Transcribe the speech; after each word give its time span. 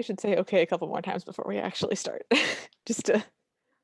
we 0.00 0.02
should 0.02 0.18
say 0.18 0.34
okay 0.34 0.62
a 0.62 0.66
couple 0.66 0.88
more 0.88 1.02
times 1.02 1.24
before 1.24 1.44
we 1.46 1.58
actually 1.58 1.94
start. 1.94 2.24
Just 2.86 3.04
to 3.04 3.22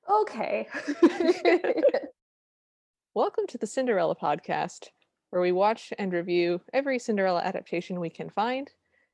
Okay. 0.09 0.67
welcome 3.15 3.47
to 3.49 3.59
the 3.59 3.67
Cinderella 3.67 4.17
podcast, 4.17 4.87
where 5.29 5.43
we 5.43 5.53
watch 5.53 5.93
and 5.99 6.15
review 6.15 6.63
every 6.73 6.99
Cinderella 6.99 7.43
adaptation 7.43 8.01
we 8.01 8.09
can 8.09 8.31
find, 8.31 8.71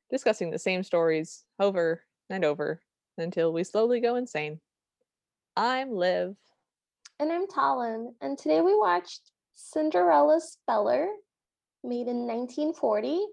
discussing 0.09 0.49
the 0.49 0.57
same 0.57 0.81
stories 0.81 1.43
over 1.59 2.05
and 2.29 2.45
over 2.45 2.79
until 3.17 3.51
we 3.51 3.65
slowly 3.65 3.99
go 3.99 4.15
insane. 4.15 4.61
I'm 5.57 5.91
Liv. 5.91 6.37
and 7.19 7.33
I'm 7.33 7.47
Talon, 7.47 8.15
and 8.21 8.37
today 8.37 8.61
we 8.61 8.77
watched 8.77 9.31
Cinderella's 9.55 10.57
Feller, 10.65 11.09
made 11.83 12.07
in 12.07 12.25
1940, 12.25 13.25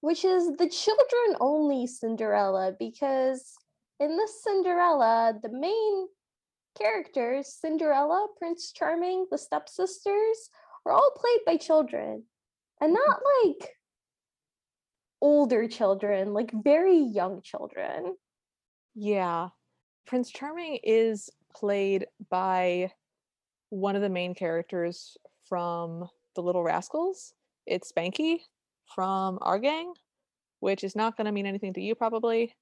which 0.00 0.24
is 0.24 0.46
the 0.56 0.68
children 0.68 1.36
only 1.40 1.86
Cinderella 1.86 2.72
because 2.78 3.54
in 3.98 4.16
this 4.16 4.42
Cinderella, 4.42 5.34
the 5.42 5.50
main 5.50 6.06
characters, 6.78 7.56
Cinderella, 7.60 8.28
Prince 8.38 8.72
Charming, 8.72 9.26
the 9.30 9.38
stepsisters, 9.38 10.50
are 10.84 10.92
all 10.92 11.10
played 11.16 11.40
by 11.46 11.56
children 11.56 12.24
and 12.80 12.94
mm-hmm. 12.94 13.10
not 13.10 13.20
like 13.44 13.70
older 15.20 15.66
children, 15.66 16.34
like 16.34 16.52
very 16.52 16.98
young 16.98 17.40
children. 17.42 18.16
Yeah. 18.94 19.48
Prince 20.06 20.30
Charming 20.30 20.78
is 20.84 21.30
played 21.54 22.06
by 22.30 22.92
one 23.70 23.96
of 23.96 24.02
the 24.02 24.08
main 24.08 24.34
characters 24.34 25.16
from 25.48 26.08
The 26.34 26.42
Little 26.42 26.62
Rascals. 26.62 27.32
It's 27.66 27.90
Spanky 27.90 28.40
from 28.94 29.38
our 29.42 29.58
gang, 29.58 29.94
which 30.60 30.84
is 30.84 30.96
not 30.96 31.16
going 31.16 31.26
to 31.26 31.32
mean 31.32 31.46
anything 31.46 31.74
to 31.74 31.82
you 31.82 31.94
probably. 31.94 32.54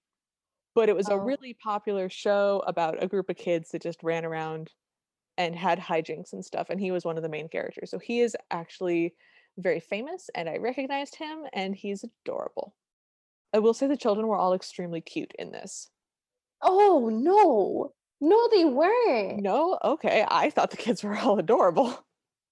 But 0.75 0.89
it 0.89 0.97
was 0.97 1.08
a 1.08 1.14
Oh. 1.14 1.19
really 1.19 1.55
popular 1.55 2.08
show 2.08 2.62
about 2.66 3.03
a 3.03 3.08
group 3.08 3.31
of 3.31 3.36
kids 3.36 3.70
that 3.70 3.83
just 3.83 4.03
ran 4.03 4.25
around 4.25 4.72
and 5.39 5.56
had 5.56 5.78
hijinks 5.81 6.33
and 6.33 6.44
stuff. 6.44 6.70
And 6.70 6.81
he 6.81 6.91
was 6.92 7.05
one 7.05 7.16
of 7.16 7.22
the 7.22 7.28
main 7.28 7.48
characters. 7.48 7.91
So 7.91 7.98
he 7.98 8.20
is 8.20 8.36
actually 8.50 9.16
very 9.58 9.81
famous 9.81 10.31
and 10.34 10.48
I 10.48 10.58
recognized 10.58 11.16
him 11.16 11.47
and 11.53 11.77
he's 11.77 12.05
adorable. 12.05 12.77
I 13.55 13.61
will 13.61 13.75
say 13.75 13.86
the 13.88 13.97
children 13.97 14.28
were 14.28 14.36
all 14.38 14.55
extremely 14.55 15.00
cute 15.00 15.33
in 15.38 15.53
this. 15.53 15.91
Oh 16.62 17.09
no. 17.11 17.94
No, 18.20 18.48
they 18.48 18.64
weren't. 18.64 19.42
No, 19.42 19.78
okay. 19.84 20.25
I 20.28 20.50
thought 20.50 20.70
the 20.70 20.77
kids 20.77 21.03
were 21.05 21.16
all 21.16 21.38
adorable, 21.38 22.05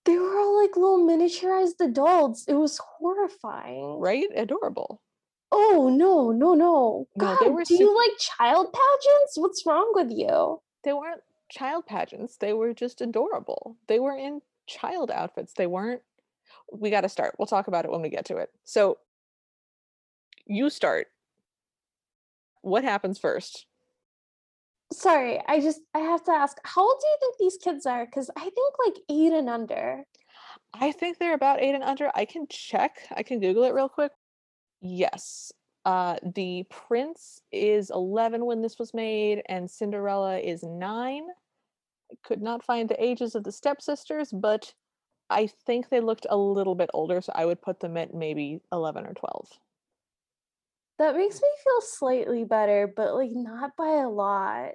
They 0.05 0.19
were 0.19 0.39
all 0.39 0.61
like 0.61 0.77
little 0.77 1.07
miniaturized 1.07 1.81
adults. 1.81 2.45
It 2.49 2.55
was 2.55 2.79
horrifying. 2.79 3.99
right? 4.01 4.27
Adorable. 4.35 5.01
Oh 5.53 5.95
no, 5.95 6.31
no, 6.33 6.55
no. 6.55 6.55
No, 6.55 7.07
God, 7.19 7.39
they 7.41 7.51
were 7.51 7.63
do 7.63 7.75
you 7.75 7.95
like 7.97 8.19
child 8.19 8.73
pageants? 8.73 9.37
What's 9.37 9.65
wrong 9.67 9.93
with 9.95 10.11
you? 10.11 10.61
They 10.83 10.93
weren't 10.93 11.21
child 11.51 11.87
pageants. 11.87 12.37
They 12.39 12.53
were 12.53 12.73
just 12.73 13.01
adorable. 13.01 13.77
They 13.87 14.01
were 14.01 14.17
in 14.17 14.41
child 14.67 15.11
outfits. 15.11 15.53
They 15.53 15.67
weren't. 15.67 16.03
We 16.73 16.91
got 16.91 17.03
to 17.03 17.09
start. 17.09 17.37
We'll 17.39 17.47
talk 17.47 17.69
about 17.69 17.85
it 17.85 17.91
when 17.91 18.01
we 18.03 18.09
get 18.09 18.25
to 18.27 18.39
it. 18.39 18.51
So, 18.65 18.99
you 20.47 20.71
start. 20.71 21.09
What 22.63 22.85
happens 22.85 23.19
first? 23.19 23.67
Sorry, 24.93 25.41
I 25.49 25.61
just 25.61 25.81
I 25.95 26.01
have 26.01 26.23
to 26.25 26.33
ask, 26.33 26.59
how 26.65 26.83
old 26.83 27.01
do 27.01 27.07
you 27.07 27.17
think 27.21 27.37
these 27.39 27.59
kids 27.63 27.87
are? 27.87 28.05
Because 28.05 28.31
I 28.37 28.43
think 28.43 28.75
like 28.87 28.97
eight 29.09 29.33
and 29.33 29.49
under. 29.49 30.05
I 30.75 30.93
think 30.93 31.19
they're 31.19 31.35
about 31.35 31.63
eight 31.63 31.75
and 31.75 31.85
under. 31.85 32.11
I 32.15 32.25
can 32.25 32.47
check. 32.49 32.99
I 33.15 33.23
can 33.23 33.41
Google 33.41 33.65
it 33.65 33.75
real 33.75 33.89
quick. 33.89 34.13
Yes. 34.81 35.53
Uh, 35.85 36.17
the 36.35 36.65
prince 36.71 37.41
is 37.51 37.91
11 37.91 38.45
when 38.45 38.63
this 38.63 38.79
was 38.79 38.95
made, 38.95 39.43
and 39.47 39.71
Cinderella 39.71 40.39
is 40.39 40.63
nine. 40.63 41.25
I 42.11 42.15
could 42.23 42.43
not 42.43 42.65
find 42.65 42.89
the 42.89 43.03
ages 43.03 43.35
of 43.35 43.45
the 43.45 43.53
stepsisters, 43.53 44.31
but 44.33 44.75
I 45.29 45.49
think 45.67 45.89
they 45.89 46.01
looked 46.01 46.27
a 46.29 46.37
little 46.37 46.75
bit 46.75 46.91
older, 46.95 47.21
so 47.21 47.33
I 47.35 47.47
would 47.47 47.63
put 47.63 47.81
them 47.81 47.97
at 47.97 48.15
maybe 48.15 48.61
11 48.71 49.07
or 49.07 49.15
12. 49.15 49.49
That 51.03 51.17
makes 51.17 51.43
me 51.43 51.49
feel 51.65 51.81
slightly 51.81 52.45
better, 52.45 52.87
but 52.87 53.17
like 53.17 53.33
not 53.33 53.75
by 53.77 54.03
a 54.03 54.09
lot. 54.09 54.75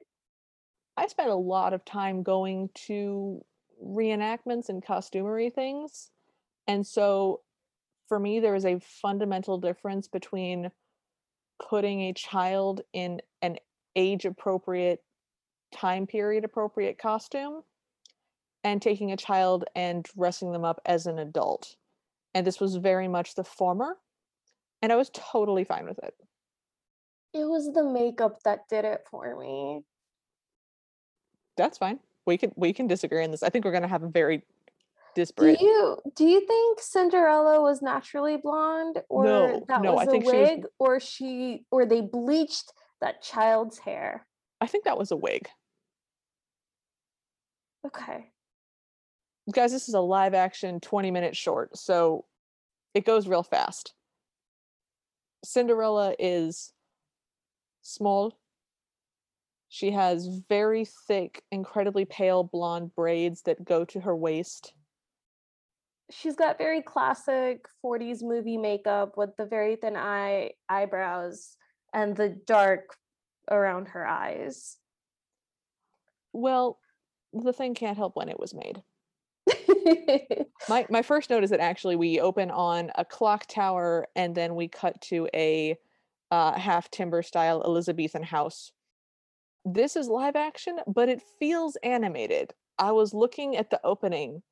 I 0.97 1.07
spent 1.07 1.29
a 1.29 1.35
lot 1.35 1.71
of 1.71 1.85
time 1.85 2.21
going 2.21 2.69
to 2.87 3.45
reenactments 3.81 4.67
and 4.67 4.83
costumery 4.83 5.53
things. 5.53 6.11
And 6.67 6.85
so 6.85 7.43
for 8.09 8.19
me, 8.19 8.41
there 8.41 8.55
is 8.55 8.65
a 8.65 8.81
fundamental 8.81 9.57
difference 9.57 10.09
between 10.09 10.69
putting 11.65 12.01
a 12.01 12.13
child 12.13 12.81
in 12.91 13.21
an 13.41 13.55
age 13.95 14.25
appropriate, 14.25 15.01
time 15.73 16.07
period 16.07 16.43
appropriate 16.43 16.97
costume 16.97 17.61
and 18.65 18.81
taking 18.81 19.13
a 19.13 19.17
child 19.17 19.63
and 19.77 20.03
dressing 20.03 20.51
them 20.51 20.65
up 20.65 20.81
as 20.85 21.05
an 21.05 21.19
adult. 21.19 21.77
And 22.33 22.45
this 22.45 22.59
was 22.59 22.75
very 22.75 23.07
much 23.07 23.35
the 23.35 23.45
former. 23.45 23.95
And 24.81 24.91
I 24.91 24.95
was 24.95 25.09
totally 25.13 25.63
fine 25.63 25.85
with 25.85 25.99
it. 26.03 26.13
It 27.33 27.45
was 27.45 27.71
the 27.73 27.83
makeup 27.83 28.39
that 28.43 28.67
did 28.69 28.85
it 28.85 29.01
for 29.09 29.37
me. 29.39 29.81
That's 31.55 31.77
fine. 31.77 31.99
We 32.25 32.37
can 32.37 32.51
we 32.55 32.73
can 32.73 32.87
disagree 32.87 33.23
on 33.23 33.31
this. 33.31 33.43
I 33.43 33.49
think 33.49 33.65
we're 33.65 33.71
gonna 33.71 33.87
have 33.87 34.03
a 34.03 34.07
very 34.09 34.43
disparate. 35.15 35.57
Do 35.59 35.65
you 35.65 35.97
do 36.15 36.25
you 36.25 36.45
think 36.45 36.79
Cinderella 36.79 37.61
was 37.61 37.81
naturally 37.81 38.37
blonde 38.37 39.01
or 39.09 39.25
No, 39.25 39.65
that 39.67 39.81
no, 39.81 39.93
was 39.93 40.07
I 40.07 40.09
a 40.09 40.11
think 40.11 40.23
she 40.25 40.31
was- 40.37 40.49
wig 40.49 40.65
or 40.79 40.99
she 40.99 41.65
or 41.71 41.85
they 41.85 42.01
bleached 42.01 42.71
that 43.01 43.21
child's 43.21 43.79
hair? 43.79 44.27
I 44.61 44.67
think 44.67 44.83
that 44.85 44.97
was 44.97 45.11
a 45.11 45.15
wig. 45.15 45.47
Okay. 47.85 48.31
Guys, 49.51 49.71
this 49.71 49.87
is 49.87 49.93
a 49.95 49.99
live 50.01 50.33
action 50.33 50.79
20 50.79 51.09
minute 51.11 51.35
short, 51.35 51.77
so 51.77 52.25
it 52.93 53.05
goes 53.05 53.27
real 53.27 53.43
fast. 53.43 53.93
Cinderella 55.47 56.13
is 56.19 56.73
small. 57.81 58.37
She 59.69 59.91
has 59.91 60.27
very 60.49 60.83
thick, 61.07 61.41
incredibly 61.53 62.03
pale 62.03 62.43
blonde 62.43 62.93
braids 62.93 63.43
that 63.43 63.63
go 63.63 63.85
to 63.85 64.01
her 64.01 64.13
waist. 64.13 64.73
She's 66.11 66.35
got 66.35 66.57
very 66.57 66.81
classic 66.81 67.65
40s 67.81 68.23
movie 68.23 68.57
makeup 68.57 69.15
with 69.15 69.37
the 69.37 69.45
very 69.45 69.77
thin 69.77 69.95
eye 69.95 70.51
eyebrows 70.67 71.55
and 71.93 72.13
the 72.13 72.27
dark 72.45 72.97
around 73.49 73.87
her 73.87 74.05
eyes. 74.05 74.75
Well, 76.33 76.77
the 77.31 77.53
thing 77.53 77.73
can't 77.73 77.97
help 77.97 78.17
when 78.17 78.27
it 78.27 78.39
was 78.39 78.53
made. 78.53 78.83
My 80.69 80.85
my 80.89 81.01
first 81.01 81.29
note 81.29 81.43
is 81.43 81.49
that 81.49 81.59
actually 81.59 81.95
we 81.95 82.19
open 82.19 82.51
on 82.51 82.91
a 82.95 83.05
clock 83.05 83.45
tower 83.47 84.07
and 84.15 84.35
then 84.35 84.55
we 84.55 84.67
cut 84.67 84.99
to 85.01 85.27
a 85.33 85.77
uh, 86.31 86.57
half 86.57 86.89
timber 86.91 87.21
style 87.23 87.61
Elizabethan 87.63 88.23
house. 88.23 88.71
This 89.65 89.95
is 89.95 90.07
live 90.07 90.35
action, 90.35 90.79
but 90.87 91.09
it 91.09 91.21
feels 91.39 91.75
animated. 91.83 92.53
I 92.79 92.91
was 92.91 93.13
looking 93.13 93.57
at 93.57 93.69
the 93.69 93.79
opening, 93.83 94.43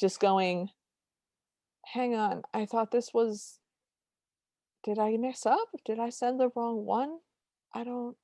just 0.00 0.20
going, 0.20 0.70
"Hang 1.84 2.14
on, 2.14 2.42
I 2.54 2.66
thought 2.66 2.90
this 2.90 3.12
was. 3.12 3.58
Did 4.84 4.98
I 4.98 5.16
mess 5.16 5.46
up? 5.46 5.68
Did 5.84 5.98
I 5.98 6.10
send 6.10 6.38
the 6.38 6.50
wrong 6.54 6.84
one? 6.84 7.18
I 7.74 7.84
don't." 7.84 8.16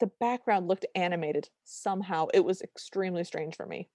The 0.00 0.10
background 0.20 0.68
looked 0.68 0.86
animated 0.94 1.48
somehow. 1.64 2.26
It 2.34 2.44
was 2.44 2.62
extremely 2.62 3.24
strange 3.24 3.56
for 3.56 3.66
me. 3.66 3.88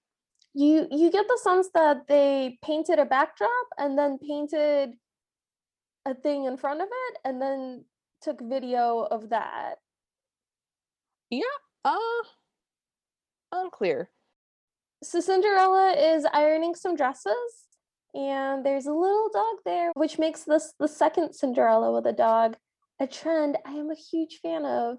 You 0.54 0.86
you 0.90 1.10
get 1.10 1.26
the 1.28 1.38
sense 1.42 1.68
that 1.74 2.08
they 2.08 2.58
painted 2.62 2.98
a 2.98 3.04
backdrop 3.04 3.66
and 3.76 3.98
then 3.98 4.18
painted 4.18 4.94
a 6.06 6.14
thing 6.14 6.44
in 6.44 6.56
front 6.56 6.80
of 6.80 6.88
it 6.90 7.18
and 7.24 7.40
then 7.40 7.84
took 8.22 8.40
video 8.40 9.06
of 9.10 9.30
that. 9.30 9.76
Yeah, 11.30 11.42
uh, 11.84 11.98
unclear. 13.52 14.10
So 15.02 15.20
Cinderella 15.20 15.92
is 15.92 16.26
ironing 16.32 16.74
some 16.74 16.96
dresses, 16.96 17.66
and 18.14 18.64
there's 18.64 18.86
a 18.86 18.92
little 18.92 19.28
dog 19.32 19.56
there, 19.64 19.92
which 19.94 20.18
makes 20.18 20.44
this 20.44 20.72
the 20.80 20.88
second 20.88 21.34
Cinderella 21.34 21.92
with 21.92 22.06
a 22.06 22.12
dog 22.12 22.56
a 23.00 23.06
trend 23.06 23.56
I 23.64 23.72
am 23.72 23.90
a 23.90 23.94
huge 23.94 24.40
fan 24.42 24.64
of. 24.64 24.98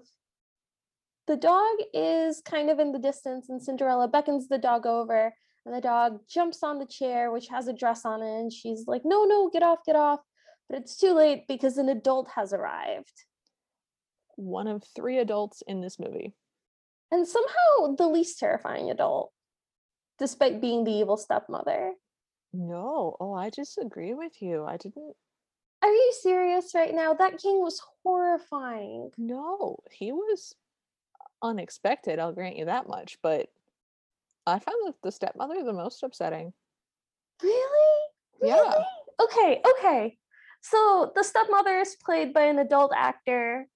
The 1.30 1.36
dog 1.36 1.76
is 1.94 2.42
kind 2.44 2.70
of 2.70 2.80
in 2.80 2.90
the 2.90 2.98
distance, 2.98 3.50
and 3.50 3.62
Cinderella 3.62 4.08
beckons 4.08 4.48
the 4.48 4.58
dog 4.58 4.84
over, 4.84 5.32
and 5.64 5.72
the 5.72 5.80
dog 5.80 6.18
jumps 6.28 6.64
on 6.64 6.80
the 6.80 6.86
chair, 6.86 7.30
which 7.30 7.46
has 7.46 7.68
a 7.68 7.72
dress 7.72 8.04
on 8.04 8.20
it, 8.20 8.40
and 8.40 8.52
she's 8.52 8.88
like, 8.88 9.02
No, 9.04 9.22
no, 9.22 9.48
get 9.48 9.62
off, 9.62 9.78
get 9.86 9.94
off. 9.94 10.18
But 10.68 10.80
it's 10.80 10.96
too 10.96 11.12
late 11.12 11.44
because 11.46 11.78
an 11.78 11.88
adult 11.88 12.30
has 12.34 12.52
arrived. 12.52 13.12
one 14.34 14.66
of 14.66 14.82
three 14.96 15.18
adults 15.18 15.62
in 15.68 15.80
this 15.80 16.00
movie. 16.00 16.34
And 17.12 17.28
somehow 17.28 17.94
the 17.96 18.08
least 18.08 18.40
terrifying 18.40 18.90
adult, 18.90 19.30
despite 20.18 20.60
being 20.60 20.82
the 20.82 20.94
evil 20.94 21.16
stepmother. 21.16 21.92
No, 22.52 23.16
oh, 23.20 23.34
I 23.34 23.50
disagree 23.50 24.14
with 24.14 24.42
you. 24.42 24.64
I 24.64 24.78
didn't. 24.78 25.14
Are 25.80 25.92
you 25.92 26.12
serious 26.22 26.74
right 26.74 26.92
now? 26.92 27.14
That 27.14 27.38
king 27.38 27.60
was 27.60 27.80
horrifying. 28.02 29.12
No, 29.16 29.78
he 29.92 30.10
was 30.10 30.56
unexpected, 31.42 32.18
I'll 32.18 32.32
grant 32.32 32.56
you 32.56 32.66
that 32.66 32.88
much, 32.88 33.18
but 33.22 33.48
I 34.46 34.58
found 34.58 34.76
the, 34.86 34.94
the 35.02 35.12
stepmother 35.12 35.62
the 35.64 35.72
most 35.72 36.02
upsetting. 36.02 36.52
Really? 37.42 38.00
Yeah. 38.42 38.56
Really? 38.56 38.84
Okay, 39.22 39.62
okay. 39.78 40.16
So 40.62 41.12
the 41.14 41.22
stepmother 41.22 41.78
is 41.78 41.96
played 42.04 42.32
by 42.32 42.42
an 42.42 42.58
adult 42.58 42.92
actor, 42.96 43.66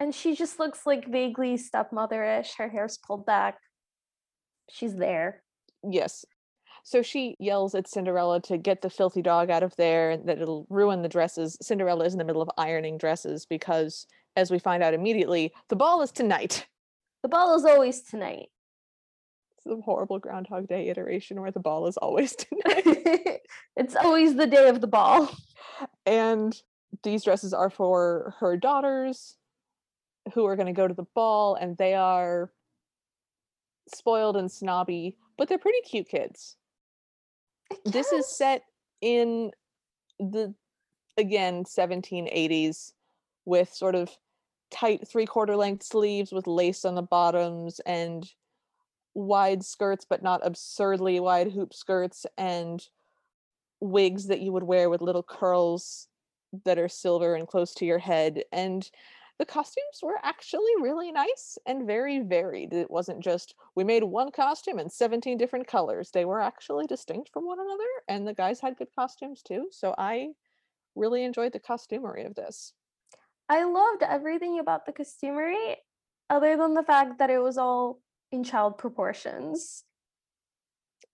and 0.00 0.14
she 0.14 0.34
just 0.34 0.58
looks 0.58 0.86
like 0.86 1.10
vaguely 1.10 1.58
stepmotherish. 1.58 2.56
Her 2.56 2.68
hair's 2.68 2.98
pulled 2.98 3.26
back. 3.26 3.58
She's 4.70 4.94
there. 4.94 5.42
Yes. 5.88 6.24
So 6.84 7.02
she 7.02 7.36
yells 7.38 7.74
at 7.74 7.88
Cinderella 7.88 8.40
to 8.42 8.58
get 8.58 8.82
the 8.82 8.90
filthy 8.90 9.22
dog 9.22 9.50
out 9.50 9.62
of 9.62 9.76
there 9.76 10.10
and 10.10 10.28
that 10.28 10.40
it'll 10.40 10.66
ruin 10.68 11.02
the 11.02 11.08
dresses. 11.08 11.56
Cinderella 11.62 12.04
is 12.04 12.14
in 12.14 12.18
the 12.18 12.24
middle 12.24 12.42
of 12.42 12.50
ironing 12.58 12.98
dresses 12.98 13.46
because, 13.46 14.06
as 14.36 14.50
we 14.50 14.58
find 14.58 14.82
out 14.82 14.94
immediately, 14.94 15.52
the 15.68 15.76
ball 15.76 16.02
is 16.02 16.10
tonight. 16.10 16.66
The 17.22 17.28
ball 17.28 17.54
is 17.54 17.64
always 17.64 18.02
tonight. 18.02 18.48
It's 19.56 19.66
a 19.66 19.80
horrible 19.80 20.18
Groundhog 20.18 20.66
Day 20.66 20.88
iteration 20.88 21.40
where 21.40 21.52
the 21.52 21.60
ball 21.60 21.86
is 21.86 21.96
always 21.96 22.34
tonight. 22.36 23.40
it's 23.76 23.96
always 23.96 24.34
the 24.34 24.46
day 24.46 24.68
of 24.68 24.80
the 24.80 24.88
ball. 24.88 25.30
and 26.06 26.60
these 27.02 27.24
dresses 27.24 27.54
are 27.54 27.70
for 27.70 28.34
her 28.40 28.56
daughters 28.56 29.36
who 30.34 30.44
are 30.46 30.56
going 30.56 30.66
to 30.66 30.72
go 30.72 30.86
to 30.86 30.94
the 30.94 31.06
ball 31.14 31.54
and 31.54 31.76
they 31.76 31.94
are 31.94 32.52
spoiled 33.92 34.36
and 34.36 34.50
snobby 34.50 35.16
but 35.36 35.48
they're 35.48 35.58
pretty 35.58 35.80
cute 35.80 36.08
kids 36.08 36.56
this 37.84 38.12
is 38.12 38.28
set 38.28 38.62
in 39.00 39.50
the 40.20 40.54
again 41.18 41.64
1780s 41.64 42.92
with 43.44 43.72
sort 43.72 43.94
of 43.94 44.10
tight 44.72 45.06
three 45.06 45.26
quarter 45.26 45.56
length 45.56 45.84
sleeves 45.84 46.32
with 46.32 46.46
lace 46.46 46.84
on 46.84 46.94
the 46.94 47.02
bottoms 47.02 47.80
and 47.80 48.32
wide 49.14 49.62
skirts 49.62 50.06
but 50.08 50.22
not 50.22 50.40
absurdly 50.42 51.20
wide 51.20 51.52
hoop 51.52 51.74
skirts 51.74 52.24
and 52.38 52.88
wigs 53.80 54.26
that 54.28 54.40
you 54.40 54.52
would 54.52 54.62
wear 54.62 54.88
with 54.88 55.02
little 55.02 55.22
curls 55.22 56.08
that 56.64 56.78
are 56.78 56.88
silver 56.88 57.34
and 57.34 57.48
close 57.48 57.74
to 57.74 57.84
your 57.84 57.98
head. 57.98 58.44
And 58.52 58.88
the 59.38 59.46
costumes 59.46 60.00
were 60.02 60.18
actually 60.22 60.70
really 60.80 61.10
nice 61.10 61.58
and 61.66 61.86
very 61.86 62.20
varied. 62.20 62.72
It 62.72 62.90
wasn't 62.90 63.20
just 63.20 63.54
we 63.74 63.82
made 63.82 64.04
one 64.04 64.30
costume 64.30 64.78
in 64.78 64.88
17 64.88 65.36
different 65.36 65.66
colors. 65.66 66.10
They 66.10 66.24
were 66.24 66.40
actually 66.40 66.86
distinct 66.86 67.30
from 67.32 67.46
one 67.46 67.58
another 67.58 67.88
and 68.08 68.26
the 68.26 68.34
guys 68.34 68.60
had 68.60 68.76
good 68.76 68.94
costumes 68.94 69.42
too. 69.42 69.68
So 69.70 69.94
i 69.98 70.28
really 70.94 71.24
enjoyed 71.24 71.52
the 71.52 71.60
costumery 71.60 72.26
of 72.26 72.34
this 72.34 72.74
I 73.52 73.64
loved 73.64 74.02
everything 74.02 74.58
about 74.58 74.86
the 74.86 74.92
costumery, 74.92 75.76
other 76.30 76.56
than 76.56 76.72
the 76.74 76.82
fact 76.92 77.18
that 77.18 77.30
it 77.30 77.42
was 77.48 77.58
all 77.58 78.00
in 78.30 78.42
child 78.44 78.78
proportions. 78.78 79.84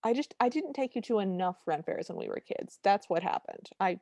i 0.05 0.12
just 0.19 0.35
i 0.38 0.49
didn't 0.49 0.75
take 0.75 0.94
you 0.94 1.02
to 1.02 1.19
enough 1.19 1.56
ren 1.67 1.82
fairs 1.82 2.08
when 2.08 2.19
we 2.19 2.29
were 2.29 2.40
kids 2.52 2.79
that's 2.85 3.08
what 3.11 3.23
happened 3.23 3.67
i 3.81 3.99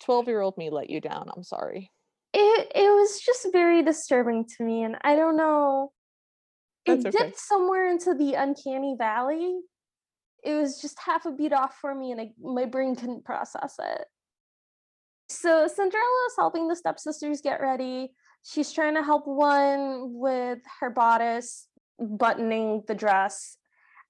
12 0.00 0.28
year 0.28 0.40
old 0.42 0.56
me 0.58 0.68
let 0.68 0.90
you 0.90 1.00
down 1.00 1.24
i'm 1.34 1.42
sorry 1.42 1.90
It 2.34 2.72
it 2.74 2.90
was 2.90 3.20
just 3.28 3.46
very 3.52 3.82
disturbing 3.82 4.44
to 4.56 4.64
me, 4.68 4.82
and 4.86 4.96
I 5.10 5.16
don't 5.16 5.38
know. 5.44 5.92
It 6.84 6.98
okay. 7.00 7.10
dipped 7.10 7.38
somewhere 7.38 7.88
into 7.90 8.12
the 8.14 8.34
uncanny 8.34 8.94
valley. 8.98 9.56
It 10.44 10.54
was 10.54 10.80
just 10.82 10.98
half 11.08 11.24
a 11.24 11.32
beat 11.32 11.54
off 11.54 11.74
for 11.80 11.94
me, 11.94 12.12
and 12.12 12.20
I, 12.20 12.26
my 12.38 12.66
brain 12.66 12.94
couldn't 12.94 13.24
process 13.24 13.74
it. 13.80 14.04
So 15.28 15.66
Cinderella 15.66 16.26
is 16.28 16.36
helping 16.36 16.68
the 16.68 16.76
stepsisters 16.76 17.40
get 17.40 17.60
ready. 17.60 18.12
She's 18.44 18.72
trying 18.72 18.94
to 18.94 19.02
help 19.02 19.26
one 19.26 20.12
with 20.12 20.60
her 20.80 20.90
bodice 20.90 21.68
buttoning 21.98 22.82
the 22.86 22.94
dress, 22.94 23.56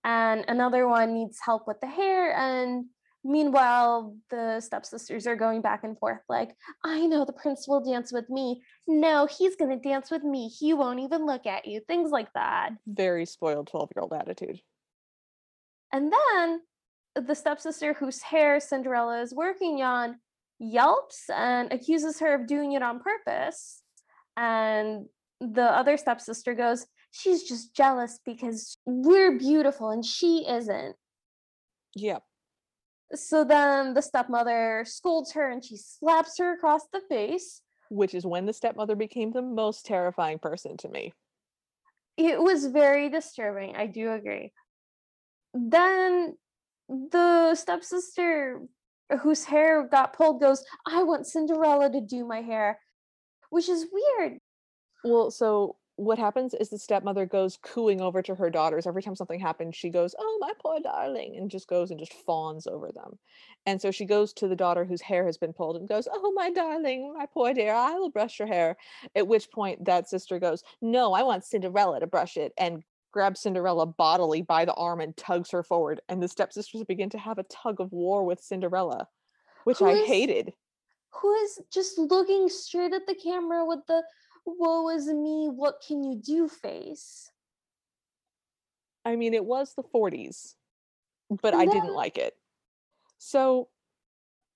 and 0.04 0.44
another 0.48 0.86
one 0.88 1.14
needs 1.14 1.38
help 1.44 1.66
with 1.66 1.80
the 1.80 1.86
hair. 1.86 2.36
And 2.36 2.86
meanwhile, 3.24 4.16
the 4.30 4.60
stepsisters 4.60 5.26
are 5.26 5.36
going 5.36 5.62
back 5.62 5.84
and 5.84 5.98
forth, 5.98 6.20
like, 6.28 6.54
I 6.84 7.06
know 7.06 7.24
the 7.24 7.32
prince 7.32 7.66
will 7.66 7.82
dance 7.82 8.12
with 8.12 8.28
me. 8.28 8.62
No, 8.86 9.26
he's 9.26 9.56
going 9.56 9.70
to 9.70 9.88
dance 9.88 10.10
with 10.10 10.22
me. 10.22 10.48
He 10.48 10.74
won't 10.74 11.00
even 11.00 11.26
look 11.26 11.46
at 11.46 11.66
you. 11.66 11.80
Things 11.86 12.10
like 12.10 12.32
that. 12.34 12.70
very 12.86 13.24
spoiled 13.24 13.68
12 13.68 13.90
year 13.96 14.02
old 14.02 14.12
attitude 14.12 14.60
And 15.92 16.12
then 16.12 16.60
the 17.14 17.34
stepsister 17.34 17.94
whose 17.94 18.20
hair 18.20 18.60
Cinderella 18.60 19.22
is 19.22 19.34
working 19.34 19.82
on 19.82 20.16
yelps 20.58 21.28
and 21.28 21.72
accuses 21.72 22.20
her 22.20 22.34
of 22.34 22.46
doing 22.46 22.72
it 22.72 22.82
on 22.82 23.00
purpose. 23.00 23.82
And 24.36 25.06
the 25.40 25.62
other 25.64 25.96
stepsister 25.96 26.54
goes, 26.54 26.86
She's 27.12 27.44
just 27.44 27.74
jealous 27.74 28.20
because 28.26 28.76
we're 28.84 29.38
beautiful 29.38 29.90
and 29.90 30.04
she 30.04 30.46
isn't. 30.46 30.96
yeah 31.94 32.18
So 33.14 33.44
then 33.44 33.94
the 33.94 34.02
stepmother 34.02 34.84
scolds 34.86 35.32
her 35.32 35.50
and 35.50 35.64
she 35.64 35.76
slaps 35.78 36.36
her 36.38 36.52
across 36.52 36.82
the 36.92 37.00
face. 37.08 37.62
which 37.88 38.14
is 38.14 38.26
when 38.26 38.44
the 38.46 38.52
stepmother 38.52 38.96
became 38.96 39.30
the 39.32 39.42
most 39.42 39.86
terrifying 39.86 40.38
person 40.38 40.76
to 40.78 40.88
me 40.88 41.14
It 42.18 42.40
was 42.42 42.66
very 42.66 43.08
disturbing. 43.08 43.76
I 43.76 43.86
do 43.86 44.12
agree. 44.12 44.52
Then 45.54 46.36
the 46.88 47.54
stepsister 47.54 48.60
whose 49.20 49.44
hair 49.44 49.86
got 49.86 50.12
pulled 50.12 50.40
goes, 50.40 50.64
I 50.86 51.02
want 51.02 51.26
Cinderella 51.26 51.90
to 51.90 52.00
do 52.00 52.26
my 52.26 52.42
hair, 52.42 52.80
which 53.50 53.68
is 53.68 53.86
weird. 53.92 54.38
Well, 55.04 55.30
so 55.30 55.76
what 55.96 56.18
happens 56.18 56.52
is 56.52 56.68
the 56.68 56.78
stepmother 56.78 57.24
goes 57.24 57.58
cooing 57.62 58.02
over 58.02 58.20
to 58.20 58.34
her 58.34 58.50
daughters. 58.50 58.86
Every 58.86 59.02
time 59.02 59.16
something 59.16 59.40
happens, 59.40 59.76
she 59.76 59.88
goes, 59.88 60.14
Oh, 60.18 60.38
my 60.40 60.52
poor 60.60 60.78
darling, 60.80 61.36
and 61.36 61.50
just 61.50 61.68
goes 61.68 61.90
and 61.90 61.98
just 61.98 62.12
fawns 62.12 62.66
over 62.66 62.92
them. 62.92 63.18
And 63.64 63.80
so 63.80 63.90
she 63.90 64.04
goes 64.04 64.32
to 64.34 64.48
the 64.48 64.56
daughter 64.56 64.84
whose 64.84 65.00
hair 65.00 65.24
has 65.24 65.38
been 65.38 65.54
pulled 65.54 65.76
and 65.76 65.88
goes, 65.88 66.06
Oh, 66.12 66.32
my 66.32 66.50
darling, 66.50 67.14
my 67.16 67.26
poor 67.26 67.54
dear, 67.54 67.72
I 67.72 67.92
will 67.92 68.10
brush 68.10 68.38
your 68.38 68.48
hair. 68.48 68.76
At 69.14 69.26
which 69.26 69.50
point 69.50 69.86
that 69.86 70.08
sister 70.08 70.38
goes, 70.38 70.62
No, 70.82 71.14
I 71.14 71.22
want 71.22 71.44
Cinderella 71.44 72.00
to 72.00 72.06
brush 72.06 72.36
it 72.36 72.52
and 72.58 72.82
grabs 73.16 73.40
Cinderella 73.40 73.86
bodily 73.86 74.42
by 74.42 74.66
the 74.66 74.74
arm 74.74 75.00
and 75.00 75.16
tugs 75.16 75.50
her 75.50 75.62
forward. 75.62 76.02
And 76.10 76.22
the 76.22 76.28
stepsisters 76.28 76.84
begin 76.84 77.08
to 77.08 77.18
have 77.18 77.38
a 77.38 77.44
tug 77.44 77.80
of 77.80 77.90
war 77.90 78.24
with 78.24 78.40
Cinderella, 78.42 79.08
which 79.64 79.78
Who 79.78 79.86
I 79.86 79.92
is- 79.92 80.06
hated. 80.06 80.52
Who 81.22 81.34
is 81.36 81.62
just 81.72 81.96
looking 81.96 82.50
straight 82.50 82.92
at 82.92 83.06
the 83.06 83.14
camera 83.14 83.64
with 83.64 83.86
the 83.88 84.02
woe 84.44 84.90
is 84.90 85.06
me, 85.06 85.48
what 85.48 85.82
can 85.86 86.04
you 86.04 86.14
do 86.14 86.46
face? 86.46 87.30
I 89.02 89.16
mean, 89.16 89.32
it 89.32 89.46
was 89.46 89.72
the 89.72 89.82
40s, 89.82 90.56
but 91.40 91.54
I 91.54 91.64
didn't 91.64 91.94
like 91.94 92.18
it. 92.18 92.36
So 93.16 93.70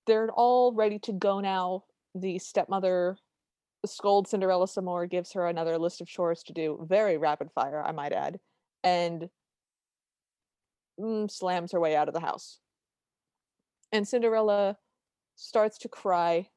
they're 0.05 0.29
all 0.29 0.71
ready 0.71 0.99
to 0.99 1.13
go 1.13 1.39
now. 1.39 1.85
The 2.13 2.37
stepmother 2.37 3.17
scolds 3.87 4.29
Cinderella 4.29 4.67
some 4.67 4.85
more, 4.85 5.07
gives 5.07 5.33
her 5.33 5.47
another 5.47 5.79
list 5.79 5.99
of 5.99 6.07
chores 6.07 6.43
to 6.43 6.53
do, 6.53 6.85
very 6.87 7.17
rapid 7.17 7.51
fire, 7.51 7.81
I 7.83 7.91
might 7.91 8.13
add, 8.13 8.39
and 8.83 9.29
mm, 10.99 11.29
slams 11.29 11.71
her 11.71 11.79
way 11.79 11.95
out 11.95 12.07
of 12.07 12.13
the 12.13 12.19
house. 12.19 12.59
And 13.91 14.07
Cinderella 14.07 14.77
starts 15.35 15.77
to 15.79 15.89
cry 15.89 16.49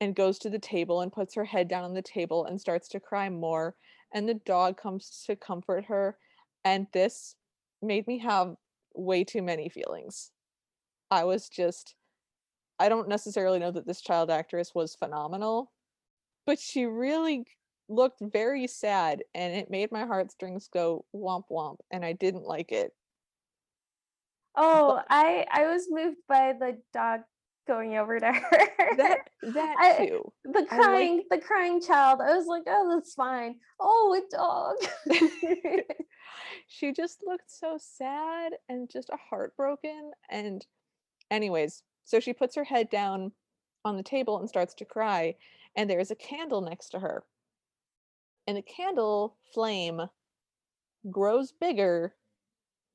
and 0.00 0.14
goes 0.14 0.38
to 0.38 0.50
the 0.50 0.58
table 0.58 1.02
and 1.02 1.12
puts 1.12 1.34
her 1.34 1.44
head 1.44 1.68
down 1.68 1.84
on 1.84 1.94
the 1.94 2.02
table 2.02 2.46
and 2.46 2.60
starts 2.60 2.88
to 2.88 3.00
cry 3.00 3.28
more. 3.28 3.76
And 4.12 4.28
the 4.28 4.34
dog 4.34 4.76
comes 4.76 5.22
to 5.26 5.36
comfort 5.36 5.84
her. 5.86 6.16
And 6.64 6.86
this 6.92 7.36
made 7.82 8.06
me 8.06 8.18
have 8.18 8.56
way 8.94 9.24
too 9.24 9.42
many 9.42 9.68
feelings. 9.68 10.30
I 11.10 11.24
was 11.24 11.48
just, 11.48 11.94
I 12.78 12.88
don't 12.88 13.08
necessarily 13.08 13.58
know 13.58 13.70
that 13.70 13.86
this 13.86 14.00
child 14.00 14.30
actress 14.30 14.74
was 14.74 14.94
phenomenal, 14.94 15.70
but 16.46 16.58
she 16.58 16.86
really 16.86 17.44
looked 17.90 18.20
very 18.20 18.66
sad 18.66 19.22
and 19.34 19.54
it 19.54 19.70
made 19.70 19.92
my 19.92 20.06
heartstrings 20.06 20.68
go 20.72 21.04
womp 21.14 21.44
womp 21.50 21.78
and 21.90 22.04
I 22.04 22.12
didn't 22.12 22.44
like 22.44 22.72
it. 22.72 22.92
Oh, 24.56 25.00
I 25.08 25.46
I 25.50 25.66
was 25.66 25.86
moved 25.90 26.18
by 26.28 26.54
the 26.58 26.78
dog 26.92 27.20
going 27.68 27.96
over 27.96 28.18
to 28.18 28.32
her. 28.32 28.68
That 28.96 29.18
that 29.42 29.76
I- 30.00 30.06
too. 30.06 30.32
the 30.44 30.66
I 30.70 30.76
like- 30.76 30.84
crying 30.86 31.24
the 31.30 31.38
crying 31.38 31.80
child. 31.80 32.20
I 32.20 32.36
was 32.36 32.46
like, 32.46 32.62
oh, 32.66 32.92
that's 32.94 33.14
fine. 33.14 33.56
Oh, 33.80 34.18
a 34.18 34.36
dog. 34.36 34.76
she 36.68 36.92
just 36.92 37.20
looked 37.24 37.50
so 37.50 37.76
sad 37.80 38.52
and 38.68 38.88
just 38.90 39.10
a 39.10 39.16
heartbroken 39.28 40.12
and 40.30 40.66
anyways 41.30 41.82
so 42.04 42.18
she 42.20 42.32
puts 42.32 42.54
her 42.56 42.64
head 42.64 42.88
down 42.90 43.32
on 43.84 43.96
the 43.96 44.02
table 44.02 44.38
and 44.38 44.48
starts 44.48 44.74
to 44.74 44.84
cry 44.84 45.34
and 45.76 45.88
there 45.88 46.00
is 46.00 46.10
a 46.10 46.16
candle 46.16 46.60
next 46.60 46.88
to 46.90 46.98
her 46.98 47.22
and 48.50 48.56
the 48.56 48.62
candle 48.62 49.36
flame 49.54 50.02
grows 51.08 51.52
bigger 51.52 52.16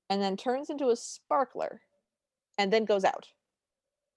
and 0.09 0.21
then 0.21 0.35
turns 0.35 0.69
into 0.69 0.89
a 0.89 0.97
sparkler 0.97 1.79
and 2.57 2.73
then 2.73 2.83
goes 2.83 3.05
out. 3.05 3.29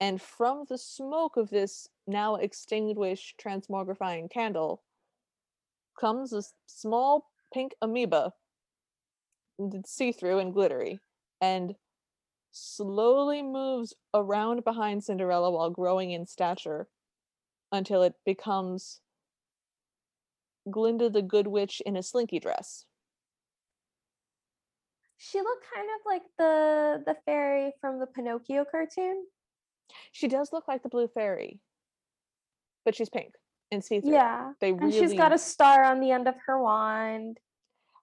And 0.01 0.21
from 0.21 0.65
the 0.67 0.77
smoke 0.77 1.37
of 1.37 1.49
this 1.49 1.87
now 2.05 2.35
extinguished 2.35 3.41
transmogrifying 3.41 4.29
candle 4.29 4.83
comes 5.97 6.33
a 6.33 6.43
small 6.65 7.29
pink 7.53 7.71
amoeba, 7.81 8.33
see 9.85 10.11
through 10.11 10.39
and 10.39 10.53
glittery, 10.53 10.99
and 11.39 11.75
slowly 12.51 13.41
moves 13.41 13.93
around 14.13 14.65
behind 14.65 15.05
Cinderella 15.05 15.51
while 15.51 15.69
growing 15.69 16.11
in 16.11 16.25
stature 16.25 16.89
until 17.71 18.03
it 18.03 18.15
becomes 18.25 18.99
Glinda 20.69 21.09
the 21.09 21.21
Good 21.21 21.47
Witch 21.47 21.81
in 21.85 21.95
a 21.95 22.03
slinky 22.03 22.39
dress. 22.39 22.85
She 25.17 25.39
looked 25.39 25.65
kind 25.73 25.87
of 25.87 26.05
like 26.05 26.21
the 26.37 27.03
the 27.05 27.15
fairy 27.25 27.73
from 27.81 27.99
the 27.99 28.07
Pinocchio 28.07 28.65
cartoon. 28.69 29.25
She 30.11 30.27
does 30.27 30.53
look 30.53 30.67
like 30.67 30.83
the 30.83 30.89
Blue 30.89 31.07
Fairy, 31.07 31.59
but 32.85 32.95
she's 32.95 33.09
pink 33.09 33.33
and 33.71 33.83
see 33.83 33.99
through. 34.01 34.13
Yeah. 34.13 34.53
They 34.61 34.69
And 34.69 34.93
she's 34.93 35.13
got 35.13 35.33
a 35.33 35.37
star 35.37 35.83
on 35.83 35.99
the 35.99 36.11
end 36.11 36.27
of 36.27 36.35
her 36.45 36.61
wand. 36.61 37.39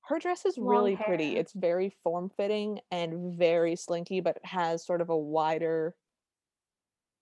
her 0.08 0.18
dress 0.18 0.44
is 0.44 0.56
Long 0.56 0.68
really 0.68 0.96
pretty. 0.96 1.36
It's 1.36 1.52
very 1.52 1.90
form 2.02 2.30
fitting 2.36 2.80
and 2.90 3.36
very 3.36 3.76
slinky, 3.76 4.20
but 4.20 4.36
it 4.36 4.46
has 4.46 4.84
sort 4.84 5.00
of 5.00 5.10
a 5.10 5.16
wider, 5.16 5.94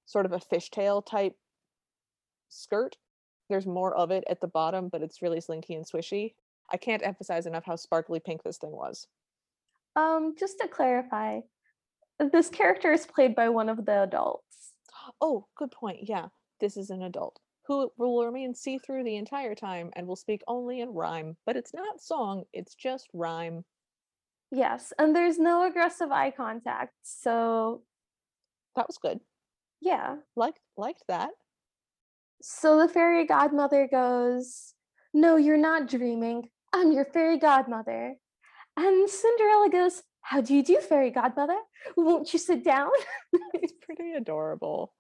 sort 0.07 0.27
of 0.27 0.33
a 0.33 0.39
fishtail 0.39 1.05
type 1.05 1.37
skirt. 2.49 2.97
There's 3.49 3.67
more 3.67 3.95
of 3.95 4.11
it 4.11 4.25
at 4.29 4.41
the 4.41 4.47
bottom, 4.49 4.89
but 4.89 5.03
it's 5.03 5.23
really 5.23 5.41
slinky 5.41 5.75
and 5.75 5.85
swishy. 5.85 6.35
I 6.73 6.77
can't 6.77 7.05
emphasize 7.07 7.47
enough 7.47 7.65
how 7.65 7.77
sparkly 7.77 8.21
pink 8.21 8.43
this 8.43 8.57
thing 8.59 8.73
was. 8.73 9.07
Um, 9.97 10.35
just 10.39 10.59
to 10.61 10.69
clarify, 10.69 11.41
this 12.33 12.49
character 12.49 12.93
is 12.93 13.07
played 13.07 13.35
by 13.35 13.49
one 13.51 13.69
of 13.69 13.85
the 13.85 14.03
adults. 14.03 14.73
Oh, 15.21 15.47
good 15.57 15.71
point. 15.71 16.09
Yeah, 16.09 16.29
this 16.61 16.77
is 16.77 16.91
an 16.91 17.03
adult 17.03 17.39
who 17.67 17.91
will 17.97 18.25
remain 18.27 18.55
see 18.55 18.79
through 18.79 19.05
the 19.05 19.17
entire 19.17 19.55
time 19.55 19.91
and 19.97 20.07
will 20.07 20.17
speak 20.17 20.43
only 20.47 20.81
in 20.81 20.91
rhyme, 20.91 21.37
but 21.47 21.57
it's 21.57 21.73
not 21.73 22.01
song, 22.01 22.45
it's 22.53 22.75
just 22.75 23.09
rhyme. 23.15 23.65
Yes, 24.51 24.93
and 24.99 25.17
there's 25.17 25.39
no 25.39 25.67
aggressive 25.67 26.13
eye 26.13 26.31
contact. 26.31 26.93
So, 27.03 27.83
That 28.77 28.87
was 28.87 28.99
good. 28.99 29.21
yeah. 29.81 30.17
Liked 30.37 30.61
liked 30.77 31.05
that. 31.09 31.31
So 32.47 32.77
the 32.77 32.89
fairy 32.89 33.25
godmother 33.25 33.89
goes, 33.91 34.75
No, 35.15 35.37
you're 35.37 35.57
not 35.57 35.89
dreaming. 35.89 36.51
I'm 36.75 36.93
your 36.93 37.07
fairy 37.07 37.39
godmother. 37.39 38.17
And 38.77 39.09
Cinderella 39.09 39.71
goes, 39.71 40.03
How 40.21 40.43
do 40.43 40.55
you 40.55 40.63
do, 40.63 40.79
fairy 40.79 41.11
godmother? 41.11 41.57
Won't 41.97 42.35
you 42.35 42.39
sit 42.39 42.63
down? 42.63 42.91
It's 43.55 43.73
pretty 43.81 44.13
adorable. 44.13 44.93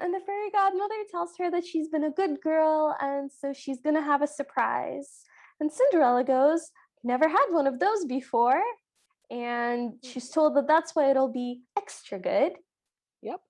And 0.00 0.12
the 0.12 0.18
fairy 0.18 0.50
godmother 0.50 0.96
tells 1.12 1.30
her 1.38 1.48
that 1.52 1.64
she's 1.64 1.86
been 1.86 2.02
a 2.02 2.10
good 2.10 2.40
girl 2.40 2.96
and 3.00 3.30
so 3.30 3.52
she's 3.52 3.80
going 3.80 3.94
to 3.94 4.02
have 4.02 4.20
a 4.20 4.26
surprise. 4.26 5.22
And 5.60 5.70
Cinderella 5.70 6.24
goes, 6.24 6.72
Never 7.04 7.28
had 7.28 7.46
one 7.50 7.68
of 7.68 7.78
those 7.78 8.04
before. 8.04 8.60
And 9.30 9.92
she's 10.02 10.28
told 10.28 10.56
that 10.56 10.66
that's 10.66 10.96
why 10.96 11.08
it'll 11.08 11.32
be 11.32 11.60
extra 11.78 12.18
good. 12.18 12.54
Yep. 13.22 13.40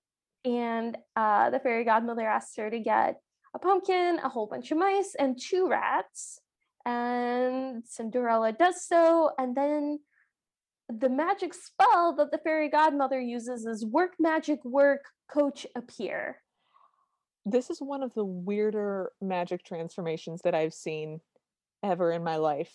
And 0.44 0.98
uh, 1.16 1.48
the 1.48 1.58
fairy 1.58 1.84
godmother 1.84 2.28
asks 2.28 2.58
her 2.58 2.68
to 2.68 2.78
get 2.80 3.16
a 3.54 3.58
pumpkin, 3.58 4.18
a 4.22 4.28
whole 4.28 4.46
bunch 4.46 4.70
of 4.70 4.78
mice, 4.78 5.14
and 5.18 5.40
two 5.40 5.68
rats. 5.68 6.40
And 6.86 7.82
Cinderella 7.86 8.52
does 8.52 8.86
so. 8.86 9.32
And 9.38 9.56
then 9.56 9.98
the 10.88 11.08
magic 11.08 11.54
spell 11.54 12.14
that 12.16 12.30
the 12.30 12.38
fairy 12.38 12.68
godmother 12.68 13.20
uses 13.20 13.66
is 13.66 13.84
work 13.84 14.12
magic 14.18 14.64
work 14.64 15.04
coach 15.32 15.66
appear. 15.76 16.42
This 17.46 17.70
is 17.70 17.80
one 17.80 18.02
of 18.02 18.12
the 18.14 18.24
weirder 18.24 19.12
magic 19.20 19.64
transformations 19.64 20.42
that 20.42 20.54
I've 20.54 20.74
seen 20.74 21.20
ever 21.82 22.12
in 22.12 22.22
my 22.22 22.36
life. 22.36 22.72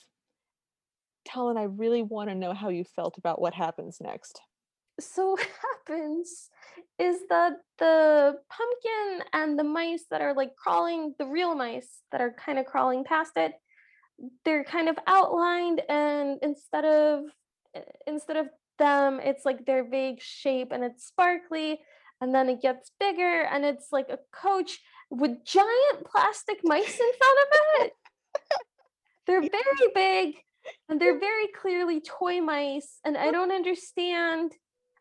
Talon, 1.26 1.58
I 1.58 1.64
really 1.64 2.02
want 2.02 2.30
to 2.30 2.36
know 2.36 2.54
how 2.54 2.70
you 2.70 2.84
felt 2.84 3.18
about 3.18 3.42
what 3.42 3.54
happens 3.54 3.98
next. 4.02 4.42
So 5.00 5.32
what 5.32 5.48
happens 5.88 6.50
is 7.00 7.18
that 7.30 7.54
the 7.80 8.36
pumpkin 8.50 9.28
and 9.34 9.60
the 9.60 9.64
mice 9.64 10.06
that 10.12 10.22
are 10.22 10.34
like 10.34 10.56
crawling, 10.56 11.14
the 11.20 11.26
real 11.26 11.56
mice 11.56 12.02
that 12.12 12.22
are 12.22 12.34
kind 12.34 12.60
of 12.60 12.66
crawling 12.66 13.04
past 13.04 13.34
it, 13.36 13.54
they're 14.46 14.64
kind 14.64 14.88
of 14.88 14.98
outlined 15.08 15.82
and 15.90 16.40
instead 16.42 16.86
of 16.86 17.26
uh, 17.76 17.82
instead 18.08 18.38
of 18.38 18.48
them, 18.80 19.20
it's 19.22 19.46
like 19.46 19.66
their 19.66 19.88
vague 19.88 20.22
shape 20.22 20.72
and 20.72 20.84
it's 20.84 21.06
sparkly 21.06 21.80
and 22.22 22.34
then 22.34 22.50
it 22.50 22.62
gets 22.62 22.92
bigger 23.00 23.42
and 23.44 23.66
it's 23.66 23.88
like 23.92 24.08
a 24.10 24.20
coach 24.32 24.80
with 25.10 25.44
giant 25.46 26.06
plastic 26.06 26.60
mice 26.64 27.00
in 27.00 27.12
front 27.18 27.40
of 27.40 27.86
it. 27.86 27.94
They're 29.28 29.42
very 29.52 29.92
big 29.94 30.36
and 30.90 31.00
they're 31.00 31.20
very 31.32 31.48
clearly 31.48 32.02
toy 32.02 32.42
mice 32.42 33.00
and 33.04 33.18
I 33.18 33.32
don't 33.32 33.52
understand 33.52 34.54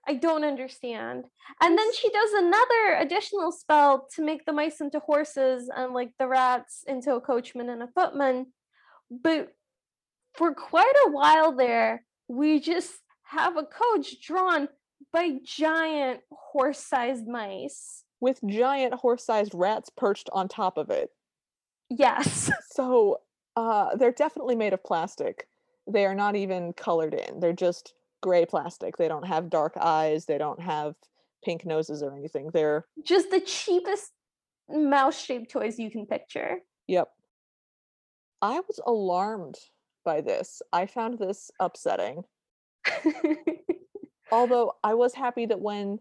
I 0.07 0.15
don't 0.15 0.45
understand. 0.45 1.25
And 1.61 1.79
then 1.79 1.93
she 1.95 2.11
does 2.11 2.33
another 2.33 2.97
additional 3.01 3.53
spell 3.53 4.07
to 4.15 4.25
make 4.25 4.45
the 4.45 4.53
mice 4.53 4.81
into 4.81 5.01
horses 5.01 5.71
and 5.75 5.95
like 5.95 6.11
the 6.19 6.29
rats 6.29 6.85
into 6.87 7.15
a 7.15 7.21
coachman 7.21 7.71
and 7.71 7.83
a 7.83 7.89
footman. 7.89 8.47
But 9.11 9.49
for 10.35 10.55
quite 10.55 10.95
a 11.07 11.11
while 11.11 11.57
there, 11.57 12.05
we 12.29 12.61
just 12.61 12.93
have 13.25 13.57
a 13.57 13.65
coach 13.65 14.23
drawn 14.23 14.69
by 15.13 15.39
giant 15.45 16.21
horse 16.31 16.79
sized 16.79 17.27
mice. 17.27 18.05
With 18.21 18.41
giant 18.47 18.95
horse 18.95 19.25
sized 19.25 19.53
rats 19.55 19.91
perched 19.91 20.29
on 20.33 20.49
top 20.49 20.77
of 20.79 20.91
it. 20.91 21.11
Yes. 21.91 22.51
So 22.75 23.21
uh, 23.55 23.95
they're 23.95 24.11
definitely 24.11 24.57
made 24.57 24.73
of 24.73 24.83
plastic. 24.83 25.47
They 25.87 26.07
are 26.07 26.15
not 26.15 26.35
even 26.35 26.73
colored 26.73 27.15
in. 27.15 27.39
They're 27.39 27.53
just 27.53 27.95
gray 28.25 28.47
plastic. 28.47 28.97
They 28.97 29.07
don't 29.07 29.27
have 29.27 29.51
dark 29.51 29.75
eyes. 29.79 30.25
They 30.25 30.39
don't 30.39 30.61
have 30.61 30.95
pink 31.45 31.67
noses 31.67 32.03
or 32.03 32.17
anything. 32.17 32.49
They're, 32.55 32.87
just 33.05 33.31
the 33.31 33.41
cheapest 33.41 34.13
mouse 34.67 35.21
shaped 35.23 35.51
toys 35.51 35.79
you 35.79 35.91
can 35.91 36.07
picture. 36.07 36.61
yep. 36.89 37.09
I 38.41 38.61
was 38.61 38.81
alarmed 38.87 39.57
by 40.07 40.23
this. 40.23 40.63
I 40.73 40.87
found 40.87 41.19
this 41.19 41.51
upsetting. 41.61 42.23
Although 44.33 44.73
I 44.83 44.95
was 44.95 45.15
happy 45.15 45.45
that 45.47 45.61
when 45.61 45.99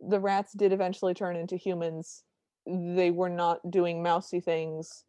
the 0.00 0.18
rats 0.18 0.52
did 0.52 0.72
eventually 0.72 1.14
turn 1.14 1.36
into 1.36 1.56
humans, 1.56 2.24
they 2.66 3.12
were 3.12 3.30
not 3.30 3.70
doing 3.70 4.02
mousy 4.02 4.40
things 4.40 5.04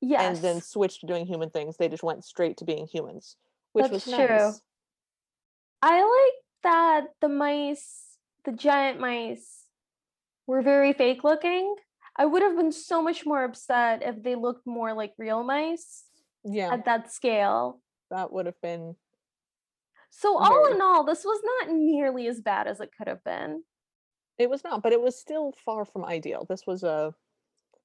yes. 0.00 0.22
and 0.22 0.44
then 0.44 0.60
switched 0.60 1.00
to 1.00 1.06
doing 1.06 1.26
human 1.26 1.50
things. 1.50 1.76
They 1.76 1.88
just 1.88 2.02
went 2.02 2.24
straight 2.24 2.58
to 2.58 2.64
being 2.64 2.86
humans, 2.86 3.36
which 3.72 3.84
That's 3.90 4.06
was 4.06 4.14
true. 4.14 4.26
nice. 4.26 4.60
I 5.82 6.00
like 6.02 6.42
that 6.64 7.06
the 7.20 7.28
mice, 7.28 8.16
the 8.44 8.52
giant 8.52 9.00
mice, 9.00 9.64
were 10.46 10.62
very 10.62 10.92
fake 10.92 11.24
looking. 11.24 11.74
I 12.16 12.26
would 12.26 12.42
have 12.42 12.56
been 12.56 12.72
so 12.72 13.00
much 13.02 13.24
more 13.24 13.44
upset 13.44 14.02
if 14.02 14.22
they 14.22 14.34
looked 14.34 14.66
more 14.66 14.92
like 14.92 15.12
real 15.18 15.44
mice 15.44 16.04
Yeah, 16.44 16.72
at 16.72 16.84
that 16.86 17.12
scale. 17.12 17.80
that 18.10 18.32
would 18.32 18.46
have 18.46 18.60
been 18.60 18.96
So, 20.10 20.36
all 20.36 20.72
in 20.72 20.80
all, 20.80 21.04
this 21.04 21.24
was 21.24 21.40
not 21.44 21.72
nearly 21.74 22.26
as 22.26 22.40
bad 22.40 22.66
as 22.66 22.80
it 22.80 22.90
could 22.96 23.06
have 23.06 23.22
been. 23.22 23.62
It 24.38 24.50
was 24.50 24.64
not, 24.64 24.82
but 24.82 24.92
it 24.92 25.00
was 25.00 25.18
still 25.18 25.52
far 25.64 25.84
from 25.84 26.04
ideal. 26.04 26.44
This 26.48 26.66
was 26.66 26.82
a 26.82 27.14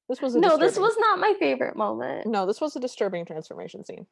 this 0.09 0.21
was 0.21 0.35
a 0.35 0.39
No, 0.39 0.57
this 0.57 0.77
was 0.77 0.95
not 0.97 1.19
my 1.19 1.33
favorite 1.39 1.75
moment. 1.75 2.25
no, 2.27 2.45
this 2.45 2.59
was 2.59 2.75
a 2.75 2.79
disturbing 2.79 3.25
transformation 3.25 3.83
scene. 3.83 4.07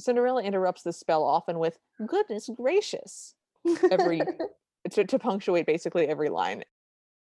Cinderella 0.00 0.42
interrupts 0.42 0.82
this 0.82 0.98
spell 0.98 1.22
often 1.24 1.58
with 1.58 1.78
"goodness 2.06 2.48
gracious" 2.54 3.34
every 3.90 4.20
to, 4.90 5.04
to 5.04 5.18
punctuate 5.18 5.66
basically 5.66 6.08
every 6.08 6.28
line. 6.28 6.64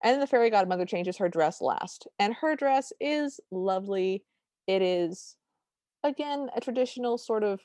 And 0.03 0.13
then 0.13 0.19
the 0.19 0.27
fairy 0.27 0.49
godmother 0.49 0.85
changes 0.85 1.17
her 1.17 1.29
dress 1.29 1.61
last, 1.61 2.07
and 2.19 2.33
her 2.35 2.55
dress 2.55 2.93
is 2.99 3.39
lovely. 3.51 4.23
It 4.67 4.81
is 4.81 5.35
again 6.03 6.49
a 6.55 6.61
traditional 6.61 7.17
sort 7.17 7.43
of 7.43 7.61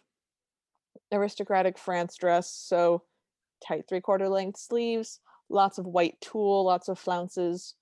aristocratic 1.12 1.78
France 1.78 2.16
dress, 2.16 2.50
so 2.50 3.02
tight 3.66 3.84
three 3.88 4.00
quarter 4.00 4.28
length 4.28 4.58
sleeves, 4.58 5.20
lots 5.48 5.78
of 5.78 5.86
white 5.86 6.20
tulle, 6.20 6.64
lots 6.64 6.88
of 6.88 6.98
flounces. 6.98 7.74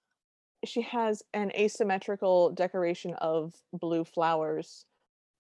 She 0.65 0.83
has 0.83 1.23
an 1.35 1.51
asymmetrical 1.53 2.51
decoration 2.51 3.15
of 3.15 3.55
blue 3.73 4.05
flowers 4.05 4.85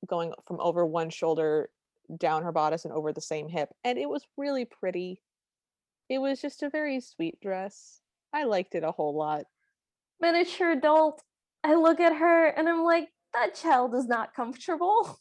going 0.06 0.32
from 0.46 0.60
over 0.60 0.84
one 0.84 1.10
shoulder 1.10 1.70
down 2.18 2.42
her 2.42 2.52
bodice 2.52 2.84
and 2.84 2.92
over 2.92 3.12
the 3.12 3.20
same 3.20 3.48
hip, 3.48 3.70
and 3.84 3.98
it 3.98 4.08
was 4.08 4.26
really 4.36 4.64
pretty. 4.64 5.20
It 6.08 6.18
was 6.18 6.40
just 6.40 6.62
a 6.62 6.70
very 6.70 7.00
sweet 7.00 7.40
dress. 7.40 8.00
I 8.32 8.44
liked 8.44 8.74
it 8.74 8.84
a 8.84 8.90
whole 8.90 9.16
lot. 9.16 9.44
Miniature 10.20 10.72
adult. 10.72 11.22
I 11.64 11.74
look 11.74 12.00
at 12.00 12.16
her 12.16 12.46
and 12.48 12.68
I'm 12.68 12.82
like, 12.82 13.08
that 13.34 13.54
child 13.54 13.94
is 13.94 14.06
not 14.06 14.34
comfortable. 14.34 15.18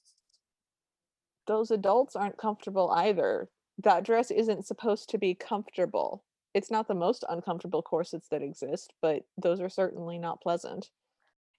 Those 1.48 1.72
adults 1.72 2.16
aren't 2.16 2.38
comfortable 2.38 2.92
either. 2.92 3.50
That 3.84 4.04
dress 4.04 4.32
isn't 4.32 4.66
supposed 4.66 5.10
to 5.10 5.18
be 5.18 5.34
comfortable. 5.34 6.24
It's 6.54 6.72
not 6.72 6.88
the 6.88 6.96
most 6.96 7.24
uncomfortable 7.30 7.82
corsets 7.82 8.28
that 8.30 8.42
exist, 8.42 8.94
but 9.02 9.24
those 9.42 9.62
are 9.62 9.70
certainly 9.70 10.20
not 10.20 10.42
pleasant. 10.42 10.90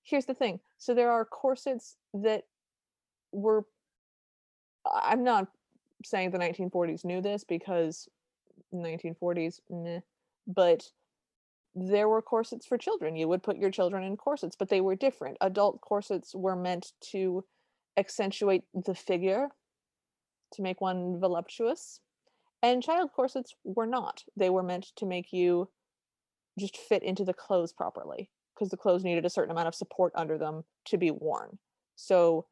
Here's 0.04 0.26
the 0.26 0.34
thing. 0.34 0.60
So 0.78 0.94
there 0.94 1.10
are 1.10 1.24
corsets 1.24 1.96
that 2.12 2.44
were 3.32 3.64
I'm 4.84 5.24
not 5.24 5.48
saying 6.04 6.30
the 6.30 6.38
1940s 6.38 7.04
knew 7.04 7.20
this 7.20 7.44
because 7.44 8.08
1940s, 8.74 9.60
meh, 9.70 10.00
but 10.46 10.90
there 11.74 12.08
were 12.08 12.20
corsets 12.20 12.66
for 12.66 12.76
children. 12.76 13.16
You 13.16 13.28
would 13.28 13.42
put 13.42 13.56
your 13.56 13.70
children 13.70 14.02
in 14.02 14.16
corsets, 14.16 14.56
but 14.58 14.68
they 14.68 14.80
were 14.80 14.96
different. 14.96 15.36
Adult 15.40 15.80
corsets 15.80 16.34
were 16.34 16.56
meant 16.56 16.92
to 17.12 17.44
accentuate 17.96 18.64
the 18.74 18.94
figure, 18.94 19.48
to 20.52 20.62
make 20.62 20.80
one 20.80 21.18
voluptuous, 21.18 22.00
and 22.62 22.82
child 22.82 23.10
corsets 23.12 23.54
were 23.64 23.86
not. 23.86 24.24
They 24.36 24.50
were 24.50 24.62
meant 24.62 24.92
to 24.96 25.06
make 25.06 25.32
you 25.32 25.68
just 26.58 26.76
fit 26.76 27.02
into 27.02 27.24
the 27.24 27.32
clothes 27.32 27.72
properly 27.72 28.30
because 28.54 28.68
the 28.68 28.76
clothes 28.76 29.04
needed 29.04 29.24
a 29.24 29.30
certain 29.30 29.50
amount 29.50 29.68
of 29.68 29.74
support 29.74 30.12
under 30.14 30.36
them 30.36 30.64
to 30.86 30.98
be 30.98 31.10
worn. 31.10 31.58
So 31.96 32.46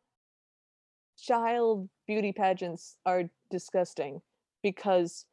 child 1.21 1.89
beauty 2.07 2.33
pageants 2.33 2.97
are 3.07 3.25
disgusting 3.51 4.23
because 4.63 5.27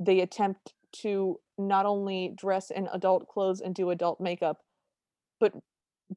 they 0.00 0.20
attempt 0.20 0.72
to 0.92 1.38
not 1.58 1.86
only 1.86 2.32
dress 2.36 2.70
in 2.70 2.88
adult 2.92 3.28
clothes 3.28 3.60
and 3.60 3.74
do 3.74 3.90
adult 3.90 4.20
makeup, 4.20 4.62
but 5.40 5.52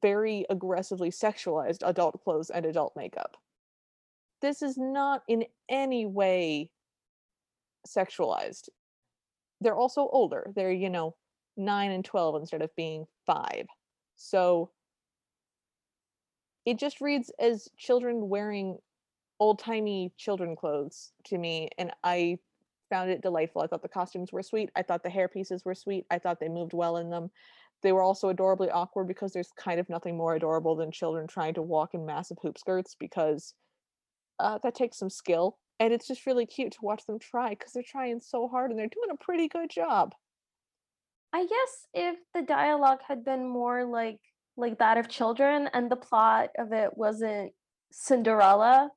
very 0.02 0.46
aggressively 0.50 1.10
sexualized 1.10 1.80
adult 1.84 2.24
clothes 2.24 2.50
and 2.50 2.66
adult 2.66 2.94
makeup. 2.96 3.38
This 4.42 4.62
is 4.62 4.78
not 4.78 5.24
in 5.28 5.46
any 5.70 6.06
way 6.06 6.72
sexualized. 7.88 8.70
They're 9.60 9.76
also 9.76 10.10
older. 10.12 10.52
They're, 10.56 10.72
you 10.72 10.90
know, 10.90 11.16
9 11.58 11.92
and 11.92 12.06
12 12.06 12.36
instead 12.36 12.62
of 12.62 12.76
being 12.76 13.06
5. 13.28 13.68
So 14.16 14.72
it 16.66 16.78
just 16.78 17.02
reads 17.02 17.32
as 17.40 17.70
children 17.78 18.30
wearing 18.30 18.78
old-timey 19.42 20.14
children 20.18 20.56
clothes 20.56 21.14
to 21.26 21.36
me 21.36 21.68
and 21.80 21.92
I 22.04 22.38
found 22.92 23.10
it 23.10 23.24
delightful. 23.24 23.64
I 23.64 23.68
thought 23.68 23.82
the 23.82 23.90
costumes 23.90 24.32
were 24.32 24.44
sweet. 24.44 24.70
I 24.76 24.84
thought 24.84 25.02
the 25.02 25.10
hair 25.10 25.28
pieces 25.28 25.66
were 25.66 25.74
sweet. 25.74 26.06
I 26.12 26.20
thought 26.20 26.40
they 26.40 26.48
moved 26.48 26.74
well 26.74 26.98
in 26.98 27.10
them. 27.10 27.32
They 27.82 27.92
were 27.92 28.04
also 28.04 28.30
adorably 28.30 28.70
awkward 28.70 29.08
because 29.08 29.34
there's 29.34 29.50
kind 29.58 29.80
of 29.80 29.90
nothing 29.90 30.16
more 30.16 30.36
adorable 30.36 30.76
than 30.76 30.92
children 30.92 31.26
trying 31.26 31.56
to 31.56 31.64
walk 31.64 31.96
in 31.96 32.06
massive 32.06 32.38
hoop 32.44 32.60
skirts 32.60 32.96
because 33.00 33.56
uh, 34.40 34.60
that 34.62 34.76
takes 34.76 35.00
some 35.00 35.10
skill. 35.10 35.58
And 35.80 35.92
it's 35.92 36.08
just 36.08 36.28
really 36.28 36.46
cute 36.46 36.74
to 36.74 36.80
watch 36.84 37.08
them 37.08 37.18
try 37.18 37.50
because 37.50 37.72
they're 37.72 37.82
trying 37.82 38.20
so 38.20 38.48
hard 38.48 38.70
and 38.70 38.80
they're 38.80 38.86
doing 38.86 39.10
a 39.12 39.24
pretty 39.24 39.48
good 39.48 39.72
job. 39.72 40.14
I 41.34 41.48
guess 41.48 41.88
if 41.96 42.18
the 42.36 42.44
dialogue 42.44 43.00
had 43.08 43.26
been 43.26 43.50
more 43.50 43.86
like 43.86 44.20
like 44.58 44.78
that 44.78 44.98
of 44.98 45.08
children 45.08 45.68
and 45.74 45.90
the 45.90 45.96
plot 45.96 46.50
of 46.60 46.74
it 46.74 46.96
wasn't 46.96 47.54
Cinderella, 47.92 48.92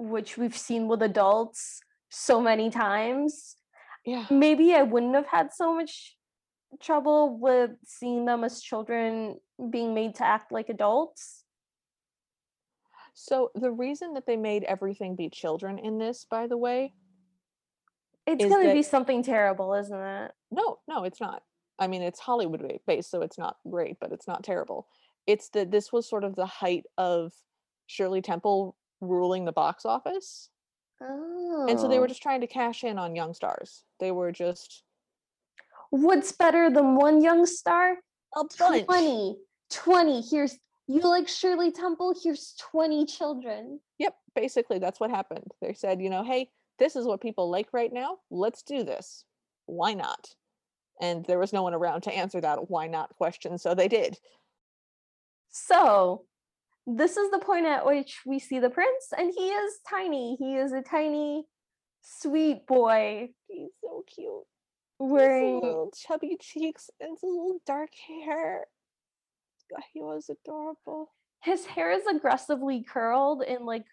which 0.00 0.38
we've 0.38 0.56
seen 0.56 0.88
with 0.88 1.02
adults 1.02 1.80
so 2.08 2.40
many 2.40 2.70
times, 2.70 3.56
Yeah. 4.06 4.26
maybe 4.30 4.74
I 4.74 4.82
wouldn't 4.82 5.14
have 5.14 5.26
had 5.26 5.52
so 5.52 5.74
much 5.74 6.16
trouble 6.80 7.36
with 7.38 7.72
seeing 7.84 8.24
them 8.24 8.42
as 8.44 8.62
children 8.62 9.38
being 9.70 9.92
made 9.92 10.14
to 10.16 10.24
act 10.24 10.50
like 10.52 10.68
adults. 10.70 11.44
So 13.12 13.50
the 13.54 13.70
reason 13.70 14.14
that 14.14 14.24
they 14.26 14.36
made 14.36 14.64
everything 14.64 15.16
be 15.16 15.28
children 15.28 15.78
in 15.78 15.98
this, 15.98 16.24
by 16.24 16.46
the 16.46 16.56
way, 16.56 16.94
It's 18.26 18.44
going 18.44 18.66
to 18.68 18.72
be 18.72 18.82
something 18.82 19.22
terrible, 19.22 19.74
isn't 19.74 20.00
it? 20.00 20.32
no, 20.50 20.78
no, 20.88 21.04
it's 21.04 21.20
not. 21.20 21.42
I 21.78 21.86
mean, 21.88 22.02
it's 22.02 22.20
Hollywood 22.20 22.62
based, 22.86 23.10
so 23.10 23.22
it's 23.22 23.38
not 23.38 23.56
great, 23.68 23.98
but 24.00 24.12
it's 24.12 24.26
not 24.28 24.44
terrible. 24.44 24.86
It's 25.26 25.48
that 25.50 25.70
this 25.70 25.92
was 25.92 26.08
sort 26.08 26.24
of 26.24 26.36
the 26.36 26.46
height 26.46 26.84
of 26.96 27.32
Shirley 27.86 28.22
Temple 28.22 28.76
ruling 29.00 29.44
the 29.44 29.52
box 29.52 29.84
office. 29.84 30.48
And 31.00 31.80
so 31.80 31.88
they 31.88 31.98
were 31.98 32.04
Oh. 32.04 32.08
just 32.08 32.22
trying 32.22 32.42
to 32.42 32.46
cash 32.46 32.84
in 32.84 32.98
on 32.98 33.16
young 33.16 33.32
stars. 33.34 33.84
They 34.00 34.10
were 34.12 34.32
just 34.32 34.84
What's 35.90 36.30
better 36.32 36.70
than 36.70 36.94
one 36.94 37.20
young 37.20 37.46
star? 37.46 37.96
a 38.36 38.44
bunch. 38.58 38.84
20. 38.86 39.36
20. 39.70 40.20
Here's 40.22 40.56
you 40.86 41.00
like 41.02 41.28
Shirley 41.28 41.70
Temple, 41.72 42.14
here's 42.20 42.54
20 42.58 43.06
children. 43.06 43.80
Yep, 43.98 44.16
basically 44.34 44.78
that's 44.78 44.98
what 45.00 45.10
happened. 45.10 45.50
They 45.60 45.72
said, 45.72 46.00
you 46.02 46.10
know, 46.10 46.22
hey, 46.24 46.50
this 46.78 46.96
is 46.96 47.06
what 47.06 47.20
people 47.20 47.48
like 47.50 47.72
right 47.72 47.92
now. 47.92 48.18
Let's 48.30 48.62
do 48.62 48.82
this. 48.84 49.24
Why 49.66 49.94
not? 49.94 50.34
And 51.00 51.24
there 51.26 51.38
was 51.38 51.52
no 51.52 51.62
one 51.62 51.74
around 51.74 52.02
to 52.02 52.12
answer 52.12 52.40
that 52.40 52.68
why 52.70 52.86
not 52.88 53.14
question, 53.16 53.56
so 53.58 53.74
they 53.74 53.88
did. 53.88 54.18
So, 55.48 56.24
this 56.96 57.16
is 57.16 57.30
the 57.30 57.38
point 57.38 57.66
at 57.66 57.84
which 57.86 58.20
we 58.26 58.38
see 58.38 58.58
the 58.58 58.70
prince, 58.70 59.06
and 59.16 59.32
he 59.36 59.48
is 59.50 59.78
tiny. 59.88 60.36
He 60.38 60.56
is 60.56 60.72
a 60.72 60.82
tiny, 60.82 61.44
sweet 62.02 62.66
boy 62.66 63.30
He's 63.48 63.70
so 63.82 64.04
cute. 64.12 64.44
Wearing. 64.98 65.54
little 65.60 65.92
chubby 65.96 66.36
cheeks 66.40 66.90
and 67.00 67.16
little 67.22 67.60
dark 67.66 67.90
hair. 68.06 68.66
God, 69.70 69.82
He 69.92 70.00
was 70.02 70.28
adorable. 70.30 71.12
His 71.42 71.64
hair 71.64 71.90
is 71.90 72.06
aggressively 72.06 72.82
curled 72.82 73.42
in 73.42 73.64
like 73.64 73.86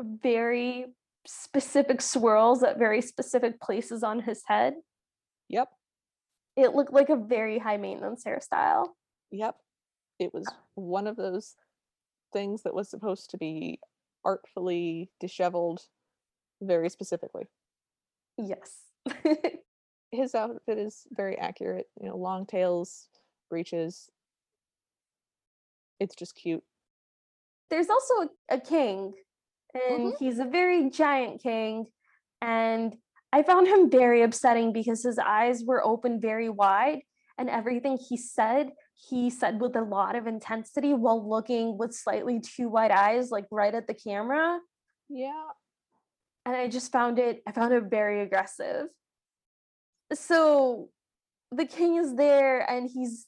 very 0.00 0.86
specific 1.26 2.00
swirls 2.00 2.62
at 2.62 2.78
very 2.78 3.00
specific 3.00 3.60
places 3.60 4.02
on 4.02 4.20
his 4.20 4.42
head. 4.46 4.74
Yep, 5.48 5.68
It 6.56 6.74
looked 6.74 6.92
like 6.92 7.08
a 7.08 7.16
very 7.16 7.58
high 7.58 7.76
maintenance 7.76 8.24
hairstyle. 8.24 8.88
yep. 9.30 9.54
It 10.18 10.32
was 10.34 10.46
uh, 10.48 10.52
one 10.74 11.06
of 11.06 11.16
those 11.16 11.54
things 12.32 12.62
that 12.62 12.74
was 12.74 12.88
supposed 12.88 13.30
to 13.30 13.38
be 13.38 13.80
artfully 14.24 15.10
disheveled 15.20 15.82
very 16.60 16.88
specifically. 16.88 17.46
Yes. 18.36 18.78
His 20.10 20.34
outfit 20.34 20.78
is 20.78 21.06
very 21.10 21.38
accurate, 21.38 21.86
you 22.00 22.08
know, 22.08 22.16
long 22.16 22.46
tails, 22.46 23.08
breeches. 23.50 24.10
It's 26.00 26.14
just 26.14 26.34
cute. 26.34 26.62
There's 27.70 27.90
also 27.90 28.14
a, 28.14 28.54
a 28.56 28.60
king, 28.60 29.14
and 29.74 30.12
Mhm. 30.12 30.18
he's 30.18 30.38
a 30.38 30.44
very 30.44 30.90
giant 30.90 31.42
king. 31.42 31.86
And 32.40 32.96
I 33.32 33.42
found 33.42 33.66
him 33.66 33.90
very 33.90 34.22
upsetting 34.22 34.72
because 34.72 35.02
his 35.02 35.18
eyes 35.18 35.64
were 35.64 35.84
open 35.84 36.20
very 36.20 36.48
wide, 36.48 37.00
and 37.38 37.50
everything 37.50 37.98
he 37.98 38.16
said, 38.16 38.70
he 38.96 39.30
said 39.30 39.60
with 39.60 39.76
a 39.76 39.82
lot 39.82 40.16
of 40.16 40.26
intensity 40.26 40.94
while 40.94 41.28
looking 41.28 41.76
with 41.76 41.94
slightly 41.94 42.40
too 42.40 42.68
wide 42.68 42.90
eyes, 42.90 43.30
like 43.30 43.46
right 43.50 43.74
at 43.74 43.86
the 43.86 43.94
camera. 43.94 44.58
Yeah. 45.08 45.48
And 46.44 46.56
I 46.56 46.68
just 46.68 46.92
found 46.92 47.18
it, 47.18 47.42
I 47.46 47.52
found 47.52 47.72
it 47.72 47.84
very 47.84 48.22
aggressive. 48.22 48.86
So 50.14 50.88
the 51.52 51.66
king 51.66 51.96
is 51.96 52.14
there 52.14 52.68
and 52.68 52.88
he's 52.88 53.26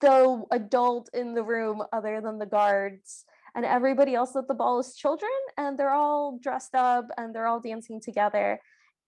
the 0.00 0.44
adult 0.50 1.10
in 1.12 1.34
the 1.34 1.42
room 1.42 1.82
other 1.92 2.20
than 2.20 2.38
the 2.38 2.46
guards 2.46 3.24
and 3.54 3.64
everybody 3.64 4.14
else 4.14 4.36
at 4.36 4.46
the 4.48 4.54
ball 4.54 4.78
is 4.78 4.94
children 4.94 5.30
and 5.56 5.78
they're 5.78 5.90
all 5.92 6.38
dressed 6.40 6.74
up 6.74 7.06
and 7.16 7.34
they're 7.34 7.46
all 7.46 7.60
dancing 7.60 8.00
together 8.00 8.60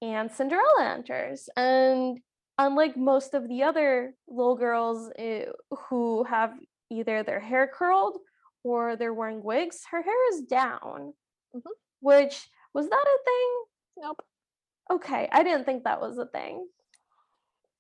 and 0.03 0.31
cinderella 0.31 0.85
enters 0.85 1.48
and 1.57 2.18
unlike 2.61 2.96
most 2.96 3.33
of 3.35 3.49
the 3.49 3.62
other 3.62 4.14
little 4.29 4.55
girls 4.57 5.11
eh, 5.18 5.46
who 5.88 6.23
have 6.25 6.53
either 6.90 7.23
their 7.23 7.40
hair 7.40 7.66
curled 7.66 8.18
or 8.62 8.96
they're 8.96 9.14
wearing 9.14 9.42
wigs 9.42 9.83
her 9.90 10.03
hair 10.03 10.29
is 10.33 10.42
down 10.42 11.14
Mhm. 11.55 11.62
which 12.01 12.49
was 12.75 12.88
that 12.88 13.07
a 13.16 13.18
thing 13.25 13.51
Nope. 14.05 14.23
okay 14.90 15.29
i 15.33 15.42
didn't 15.42 15.64
think 15.64 15.85
that 15.85 16.01
was 16.01 16.18
a 16.18 16.27
thing 16.27 16.68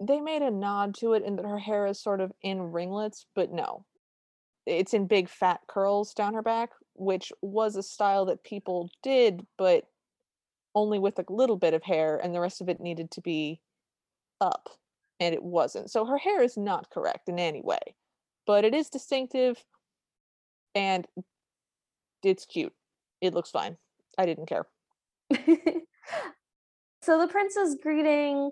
They 0.02 0.20
made 0.20 0.40
a 0.42 0.50
nod 0.50 0.94
to 1.00 1.12
it 1.12 1.22
in 1.24 1.36
that 1.36 1.44
her 1.44 1.58
hair 1.58 1.86
is 1.86 2.00
sort 2.00 2.22
of 2.22 2.32
in 2.40 2.72
ringlets, 2.72 3.26
but 3.34 3.52
no. 3.52 3.84
It's 4.64 4.94
in 4.94 5.06
big 5.06 5.28
fat 5.28 5.60
curls 5.66 6.14
down 6.14 6.32
her 6.32 6.42
back, 6.42 6.70
which 6.94 7.32
was 7.42 7.76
a 7.76 7.82
style 7.82 8.24
that 8.26 8.42
people 8.42 8.88
did, 9.02 9.46
but 9.58 9.84
only 10.74 10.98
with 10.98 11.18
a 11.18 11.24
little 11.28 11.58
bit 11.58 11.74
of 11.74 11.82
hair, 11.82 12.16
and 12.16 12.34
the 12.34 12.40
rest 12.40 12.62
of 12.62 12.70
it 12.70 12.80
needed 12.80 13.10
to 13.10 13.20
be 13.20 13.60
up, 14.40 14.68
and 15.18 15.34
it 15.34 15.42
wasn't. 15.42 15.90
So 15.90 16.04
her 16.04 16.18
hair 16.18 16.42
is 16.42 16.56
not 16.56 16.90
correct 16.90 17.28
in 17.28 17.38
any 17.38 17.60
way, 17.62 17.80
but 18.46 18.64
it 18.64 18.74
is 18.74 18.88
distinctive 18.88 19.62
and 20.74 21.06
it's 22.22 22.46
cute. 22.46 22.72
It 23.20 23.34
looks 23.34 23.50
fine. 23.50 23.76
I 24.18 24.26
didn't 24.26 24.46
care. 24.46 24.66
so 27.02 27.20
the 27.20 27.28
prince 27.28 27.56
is 27.56 27.76
greeting 27.82 28.50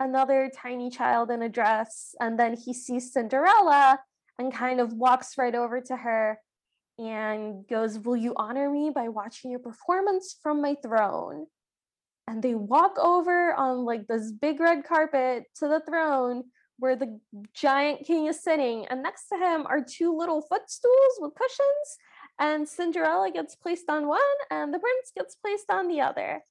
another 0.00 0.50
tiny 0.54 0.90
child 0.90 1.30
in 1.30 1.42
a 1.42 1.48
dress, 1.48 2.14
and 2.20 2.38
then 2.38 2.56
he 2.56 2.72
sees 2.72 3.12
Cinderella 3.12 3.98
and 4.38 4.52
kind 4.52 4.80
of 4.80 4.92
walks 4.92 5.38
right 5.38 5.54
over 5.54 5.80
to 5.80 5.96
her 5.96 6.38
and 6.98 7.66
goes, 7.68 7.98
Will 7.98 8.16
you 8.16 8.32
honor 8.36 8.70
me 8.70 8.90
by 8.94 9.08
watching 9.08 9.50
your 9.50 9.60
performance 9.60 10.36
from 10.42 10.60
my 10.60 10.76
throne? 10.82 11.46
And 12.28 12.42
they 12.42 12.54
walk 12.54 12.98
over 12.98 13.54
on 13.54 13.84
like 13.84 14.06
this 14.06 14.32
big 14.32 14.60
red 14.60 14.84
carpet 14.84 15.44
to 15.56 15.68
the 15.68 15.80
throne 15.80 16.44
where 16.78 16.96
the 16.96 17.18
giant 17.54 18.04
king 18.06 18.26
is 18.26 18.42
sitting 18.42 18.86
and 18.86 19.02
next 19.02 19.28
to 19.28 19.38
him 19.38 19.64
are 19.66 19.82
two 19.82 20.16
little 20.16 20.42
footstools 20.42 21.18
with 21.18 21.32
cushions 21.34 21.96
and 22.38 22.68
cinderella 22.68 23.30
gets 23.30 23.54
placed 23.54 23.88
on 23.88 24.06
one 24.06 24.20
and 24.50 24.74
the 24.74 24.78
prince 24.78 25.12
gets 25.16 25.36
placed 25.36 25.70
on 25.70 25.88
the 25.88 26.00
other. 26.00 26.42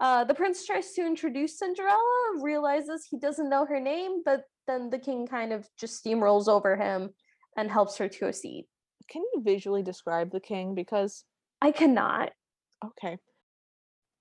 Uh, 0.00 0.24
the 0.24 0.34
prince 0.34 0.66
tries 0.66 0.92
to 0.92 1.06
introduce 1.06 1.58
cinderella 1.58 2.40
realizes 2.40 3.06
he 3.08 3.18
doesn't 3.18 3.48
know 3.48 3.64
her 3.64 3.80
name 3.80 4.22
but 4.24 4.44
then 4.66 4.90
the 4.90 4.98
king 4.98 5.26
kind 5.26 5.52
of 5.52 5.66
just 5.78 6.04
steamrolls 6.04 6.48
over 6.48 6.76
him 6.76 7.10
and 7.56 7.70
helps 7.70 7.96
her 7.98 8.08
to 8.08 8.28
a 8.28 8.32
seat. 8.32 8.66
Can 9.08 9.22
you 9.32 9.42
visually 9.42 9.82
describe 9.82 10.30
the 10.30 10.40
king? 10.40 10.74
Because 10.74 11.24
i 11.60 11.70
cannot. 11.70 12.32
Okay, 12.84 13.18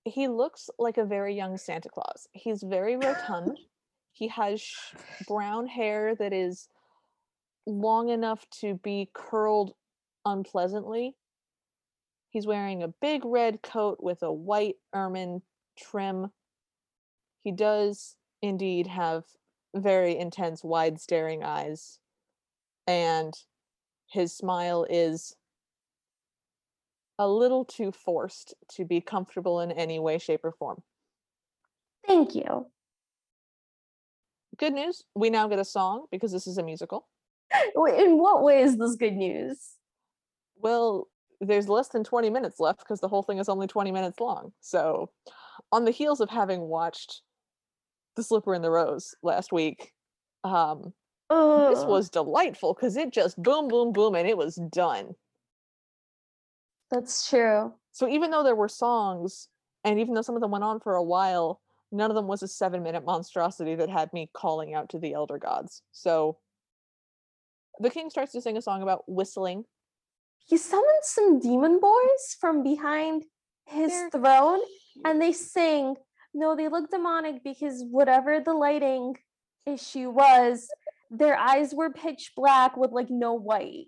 he 0.05 0.27
looks 0.27 0.69
like 0.77 0.97
a 0.97 1.05
very 1.05 1.35
young 1.35 1.57
Santa 1.57 1.89
Claus. 1.89 2.27
He's 2.33 2.63
very 2.63 2.95
rotund. 2.95 3.57
he 4.11 4.27
has 4.27 4.61
sh- 4.61 4.93
brown 5.27 5.67
hair 5.67 6.15
that 6.15 6.33
is 6.33 6.67
long 7.65 8.09
enough 8.09 8.45
to 8.61 8.75
be 8.75 9.09
curled 9.13 9.73
unpleasantly. 10.25 11.15
He's 12.29 12.47
wearing 12.47 12.81
a 12.81 12.87
big 12.87 13.23
red 13.25 13.61
coat 13.61 13.99
with 14.01 14.23
a 14.23 14.33
white 14.33 14.75
ermine 14.93 15.41
trim. 15.77 16.31
He 17.41 17.51
does 17.51 18.15
indeed 18.41 18.87
have 18.87 19.23
very 19.75 20.17
intense, 20.17 20.63
wide 20.63 20.99
staring 20.99 21.43
eyes. 21.43 21.99
And 22.85 23.33
his 24.07 24.35
smile 24.35 24.85
is 24.89 25.35
a 27.23 27.27
little 27.27 27.65
too 27.65 27.91
forced 27.91 28.53
to 28.75 28.85
be 28.85 29.01
comfortable 29.01 29.61
in 29.61 29.71
any 29.71 29.99
way, 29.99 30.17
shape, 30.17 30.43
or 30.43 30.51
form. 30.51 30.81
thank 32.05 32.35
you 32.35 32.67
Good 34.57 34.73
news, 34.73 35.03
we 35.15 35.29
now 35.29 35.47
get 35.47 35.57
a 35.57 35.65
song 35.65 36.05
because 36.11 36.31
this 36.31 36.45
is 36.45 36.57
a 36.59 36.63
musical. 36.63 37.07
In 37.75 38.17
what 38.19 38.43
way 38.43 38.61
is 38.61 38.77
this 38.77 38.95
good 38.95 39.15
news 39.15 39.73
Well, 40.57 41.07
there's 41.41 41.67
less 41.67 41.89
than 41.89 42.03
20 42.03 42.29
minutes 42.29 42.59
left 42.59 42.79
because 42.79 42.99
the 42.99 43.07
whole 43.07 43.23
thing 43.23 43.39
is 43.39 43.49
only 43.49 43.67
20 43.67 43.91
minutes 43.91 44.19
long. 44.19 44.53
So, 44.61 45.09
on 45.71 45.85
the 45.85 45.91
heels 45.91 46.21
of 46.21 46.29
having 46.29 46.61
watched 46.61 47.21
The 48.15 48.23
Slipper 48.23 48.53
and 48.53 48.63
the 48.63 48.69
Rose 48.69 49.15
last 49.23 49.51
week, 49.51 49.91
um, 50.43 50.93
this 51.29 51.83
was 51.85 52.09
delightful 52.09 52.73
because 52.73 52.95
it 52.95 53.11
just 53.11 53.41
boom, 53.41 53.67
boom, 53.67 53.91
boom, 53.91 54.15
and 54.15 54.27
it 54.27 54.37
was 54.37 54.55
done. 54.71 55.15
That's 56.91 57.29
true 57.29 57.73
So, 57.91 58.07
even 58.07 58.31
though 58.31 58.43
there 58.43 58.55
were 58.55 58.69
songs, 58.69 59.49
and 59.83 59.99
even 59.99 60.13
though 60.13 60.21
some 60.21 60.35
of 60.35 60.41
them 60.41 60.51
went 60.51 60.63
on 60.63 60.79
for 60.79 60.95
a 60.95 61.03
while, 61.03 61.61
none 61.91 62.09
of 62.09 62.15
them 62.15 62.27
was 62.27 62.41
a 62.43 62.47
seven 62.47 62.81
minute 62.83 63.05
monstrosity 63.05 63.75
that 63.75 63.89
had 63.89 64.11
me 64.13 64.29
calling 64.33 64.73
out 64.73 64.89
to 64.89 64.99
the 64.99 65.13
elder 65.13 65.37
gods. 65.37 65.81
So, 65.91 66.37
the 67.79 67.89
king 67.89 68.09
starts 68.09 68.31
to 68.33 68.41
sing 68.41 68.57
a 68.57 68.61
song 68.61 68.81
about 68.83 69.03
whistling. 69.07 69.65
he 70.45 70.57
summons 70.57 71.03
some 71.03 71.39
demon 71.39 71.79
boys 71.79 72.37
from 72.39 72.63
behind 72.63 73.23
his 73.65 73.91
They're 73.91 74.09
throne 74.09 74.59
cute. 74.93 75.05
and 75.05 75.21
they 75.21 75.31
sing 75.31 75.95
no 76.33 76.55
they 76.55 76.67
look 76.67 76.89
demonic 76.91 77.43
because 77.43 77.83
whatever 77.89 78.39
the 78.41 78.53
lighting 78.53 79.15
issue 79.65 80.09
was 80.09 80.67
their 81.09 81.37
eyes 81.37 81.73
were 81.73 81.89
pitch 81.91 82.33
black 82.35 82.75
with 82.75 82.91
like 82.91 83.09
no 83.09 83.33
white 83.33 83.87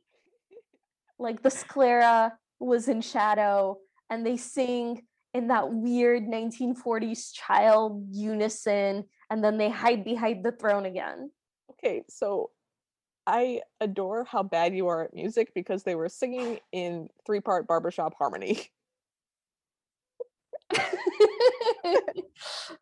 like 1.19 1.41
the 1.43 1.51
sclera 1.51 2.37
was 2.65 2.87
in 2.87 3.01
shadow 3.01 3.77
and 4.09 4.25
they 4.25 4.37
sing 4.37 5.01
in 5.33 5.47
that 5.47 5.71
weird 5.71 6.23
1940s 6.23 7.33
child 7.33 8.05
unison 8.11 9.03
and 9.29 9.43
then 9.43 9.57
they 9.57 9.69
hide 9.69 10.03
behind 10.03 10.43
the 10.43 10.51
throne 10.51 10.85
again 10.85 11.29
Okay, 11.71 12.03
so 12.09 12.51
I 13.27 13.61
adore 13.81 14.23
how 14.23 14.43
bad 14.43 14.75
you 14.75 14.87
are 14.87 15.03
at 15.03 15.13
music 15.13 15.51
because 15.53 15.83
they 15.83 15.95
were 15.95 16.09
singing 16.09 16.59
in 16.71 17.09
three 17.25 17.41
part 17.41 17.67
barbershop 17.67 18.15
harmony. 18.17 18.61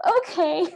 okay 0.07 0.73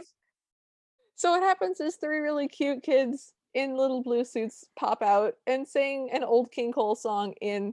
So 1.16 1.32
what 1.32 1.42
happens 1.42 1.80
is 1.80 1.96
three 1.96 2.18
really 2.18 2.48
cute 2.48 2.82
kids 2.82 3.32
in 3.54 3.76
little 3.76 4.02
blue 4.02 4.24
suits 4.24 4.66
pop 4.78 5.02
out 5.02 5.34
and 5.46 5.66
sing 5.66 6.10
an 6.12 6.22
old 6.22 6.52
King 6.52 6.70
Cole 6.70 6.94
song 6.94 7.32
in 7.40 7.72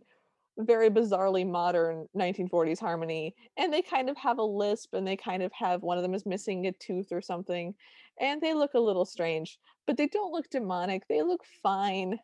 very 0.58 0.90
bizarrely 0.90 1.50
modern 1.50 2.08
1940s 2.16 2.80
harmony. 2.80 3.36
And 3.58 3.74
they 3.74 3.82
kind 3.82 4.10
of 4.10 4.18
have 4.18 4.38
a 4.38 4.44
lisp 4.44 4.94
and 4.94 5.06
they 5.06 5.18
kind 5.18 5.44
of 5.44 5.52
have 5.54 5.84
one 5.84 5.98
of 5.98 6.04
them 6.04 6.14
is 6.14 6.26
missing 6.26 6.68
a 6.68 6.72
tooth 6.72 7.12
or 7.12 7.22
something. 7.22 7.74
And 8.20 8.42
they 8.42 8.54
look 8.54 8.74
a 8.74 8.80
little 8.80 9.06
strange, 9.06 9.60
but 9.86 9.98
they 9.98 10.08
don't 10.08 10.32
look 10.32 10.50
demonic. 10.50 11.04
They 11.08 11.22
look 11.22 11.44
fine. 11.62 12.20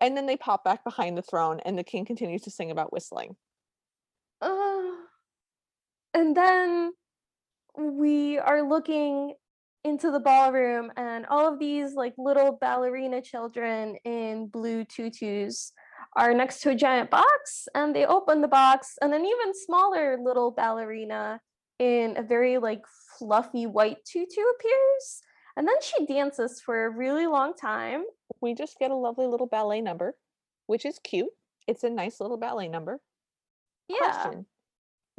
And 0.00 0.16
then 0.16 0.26
they 0.26 0.36
pop 0.36 0.64
back 0.64 0.84
behind 0.84 1.16
the 1.16 1.22
throne 1.22 1.60
and 1.64 1.78
the 1.78 1.84
king 1.84 2.04
continues 2.04 2.42
to 2.42 2.50
sing 2.50 2.70
about 2.70 2.92
whistling. 2.92 3.36
Uh, 4.40 4.92
and 6.14 6.36
then 6.36 6.92
we 7.76 8.38
are 8.38 8.62
looking 8.62 9.34
into 9.84 10.10
the 10.10 10.20
ballroom 10.20 10.92
and 10.96 11.24
all 11.26 11.50
of 11.50 11.58
these 11.58 11.94
like 11.94 12.12
little 12.18 12.52
ballerina 12.60 13.22
children 13.22 13.96
in 14.04 14.46
blue 14.46 14.84
tutus 14.84 15.72
are 16.16 16.34
next 16.34 16.60
to 16.60 16.70
a 16.70 16.74
giant 16.74 17.10
box 17.10 17.68
and 17.74 17.94
they 17.94 18.04
open 18.04 18.40
the 18.40 18.48
box 18.48 18.98
and 19.00 19.14
an 19.14 19.24
even 19.24 19.54
smaller 19.54 20.18
little 20.22 20.50
ballerina 20.50 21.40
in 21.78 22.16
a 22.16 22.22
very 22.22 22.58
like 22.58 22.82
fluffy 23.18 23.66
white 23.66 23.98
tutu 24.04 24.40
appears 24.54 25.22
and 25.56 25.66
then 25.66 25.76
she 25.82 26.06
dances 26.06 26.60
for 26.60 26.86
a 26.86 26.90
really 26.90 27.26
long 27.26 27.54
time 27.54 28.04
We 28.40 28.54
just 28.54 28.78
get 28.78 28.90
a 28.90 28.96
lovely 28.96 29.26
little 29.26 29.46
ballet 29.46 29.80
number, 29.80 30.14
which 30.66 30.86
is 30.86 30.98
cute. 31.02 31.30
It's 31.66 31.84
a 31.84 31.90
nice 31.90 32.20
little 32.20 32.38
ballet 32.38 32.68
number. 32.68 33.00
yeah 33.88 34.22
Question 34.22 34.46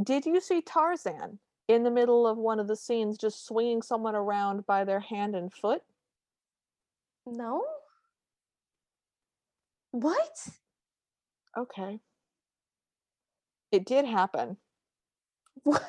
Did 0.04 0.26
you 0.26 0.42
see 0.42 0.62
Tarzan 0.62 1.40
in 1.68 1.84
the 1.84 1.92
middle 1.92 2.26
of 2.26 2.38
one 2.38 2.60
of 2.60 2.68
the 2.68 2.76
scenes 2.76 3.18
just 3.18 3.46
swinging 3.46 3.82
someone 3.82 4.16
around 4.16 4.66
by 4.66 4.84
their 4.84 5.00
hand 5.00 5.36
and 5.36 5.54
foot? 5.54 5.84
no 7.28 7.64
what 9.92 10.48
Okay. 11.58 12.02
It 13.72 13.86
did 13.86 14.06
happen. 14.06 14.58
what 15.64 15.82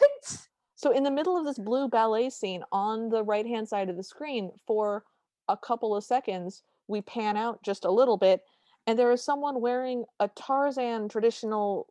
So, 0.75 0.90
in 0.90 1.05
the 1.05 1.11
middle 1.11 1.37
of 1.37 1.44
this 1.44 1.59
blue 1.59 1.88
ballet 1.88 2.31
scene 2.31 2.64
on 2.72 3.09
the 3.09 3.22
right 3.22 3.46
hand 3.46 3.68
side 3.68 3.88
of 3.88 3.96
the 3.96 4.03
screen, 4.03 4.51
for 4.66 5.05
a 5.48 5.57
couple 5.57 5.94
of 5.94 6.05
seconds, 6.05 6.62
we 6.88 7.01
pan 7.03 7.37
out 7.37 7.62
just 7.62 7.85
a 7.85 7.90
little 7.90 8.16
bit, 8.16 8.42
and 8.87 8.98
there 8.98 9.12
is 9.12 9.22
someone 9.22 9.61
wearing 9.61 10.05
a 10.18 10.29
Tarzan 10.29 11.09
traditional 11.09 11.87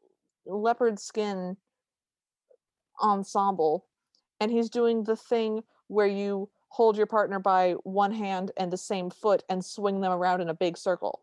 leopard 0.46 1.00
skin 1.00 1.56
ensemble, 3.02 3.86
and 4.40 4.52
he's 4.52 4.70
doing 4.70 5.04
the 5.04 5.16
thing 5.16 5.64
where 5.88 6.08
you 6.08 6.50
hold 6.70 6.98
your 6.98 7.06
partner 7.06 7.40
by 7.40 7.74
one 7.84 8.12
hand 8.12 8.52
and 8.58 8.72
the 8.72 8.78
same 8.78 9.10
foot 9.10 9.44
and 9.50 9.64
swing 9.64 10.02
them 10.02 10.12
around 10.12 10.42
in 10.42 10.50
a 10.50 10.54
big 10.54 10.78
circle. 10.78 11.22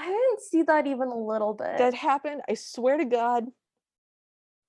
I 0.00 0.06
didn't 0.06 0.40
see 0.42 0.62
that 0.62 0.86
even 0.86 1.08
a 1.08 1.18
little 1.18 1.52
bit. 1.54 1.76
That 1.78 1.94
happened, 1.94 2.42
I 2.48 2.54
swear 2.54 2.96
to 2.96 3.04
God. 3.04 3.44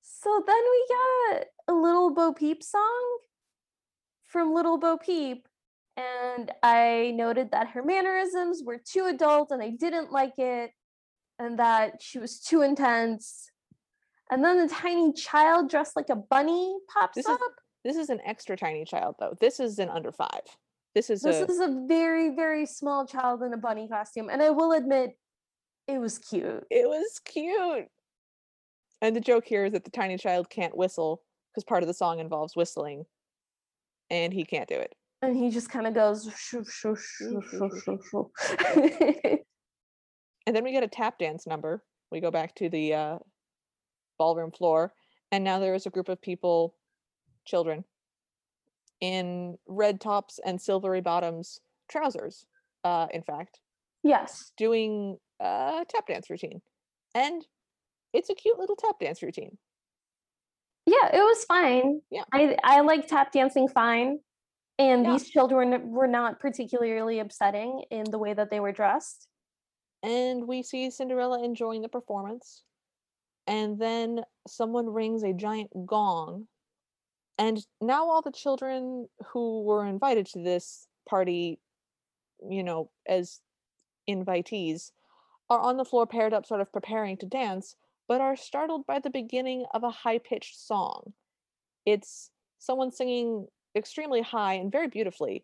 so 0.02 0.44
then 0.46 0.56
we 0.72 0.86
got 0.90 1.44
a 1.68 1.74
Little 1.74 2.14
Bo 2.14 2.34
Peep 2.34 2.62
song 2.64 3.18
from 4.26 4.54
Little 4.54 4.78
Bo 4.78 4.98
Peep. 4.98 5.48
And 5.98 6.52
I 6.64 7.12
noted 7.16 7.52
that 7.52 7.70
her 7.70 7.84
mannerisms 7.84 8.62
were 8.66 8.78
too 8.84 9.06
adult 9.06 9.52
and 9.52 9.62
I 9.62 9.70
didn't 9.70 10.12
like 10.12 10.38
it. 10.38 10.72
And 11.40 11.60
that 11.60 12.02
she 12.02 12.18
was 12.20 12.40
too 12.40 12.62
intense. 12.62 13.50
And 14.30 14.44
then 14.44 14.58
the 14.66 14.74
tiny 14.74 15.12
child 15.14 15.70
dressed 15.70 15.96
like 15.96 16.10
a 16.10 16.16
bunny 16.16 16.78
pops 16.94 17.16
This 17.16 17.28
is- 17.28 17.38
This 17.84 17.98
is 17.98 18.10
an 18.10 18.22
extra 18.24 18.56
tiny 18.56 18.86
child, 18.86 19.16
though. 19.20 19.34
This 19.40 19.60
is 19.60 19.80
an 19.80 19.90
under 19.90 20.12
five. 20.12 20.44
This 20.94 21.10
is 21.10 21.22
This 21.22 21.38
a 21.42 21.52
is 21.52 21.60
a 21.60 21.84
very, 21.88 22.30
very 22.30 22.66
small 22.68 23.08
child 23.08 23.42
in 23.44 23.54
a 23.54 23.58
bunny 23.58 23.88
costume. 23.88 24.30
And 24.30 24.42
I 24.42 24.52
will 24.52 24.72
admit, 24.74 25.18
it 25.88 26.00
was 26.00 26.18
cute. 26.20 26.66
It 26.70 26.88
was 26.88 27.20
cute. 27.24 27.88
And 29.02 29.16
the 29.16 29.22
joke 29.22 29.46
here 29.46 29.66
is 29.66 29.74
that 29.74 29.84
the 29.84 29.92
tiny 29.92 30.18
child 30.18 30.50
can't 30.50 30.78
whistle 30.78 31.24
because 31.52 31.64
part 31.64 31.84
of 31.84 31.88
the 31.88 31.94
song 31.94 32.20
involves 32.20 32.56
whistling, 32.56 33.06
and 34.10 34.32
he 34.32 34.46
can't 34.46 34.70
do 34.70 34.76
it. 34.76 34.94
And 35.22 35.36
he 35.36 35.50
just 35.50 35.70
kind 35.70 35.88
of 35.88 35.94
goes. 35.94 36.30
Shoo, 36.38 36.64
shoo, 36.64 36.96
shoo, 36.96 38.32
and 40.46 40.56
then 40.56 40.64
we 40.64 40.72
get 40.72 40.84
a 40.84 40.88
tap 40.88 41.18
dance 41.20 41.46
number. 41.46 41.84
We 42.12 42.22
go 42.22 42.32
back 42.32 42.56
to 42.56 42.70
the 42.70 42.94
uh, 42.94 43.18
ballroom 44.18 44.52
floor, 44.52 44.94
and 45.32 45.44
now 45.44 45.60
there 45.60 45.76
is 45.76 45.86
a 45.86 45.92
group 45.92 46.10
of 46.10 46.22
people, 46.22 46.76
children, 47.46 47.84
in 49.00 49.58
red 49.68 50.00
tops 50.00 50.40
and 50.46 50.62
silvery 50.62 51.02
bottoms 51.02 51.60
trousers. 51.90 52.46
Uh, 52.84 53.08
in 53.14 53.22
fact, 53.22 53.60
yes, 54.04 54.52
doing 54.58 55.18
a 55.42 55.86
tap 55.90 56.08
dance 56.08 56.30
routine. 56.30 56.62
And 57.16 57.46
it's 58.14 58.30
a 58.30 58.36
cute 58.36 58.60
little 58.60 58.76
tap 58.76 59.00
dance 59.00 59.22
routine. 59.22 59.58
Yeah, 60.86 61.10
it 61.14 61.20
was 61.20 61.44
fine. 61.46 62.02
Yeah. 62.10 62.24
I 62.34 62.58
I 62.64 62.82
like 62.82 63.08
tap 63.08 63.32
dancing 63.32 63.68
fine. 63.68 64.20
And 64.80 65.04
Yeah. 65.04 65.12
these 65.14 65.30
children 65.30 65.92
were 65.92 66.08
not 66.08 66.40
particularly 66.40 67.20
upsetting 67.20 67.84
in 67.92 68.06
the 68.10 68.18
way 68.18 68.34
that 68.34 68.50
they 68.50 68.60
were 68.60 68.72
dressed. 68.72 69.28
And 70.02 70.48
we 70.48 70.64
see 70.64 70.90
Cinderella 70.90 71.44
enjoying 71.44 71.82
the 71.84 71.90
performance. 71.90 72.64
And 73.48 73.78
then 73.80 74.24
someone 74.48 74.88
rings 74.90 75.24
a 75.24 75.34
giant 75.34 75.70
gong. 75.86 76.48
And 77.38 77.64
now 77.80 78.10
all 78.10 78.22
the 78.22 78.32
children 78.32 79.08
who 79.28 79.64
were 79.64 79.86
invited 79.86 80.26
to 80.28 80.40
this 80.44 80.88
party, 81.08 81.60
you 82.50 82.64
know, 82.64 82.90
as 83.08 83.42
invitees, 84.10 84.92
are 85.52 85.60
on 85.60 85.76
the 85.76 85.84
floor 85.84 86.08
paired 86.08 86.34
up, 86.34 86.46
sort 86.46 86.62
of 86.62 86.72
preparing 86.72 87.18
to 87.18 87.26
dance, 87.26 87.76
but 88.08 88.22
are 88.22 88.38
startled 88.38 88.88
by 88.88 89.00
the 89.00 89.10
beginning 89.10 89.66
of 89.74 89.84
a 89.84 89.92
high 89.92 90.18
pitched 90.18 90.58
song. 90.58 91.12
It's 91.86 92.32
someone 92.58 92.92
singing 92.92 93.48
extremely 93.76 94.22
high 94.22 94.54
and 94.54 94.72
very 94.72 94.88
beautifully. 94.88 95.44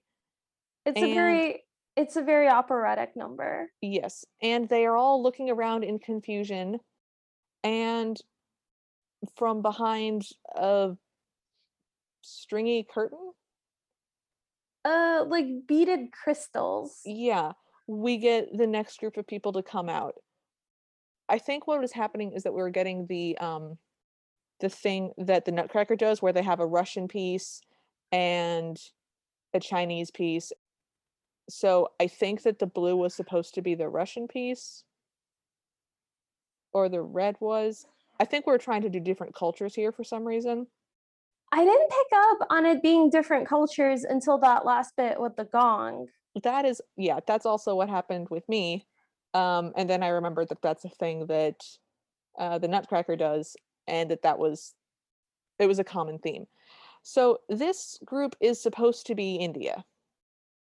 It's 0.85 1.01
a 1.01 1.13
very 1.13 1.63
it's 1.97 2.15
a 2.15 2.21
very 2.21 2.47
operatic 2.47 3.17
number. 3.17 3.69
yes, 3.81 4.23
and 4.41 4.69
they 4.69 4.85
are 4.85 4.95
all 4.95 5.21
looking 5.21 5.49
around 5.49 5.83
in 5.83 5.99
confusion. 5.99 6.79
And 7.65 8.17
from 9.35 9.61
behind 9.61 10.29
a 10.55 10.95
stringy 12.21 12.87
curtain, 12.89 13.33
Uh 14.85 15.25
like 15.27 15.47
beaded 15.67 16.13
crystals. 16.13 17.01
yeah, 17.03 17.53
we 17.87 18.17
get 18.17 18.55
the 18.55 18.67
next 18.67 18.99
group 18.99 19.17
of 19.17 19.25
people 19.25 19.53
to 19.53 19.63
come 19.63 19.89
out. 19.89 20.15
I 21.29 21.39
think 21.39 21.67
what 21.67 21.83
is 21.83 21.91
happening 21.91 22.33
is 22.33 22.43
that 22.43 22.53
we're 22.53 22.69
getting 22.69 23.07
the 23.07 23.37
um 23.37 23.77
the 24.59 24.69
thing 24.69 25.11
that 25.17 25.45
the 25.45 25.51
Nutcracker 25.51 25.95
does 25.95 26.21
where 26.21 26.33
they 26.33 26.41
have 26.41 26.59
a 26.59 26.65
Russian 26.65 27.07
piece 27.07 27.61
and 28.11 28.77
a 29.53 29.59
Chinese 29.59 30.11
piece. 30.11 30.51
So 31.49 31.89
I 31.99 32.07
think 32.07 32.43
that 32.43 32.59
the 32.59 32.65
blue 32.65 32.95
was 32.95 33.13
supposed 33.13 33.53
to 33.53 33.61
be 33.61 33.75
the 33.75 33.87
Russian 33.87 34.27
piece 34.27 34.83
or 36.73 36.89
the 36.89 37.01
red 37.01 37.35
was. 37.39 37.85
I 38.19 38.25
think 38.25 38.47
we're 38.47 38.57
trying 38.57 38.81
to 38.81 38.89
do 38.89 38.99
different 38.99 39.35
cultures 39.35 39.75
here 39.75 39.91
for 39.91 40.03
some 40.03 40.25
reason. 40.25 40.67
I 41.51 41.63
didn't 41.63 41.89
pick 41.89 42.07
up 42.13 42.47
on 42.49 42.65
it 42.65 42.81
being 42.81 43.09
different 43.09 43.47
cultures 43.47 44.03
until 44.03 44.37
that 44.39 44.65
last 44.65 44.95
bit 44.97 45.19
with 45.19 45.35
the 45.35 45.45
gong. 45.45 46.07
That 46.43 46.65
is 46.65 46.81
yeah, 46.95 47.19
that's 47.25 47.45
also 47.45 47.75
what 47.75 47.89
happened 47.89 48.27
with 48.29 48.47
me. 48.49 48.85
Um 49.33 49.73
and 49.75 49.89
then 49.89 50.03
I 50.03 50.09
remembered 50.09 50.49
that 50.49 50.61
that's 50.61 50.85
a 50.85 50.89
thing 50.89 51.27
that 51.27 51.63
uh 52.37 52.57
the 52.57 52.67
Nutcracker 52.67 53.15
does 53.15 53.55
and 53.87 54.11
that 54.11 54.23
that 54.23 54.39
was 54.39 54.73
it 55.59 55.67
was 55.67 55.79
a 55.79 55.83
common 55.83 56.19
theme. 56.19 56.45
So 57.03 57.39
this 57.49 57.99
group 58.05 58.35
is 58.41 58.61
supposed 58.61 59.07
to 59.07 59.15
be 59.15 59.35
India. 59.35 59.85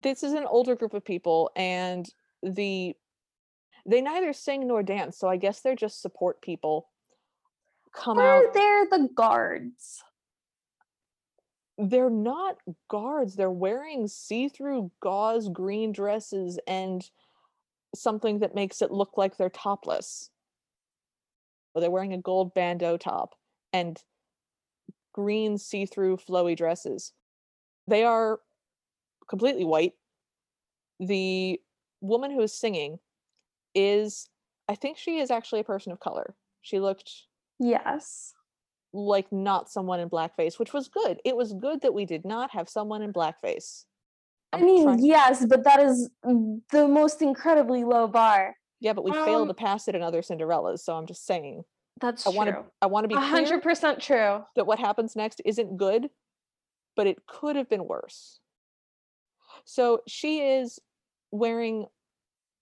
This 0.03 0.23
is 0.23 0.33
an 0.33 0.45
older 0.45 0.75
group 0.75 0.93
of 0.93 1.03
people 1.03 1.51
and 1.55 2.07
the 2.43 2.95
they 3.87 4.01
neither 4.01 4.33
sing 4.33 4.67
nor 4.67 4.81
dance, 4.81 5.17
so 5.17 5.27
I 5.27 5.37
guess 5.37 5.61
they're 5.61 5.75
just 5.75 6.01
support 6.01 6.41
people 6.41 6.89
come 7.93 8.19
out 8.19 8.43
Or 8.45 8.51
they're 8.53 8.87
the 8.89 9.09
guards. 9.15 10.03
They're 11.77 12.09
not 12.09 12.57
guards. 12.89 13.35
They're 13.35 13.51
wearing 13.51 14.07
see-through 14.07 14.91
gauze 15.01 15.49
green 15.49 15.91
dresses 15.91 16.59
and 16.67 17.09
something 17.93 18.39
that 18.39 18.55
makes 18.55 18.81
it 18.81 18.91
look 18.91 19.17
like 19.17 19.37
they're 19.37 19.49
topless. 19.49 20.29
Or 21.73 21.81
they're 21.81 21.91
wearing 21.91 22.13
a 22.13 22.17
gold 22.17 22.53
bandeau 22.53 22.97
top 22.97 23.35
and 23.73 24.01
green 25.13 25.57
see-through 25.57 26.17
flowy 26.17 26.55
dresses. 26.55 27.13
They 27.87 28.03
are 28.03 28.39
completely 29.27 29.65
white. 29.65 29.93
The 30.99 31.61
woman 32.01 32.31
who 32.31 32.41
is 32.41 32.53
singing 32.53 32.99
is 33.73 34.29
I 34.67 34.75
think 34.75 34.97
she 34.97 35.19
is 35.19 35.29
actually 35.29 35.59
a 35.59 35.65
person 35.65 35.91
of 35.91 35.99
color. 35.99 36.35
She 36.61 36.79
looked 36.79 37.11
Yes. 37.59 38.33
Like 38.95 39.31
not 39.31 39.69
someone 39.69 39.99
in 39.99 40.09
blackface, 40.09 40.57
which 40.57 40.73
was 40.73 40.87
good. 40.87 41.19
It 41.25 41.35
was 41.35 41.53
good 41.53 41.81
that 41.81 41.93
we 41.93 42.05
did 42.05 42.25
not 42.25 42.51
have 42.51 42.69
someone 42.69 43.01
in 43.01 43.11
blackface. 43.13 43.83
I 44.53 44.57
I'm 44.57 44.65
mean, 44.65 44.83
trying- 44.83 45.05
yes, 45.05 45.45
but 45.45 45.63
that 45.65 45.79
is 45.81 46.09
the 46.23 46.87
most 46.87 47.21
incredibly 47.21 47.83
low 47.83 48.07
bar. 48.07 48.55
yeah, 48.79 48.93
but 48.93 49.03
we 49.03 49.11
failed 49.11 49.47
to 49.47 49.51
Um, 49.51 49.55
pass 49.55 49.87
it 49.87 49.95
in 49.95 50.01
other 50.01 50.21
Cinderellas, 50.21 50.79
so 50.79 50.95
I'm 50.95 51.05
just 51.05 51.25
saying. 51.25 51.63
That's 52.01 52.25
I 52.27 52.29
want 52.31 52.47
to 52.47 52.53
true. 52.53 52.65
I 52.81 52.87
want 52.87 53.03
to 53.05 53.07
be 53.07 53.15
hundred 53.15 53.63
percent 53.63 54.01
true. 54.01 54.43
that 54.55 54.65
what 54.67 54.79
happens 54.79 55.15
next 55.15 55.41
isn't 55.45 55.77
good, 55.77 56.09
but 56.95 57.07
it 57.07 57.25
could 57.25 57.55
have 57.55 57.69
been 57.69 57.85
worse. 57.87 58.39
So 59.65 60.01
she 60.07 60.39
is 60.41 60.79
wearing 61.31 61.85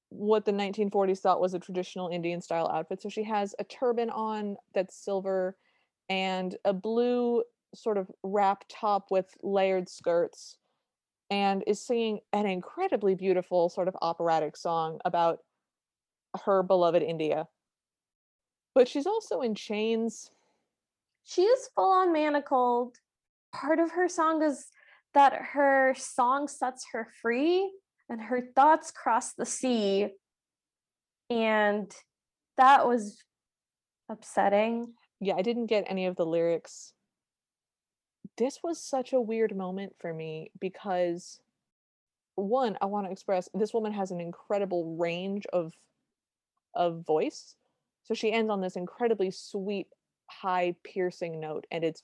what 0.10 0.46
the 0.46 0.52
1940s 0.52 1.20
thought 1.20 1.42
was 1.42 1.56
a 1.56 1.60
traditional 1.60 2.10
Indian 2.10 2.40
style 2.42 2.70
outfit. 2.72 3.02
So 3.02 3.10
she 3.10 3.24
has 3.24 3.56
a 3.58 3.64
turban 3.64 4.12
on 4.12 4.58
that's 4.76 4.96
silver 4.96 5.58
and 6.10 6.56
a 6.66 6.74
blue 6.74 7.44
sort 7.76 7.98
of 7.98 8.10
wrap 8.24 8.64
top 8.70 9.08
with 9.10 9.26
layered 9.42 9.90
skirts 9.90 10.58
and 11.30 11.64
is 11.66 11.86
singing 11.86 12.20
an 12.32 12.46
incredibly 12.46 13.16
beautiful 13.16 13.70
sort 13.70 13.88
of 13.88 13.96
operatic 14.02 14.56
song 14.56 15.00
about 15.06 15.40
her 16.46 16.62
beloved 16.62 17.02
India. 17.02 17.48
But 18.76 18.88
she's 18.88 19.08
also 19.08 19.42
in 19.42 19.56
chains. 19.56 20.30
She 21.24 21.44
is 21.44 21.70
full 21.76 21.92
on 21.92 22.12
manacled. 22.12 22.98
Part 23.54 23.80
of 23.80 23.92
her 23.92 24.08
song 24.08 24.42
is 24.44 24.68
that 25.14 25.34
her 25.54 25.94
song 25.96 26.48
sets 26.48 26.86
her 26.92 27.08
free 27.22 27.72
and 28.10 28.22
her 28.22 28.42
thoughts 28.56 28.92
cross 28.92 29.34
the 29.34 29.46
sea. 29.46 30.10
And 31.30 31.92
that 32.58 32.88
was 32.88 33.24
upsetting. 34.10 34.94
Yeah, 35.24 35.36
I 35.36 35.42
didn't 35.42 35.68
get 35.68 35.86
any 35.88 36.06
of 36.06 36.18
the 36.18 36.26
lyrics. 36.26 36.94
This 38.38 38.62
was 38.64 38.82
such 38.82 39.14
a 39.14 39.22
weird 39.22 39.56
moment 39.56 39.96
for 40.00 40.14
me 40.14 40.52
because 40.60 41.40
one, 42.36 42.78
I 42.82 42.86
want 42.86 43.08
to 43.08 43.12
express 43.12 43.48
this 43.54 43.74
woman 43.74 43.94
has 43.94 44.12
an 44.12 44.20
incredible 44.20 44.98
range 44.98 45.46
of 45.54 45.74
of 46.76 47.06
voice. 47.06 47.56
So 48.04 48.14
she 48.14 48.32
ends 48.32 48.50
on 48.50 48.62
this 48.62 48.76
incredibly 48.76 49.32
sweet, 49.32 49.88
high 50.30 50.76
piercing 50.84 51.40
note 51.40 51.66
and 51.72 51.84
it's 51.84 52.04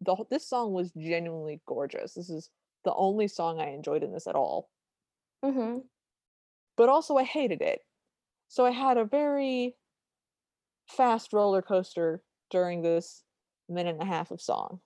the 0.00 0.14
whole- 0.16 0.26
this 0.30 0.46
song 0.46 0.72
was 0.72 0.92
genuinely 0.92 1.62
gorgeous. 1.66 2.14
This 2.14 2.28
is 2.28 2.50
the 2.84 2.94
only 2.94 3.28
song 3.28 3.60
I 3.60 3.68
enjoyed 3.68 4.02
in 4.02 4.12
this 4.12 4.26
at 4.26 4.34
all. 4.34 4.68
hmm 5.42 5.80
But 6.76 6.88
also 6.88 7.16
I 7.16 7.24
hated 7.24 7.62
it. 7.62 7.86
So 8.48 8.66
I 8.66 8.72
had 8.72 8.98
a 8.98 9.04
very 9.04 9.76
fast 10.86 11.32
roller 11.32 11.62
coaster 11.62 12.22
during 12.52 12.82
this 12.82 13.24
minute 13.68 13.96
and 13.98 14.02
a 14.02 14.06
half 14.06 14.30
of 14.30 14.40
song. 14.40 14.78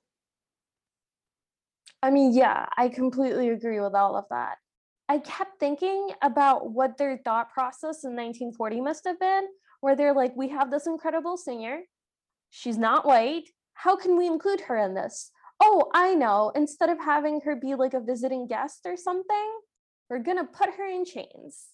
I 2.02 2.10
mean, 2.10 2.32
yeah, 2.32 2.66
I 2.78 2.88
completely 2.88 3.50
agree 3.50 3.80
with 3.80 3.94
all 3.94 4.16
of 4.16 4.24
that. 4.30 4.56
I 5.08 5.18
kept 5.18 5.60
thinking 5.60 6.10
about 6.22 6.70
what 6.70 6.96
their 6.96 7.18
thought 7.24 7.50
process 7.52 8.04
in 8.04 8.12
1940 8.12 8.80
must 8.80 9.04
have 9.04 9.20
been, 9.20 9.46
where 9.80 9.96
they're 9.96 10.14
like, 10.14 10.34
we 10.36 10.48
have 10.48 10.70
this 10.70 10.86
incredible 10.86 11.36
singer. 11.36 11.80
She's 12.50 12.78
not 12.78 13.06
white. 13.06 13.48
How 13.74 13.96
can 13.96 14.16
we 14.16 14.26
include 14.26 14.62
her 14.62 14.78
in 14.78 14.94
this? 14.94 15.30
Oh, 15.62 15.90
I 15.94 16.14
know. 16.14 16.52
Instead 16.54 16.90
of 16.90 16.98
having 16.98 17.40
her 17.42 17.56
be 17.56 17.74
like 17.74 17.94
a 17.94 18.00
visiting 18.00 18.46
guest 18.46 18.80
or 18.84 18.96
something, 18.96 19.50
we're 20.08 20.20
going 20.20 20.38
to 20.38 20.44
put 20.44 20.70
her 20.76 20.86
in 20.86 21.04
chains. 21.04 21.66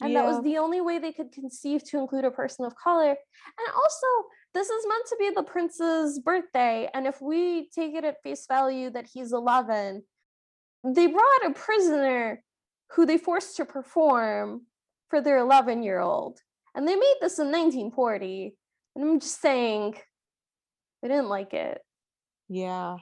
And 0.00 0.14
that 0.14 0.24
was 0.24 0.42
the 0.44 0.58
only 0.58 0.80
way 0.80 0.98
they 0.98 1.12
could 1.12 1.32
conceive 1.32 1.82
to 1.90 1.98
include 1.98 2.24
a 2.24 2.30
person 2.30 2.64
of 2.64 2.76
color. 2.76 3.10
And 3.10 3.68
also, 3.74 4.06
this 4.54 4.70
is 4.70 4.86
meant 4.88 5.06
to 5.08 5.16
be 5.18 5.30
the 5.34 5.42
prince's 5.42 6.18
birthday. 6.18 6.88
And 6.92 7.06
if 7.06 7.20
we 7.20 7.68
take 7.74 7.94
it 7.94 8.04
at 8.04 8.22
face 8.22 8.46
value 8.46 8.90
that 8.90 9.06
he's 9.12 9.32
11, 9.32 10.02
they 10.84 11.06
brought 11.06 11.46
a 11.46 11.52
prisoner 11.52 12.42
who 12.92 13.06
they 13.06 13.18
forced 13.18 13.56
to 13.56 13.64
perform 13.64 14.62
for 15.10 15.20
their 15.20 15.38
11 15.38 15.82
year 15.82 16.00
old. 16.00 16.38
And 16.74 16.86
they 16.86 16.94
made 16.94 17.16
this 17.20 17.38
in 17.38 17.46
1940. 17.46 18.54
And 18.94 19.04
I'm 19.04 19.20
just 19.20 19.40
saying, 19.40 19.94
they 21.02 21.08
didn't 21.08 21.28
like 21.28 21.54
it. 21.54 21.80
Yeah. 22.48 22.96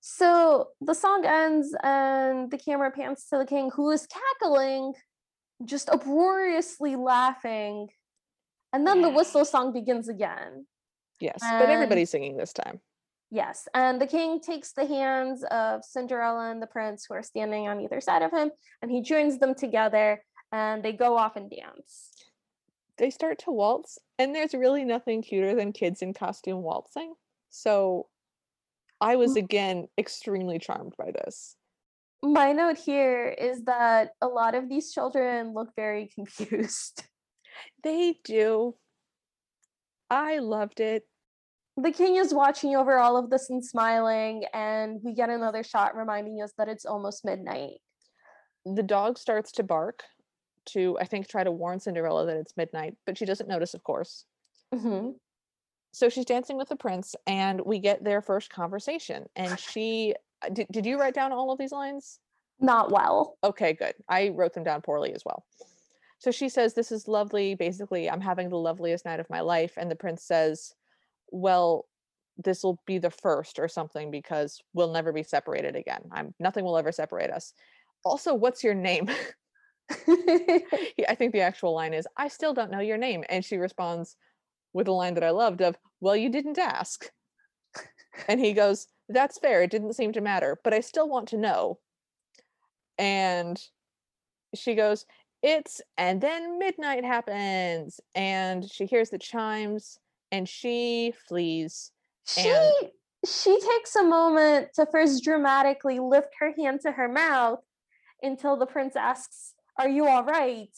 So 0.00 0.68
the 0.80 0.94
song 0.94 1.24
ends, 1.24 1.74
and 1.82 2.50
the 2.50 2.58
camera 2.58 2.90
pans 2.90 3.24
to 3.30 3.38
the 3.38 3.46
king, 3.46 3.70
who 3.74 3.90
is 3.90 4.06
cackling, 4.06 4.94
just 5.64 5.88
uproariously 5.88 6.96
laughing. 6.96 7.88
And 8.72 8.86
then 8.86 9.02
the 9.02 9.10
whistle 9.10 9.44
song 9.44 9.72
begins 9.72 10.08
again. 10.08 10.66
Yes. 11.20 11.38
but 11.40 11.68
everybody's 11.68 12.10
singing 12.10 12.36
this 12.36 12.52
time. 12.52 12.80
Yes, 13.30 13.66
and 13.72 13.98
the 13.98 14.06
king 14.06 14.40
takes 14.40 14.72
the 14.72 14.84
hands 14.84 15.42
of 15.50 15.84
Cinderella 15.84 16.50
and 16.50 16.60
the 16.60 16.66
prince 16.66 17.06
who 17.08 17.14
are 17.14 17.22
standing 17.22 17.66
on 17.66 17.80
either 17.80 18.00
side 18.00 18.20
of 18.20 18.30
him, 18.30 18.50
and 18.82 18.90
he 18.90 19.00
joins 19.00 19.38
them 19.38 19.54
together, 19.54 20.22
and 20.52 20.82
they 20.82 20.92
go 20.92 21.16
off 21.16 21.36
and 21.36 21.50
dance. 21.50 22.10
They 22.98 23.08
start 23.08 23.38
to 23.44 23.50
waltz, 23.50 23.98
and 24.18 24.34
there's 24.34 24.52
really 24.52 24.84
nothing 24.84 25.22
cuter 25.22 25.54
than 25.54 25.72
kids 25.72 26.02
in 26.02 26.12
costume 26.12 26.60
waltzing. 26.62 27.14
So 27.48 28.08
I 29.00 29.16
was 29.16 29.36
again 29.36 29.88
extremely 29.96 30.58
charmed 30.58 30.92
by 30.98 31.12
this. 31.12 31.56
My 32.22 32.52
note 32.52 32.78
here 32.78 33.28
is 33.28 33.64
that 33.64 34.10
a 34.20 34.26
lot 34.26 34.54
of 34.54 34.68
these 34.68 34.92
children 34.92 35.54
look 35.54 35.70
very 35.74 36.10
confused. 36.14 37.04
They 37.82 38.18
do. 38.24 38.76
I 40.10 40.38
loved 40.38 40.80
it. 40.80 41.06
The 41.76 41.90
king 41.90 42.16
is 42.16 42.34
watching 42.34 42.76
over 42.76 42.98
all 42.98 43.16
of 43.16 43.30
this 43.30 43.48
and 43.48 43.64
smiling, 43.64 44.44
and 44.52 45.00
we 45.02 45.14
get 45.14 45.30
another 45.30 45.62
shot 45.62 45.96
reminding 45.96 46.42
us 46.42 46.52
that 46.58 46.68
it's 46.68 46.84
almost 46.84 47.24
midnight. 47.24 47.78
The 48.66 48.82
dog 48.82 49.18
starts 49.18 49.52
to 49.52 49.62
bark 49.62 50.02
to, 50.66 50.98
I 51.00 51.06
think, 51.06 51.28
try 51.28 51.42
to 51.42 51.50
warn 51.50 51.80
Cinderella 51.80 52.26
that 52.26 52.36
it's 52.36 52.56
midnight, 52.56 52.96
but 53.06 53.16
she 53.16 53.24
doesn't 53.24 53.48
notice, 53.48 53.74
of 53.74 53.82
course. 53.82 54.26
Mhm. 54.72 55.18
So 55.92 56.08
she's 56.08 56.24
dancing 56.24 56.56
with 56.56 56.68
the 56.68 56.76
prince, 56.76 57.16
and 57.26 57.60
we 57.62 57.78
get 57.78 58.04
their 58.04 58.22
first 58.22 58.50
conversation. 58.50 59.28
And 59.34 59.58
she, 59.58 60.14
uh, 60.42 60.50
did, 60.50 60.68
did 60.70 60.86
you 60.86 60.98
write 60.98 61.14
down 61.14 61.32
all 61.32 61.50
of 61.50 61.58
these 61.58 61.72
lines? 61.72 62.20
Not 62.60 62.92
well. 62.92 63.38
Okay, 63.42 63.72
good. 63.72 63.94
I 64.08 64.28
wrote 64.28 64.52
them 64.52 64.62
down 64.62 64.82
poorly 64.82 65.14
as 65.14 65.24
well. 65.24 65.44
So 66.22 66.30
she 66.30 66.48
says, 66.48 66.74
This 66.74 66.92
is 66.92 67.08
lovely. 67.08 67.56
Basically, 67.56 68.08
I'm 68.08 68.20
having 68.20 68.48
the 68.48 68.56
loveliest 68.56 69.04
night 69.04 69.18
of 69.18 69.28
my 69.28 69.40
life. 69.40 69.72
And 69.76 69.90
the 69.90 69.96
prince 69.96 70.22
says, 70.22 70.72
Well, 71.32 71.86
this 72.38 72.62
will 72.62 72.80
be 72.86 72.98
the 72.98 73.10
first 73.10 73.58
or 73.58 73.66
something 73.66 74.12
because 74.12 74.62
we'll 74.72 74.92
never 74.92 75.12
be 75.12 75.24
separated 75.24 75.74
again. 75.74 76.02
I'm 76.12 76.32
nothing 76.38 76.64
will 76.64 76.78
ever 76.78 76.92
separate 76.92 77.32
us. 77.32 77.54
Also, 78.04 78.34
what's 78.34 78.62
your 78.62 78.74
name? 78.74 79.10
I 79.90 81.16
think 81.18 81.32
the 81.32 81.40
actual 81.40 81.74
line 81.74 81.92
is, 81.92 82.06
I 82.16 82.28
still 82.28 82.54
don't 82.54 82.70
know 82.70 82.78
your 82.78 82.98
name. 82.98 83.24
And 83.28 83.44
she 83.44 83.56
responds 83.56 84.14
with 84.72 84.86
a 84.86 84.92
line 84.92 85.14
that 85.14 85.24
I 85.24 85.30
loved 85.30 85.60
of, 85.60 85.76
Well, 86.00 86.14
you 86.14 86.28
didn't 86.28 86.58
ask. 86.58 87.10
And 88.28 88.38
he 88.38 88.52
goes, 88.52 88.86
That's 89.08 89.40
fair. 89.40 89.64
It 89.64 89.72
didn't 89.72 89.94
seem 89.94 90.12
to 90.12 90.20
matter, 90.20 90.60
but 90.62 90.72
I 90.72 90.78
still 90.78 91.08
want 91.08 91.26
to 91.30 91.36
know. 91.36 91.80
And 92.96 93.60
she 94.54 94.76
goes, 94.76 95.04
It's, 95.42 95.80
and 95.98 96.20
then 96.20 96.58
midnight 96.58 97.04
happens. 97.04 98.00
And 98.14 98.68
she 98.70 98.86
hears 98.86 99.10
the 99.10 99.18
chimes 99.18 99.98
and 100.30 100.48
she 100.48 101.12
flees. 101.28 101.90
she 102.24 102.48
And- 102.48 102.90
she 103.24 103.60
takes 103.60 103.94
a 103.94 104.02
moment 104.02 104.72
to 104.74 104.86
first 104.86 105.22
dramatically 105.22 106.00
lift 106.00 106.34
her 106.40 106.52
hand 106.56 106.80
to 106.80 106.90
her 106.90 107.08
mouth 107.08 107.60
until 108.20 108.56
the 108.56 108.66
prince 108.66 108.96
asks, 108.96 109.54
"Are 109.78 109.88
you 109.88 110.08
all 110.08 110.24
right?" 110.24 110.76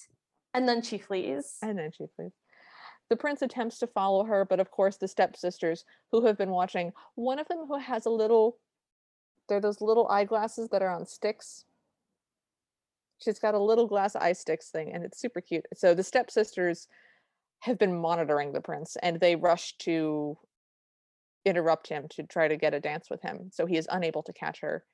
And 0.53 0.68
then 0.68 0.83
she 0.83 0.98
flees. 0.98 1.57
And 1.62 1.79
then 1.79 1.90
she 1.92 2.07
flees. 2.16 2.33
The 3.09 3.16
prince 3.16 3.40
attempts 3.40 3.79
to 3.79 3.87
follow 3.87 4.24
her, 4.24 4.44
but 4.44 4.61
of 4.61 4.70
course, 4.70 4.98
the 4.98 5.09
stepsisters 5.09 5.85
who 6.11 6.27
have 6.27 6.37
been 6.37 6.50
watching, 6.50 6.92
one 7.14 7.38
of 7.38 7.48
them 7.48 7.66
who 7.66 7.79
has 7.79 8.05
a 8.05 8.11
little, 8.11 8.59
they're 9.48 9.61
those 9.61 9.81
little 9.81 10.09
eyeglasses 10.09 10.68
that 10.70 10.83
are 10.83 10.90
on 10.90 11.07
sticks. 11.07 11.64
She's 13.25 13.39
got 13.39 13.55
a 13.55 13.59
little 13.59 13.87
glass 13.87 14.15
eye 14.15 14.35
sticks 14.35 14.71
thing, 14.71 14.93
and 14.93 15.05
it's 15.05 15.19
super 15.19 15.41
cute. 15.41 15.67
So 15.75 15.95
the 15.95 16.03
stepsisters 16.03 16.89
have 17.61 17.79
been 17.79 17.99
monitoring 17.99 18.53
the 18.53 18.61
prince, 18.61 18.97
and 19.03 19.19
they 19.19 19.37
rush 19.37 19.77
to 19.79 20.37
interrupt 21.45 21.89
him 21.89 22.07
to 22.11 22.23
try 22.23 22.49
to 22.49 22.57
get 22.57 22.75
a 22.75 22.81
dance 22.81 23.09
with 23.11 23.23
him. 23.23 23.51
So 23.53 23.67
he 23.67 23.77
is 23.77 23.89
unable 23.91 24.23
to 24.25 24.33
catch 24.33 24.61
her. 24.61 24.85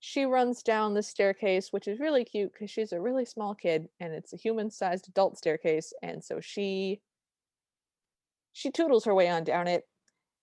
She 0.00 0.24
runs 0.24 0.62
down 0.62 0.94
the 0.94 1.02
staircase, 1.02 1.72
which 1.72 1.88
is 1.88 1.98
really 1.98 2.24
cute 2.24 2.52
because 2.52 2.70
she's 2.70 2.92
a 2.92 3.00
really 3.00 3.24
small 3.24 3.54
kid 3.54 3.88
and 3.98 4.12
it's 4.12 4.32
a 4.32 4.36
human 4.36 4.70
sized 4.70 5.08
adult 5.08 5.38
staircase. 5.38 5.92
And 6.02 6.22
so 6.22 6.40
she 6.40 7.00
she 8.52 8.70
toodles 8.70 9.04
her 9.04 9.14
way 9.14 9.28
on 9.28 9.44
down 9.44 9.68
it 9.68 9.84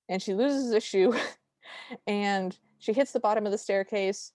and 0.09 0.21
she 0.21 0.33
loses 0.33 0.71
a 0.71 0.79
shoe 0.79 1.15
and 2.07 2.57
she 2.79 2.93
hits 2.93 3.11
the 3.11 3.19
bottom 3.19 3.45
of 3.45 3.51
the 3.51 3.57
staircase 3.57 4.31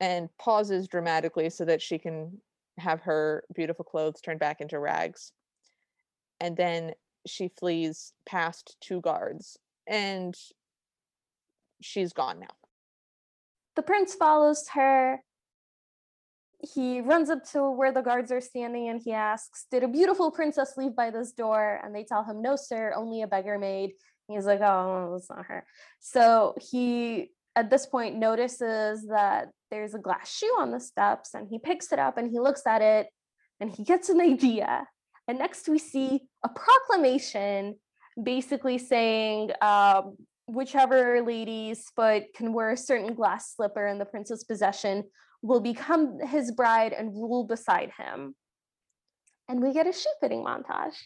and 0.00 0.28
pauses 0.38 0.88
dramatically 0.88 1.50
so 1.50 1.64
that 1.64 1.82
she 1.82 1.98
can 1.98 2.40
have 2.78 3.00
her 3.02 3.44
beautiful 3.54 3.84
clothes 3.84 4.20
turned 4.20 4.40
back 4.40 4.60
into 4.60 4.78
rags. 4.78 5.32
And 6.40 6.56
then 6.56 6.92
she 7.26 7.48
flees 7.58 8.12
past 8.26 8.76
two 8.80 9.00
guards 9.00 9.58
and 9.86 10.34
she's 11.80 12.12
gone 12.12 12.40
now. 12.40 12.46
The 13.74 13.82
prince 13.82 14.14
follows 14.14 14.68
her. 14.74 15.20
He 16.60 17.00
runs 17.00 17.28
up 17.28 17.44
to 17.52 17.70
where 17.70 17.92
the 17.92 18.00
guards 18.00 18.32
are 18.32 18.40
standing 18.40 18.88
and 18.88 19.00
he 19.02 19.12
asks, 19.12 19.66
Did 19.70 19.82
a 19.82 19.88
beautiful 19.88 20.30
princess 20.30 20.74
leave 20.76 20.96
by 20.96 21.10
this 21.10 21.32
door? 21.32 21.80
And 21.84 21.94
they 21.94 22.04
tell 22.04 22.24
him, 22.24 22.40
No, 22.40 22.56
sir, 22.56 22.92
only 22.96 23.22
a 23.22 23.26
beggar 23.26 23.58
maid. 23.58 23.92
He's 24.28 24.46
like, 24.46 24.60
Oh, 24.60 25.14
it's 25.16 25.28
not 25.28 25.46
her. 25.46 25.66
So 26.00 26.54
he, 26.58 27.30
at 27.56 27.70
this 27.70 27.86
point, 27.86 28.16
notices 28.16 29.06
that 29.08 29.48
there's 29.70 29.94
a 29.94 29.98
glass 29.98 30.32
shoe 30.32 30.54
on 30.58 30.70
the 30.70 30.78
steps 30.78 31.34
and 31.34 31.48
he 31.48 31.58
picks 31.58 31.90
it 31.90 31.98
up 31.98 32.18
and 32.18 32.30
he 32.30 32.38
looks 32.38 32.66
at 32.66 32.82
it 32.82 33.08
and 33.58 33.70
he 33.70 33.82
gets 33.82 34.10
an 34.10 34.20
idea. 34.20 34.86
And 35.26 35.38
next 35.38 35.68
we 35.68 35.78
see 35.78 36.20
a 36.44 36.48
proclamation 36.48 37.76
basically 38.22 38.78
saying, 38.78 39.50
um, 39.62 40.16
whichever 40.46 41.22
lady's 41.22 41.90
foot 41.96 42.24
can 42.36 42.52
wear 42.52 42.70
a 42.70 42.76
certain 42.76 43.14
glass 43.14 43.54
slipper 43.56 43.86
in 43.86 43.98
the 43.98 44.04
prince's 44.04 44.44
possession 44.44 45.04
will 45.42 45.60
become 45.60 46.20
his 46.20 46.52
bride 46.52 46.92
and 46.92 47.12
rule 47.14 47.44
beside 47.44 47.90
him. 47.98 48.34
And 49.48 49.62
we 49.62 49.72
get 49.72 49.86
a 49.86 49.92
shoe 49.92 50.10
fitting 50.20 50.44
montage. 50.44 50.96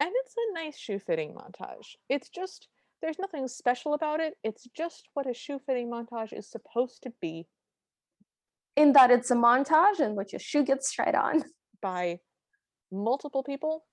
And 0.00 0.10
it's 0.10 0.34
a 0.36 0.54
nice 0.54 0.78
shoe 0.78 0.98
fitting 0.98 1.34
montage. 1.34 1.96
It's 2.08 2.28
just, 2.28 2.68
there's 3.02 3.18
nothing 3.18 3.48
special 3.48 3.94
about 3.94 4.20
it. 4.20 4.34
It's 4.42 4.68
just 4.76 5.08
what 5.14 5.28
a 5.28 5.34
shoe 5.34 5.58
fitting 5.66 5.90
montage 5.90 6.32
is 6.32 6.48
supposed 6.48 7.02
to 7.02 7.12
be 7.20 7.46
In 8.76 8.92
that 8.92 9.10
it's 9.10 9.30
a 9.30 9.34
montage 9.34 10.00
in 10.00 10.14
which 10.14 10.32
a 10.32 10.38
shoe 10.38 10.64
gets 10.64 10.92
tried 10.92 11.14
on. 11.14 11.42
by 11.82 12.20
multiple 12.90 13.42
people. 13.42 13.84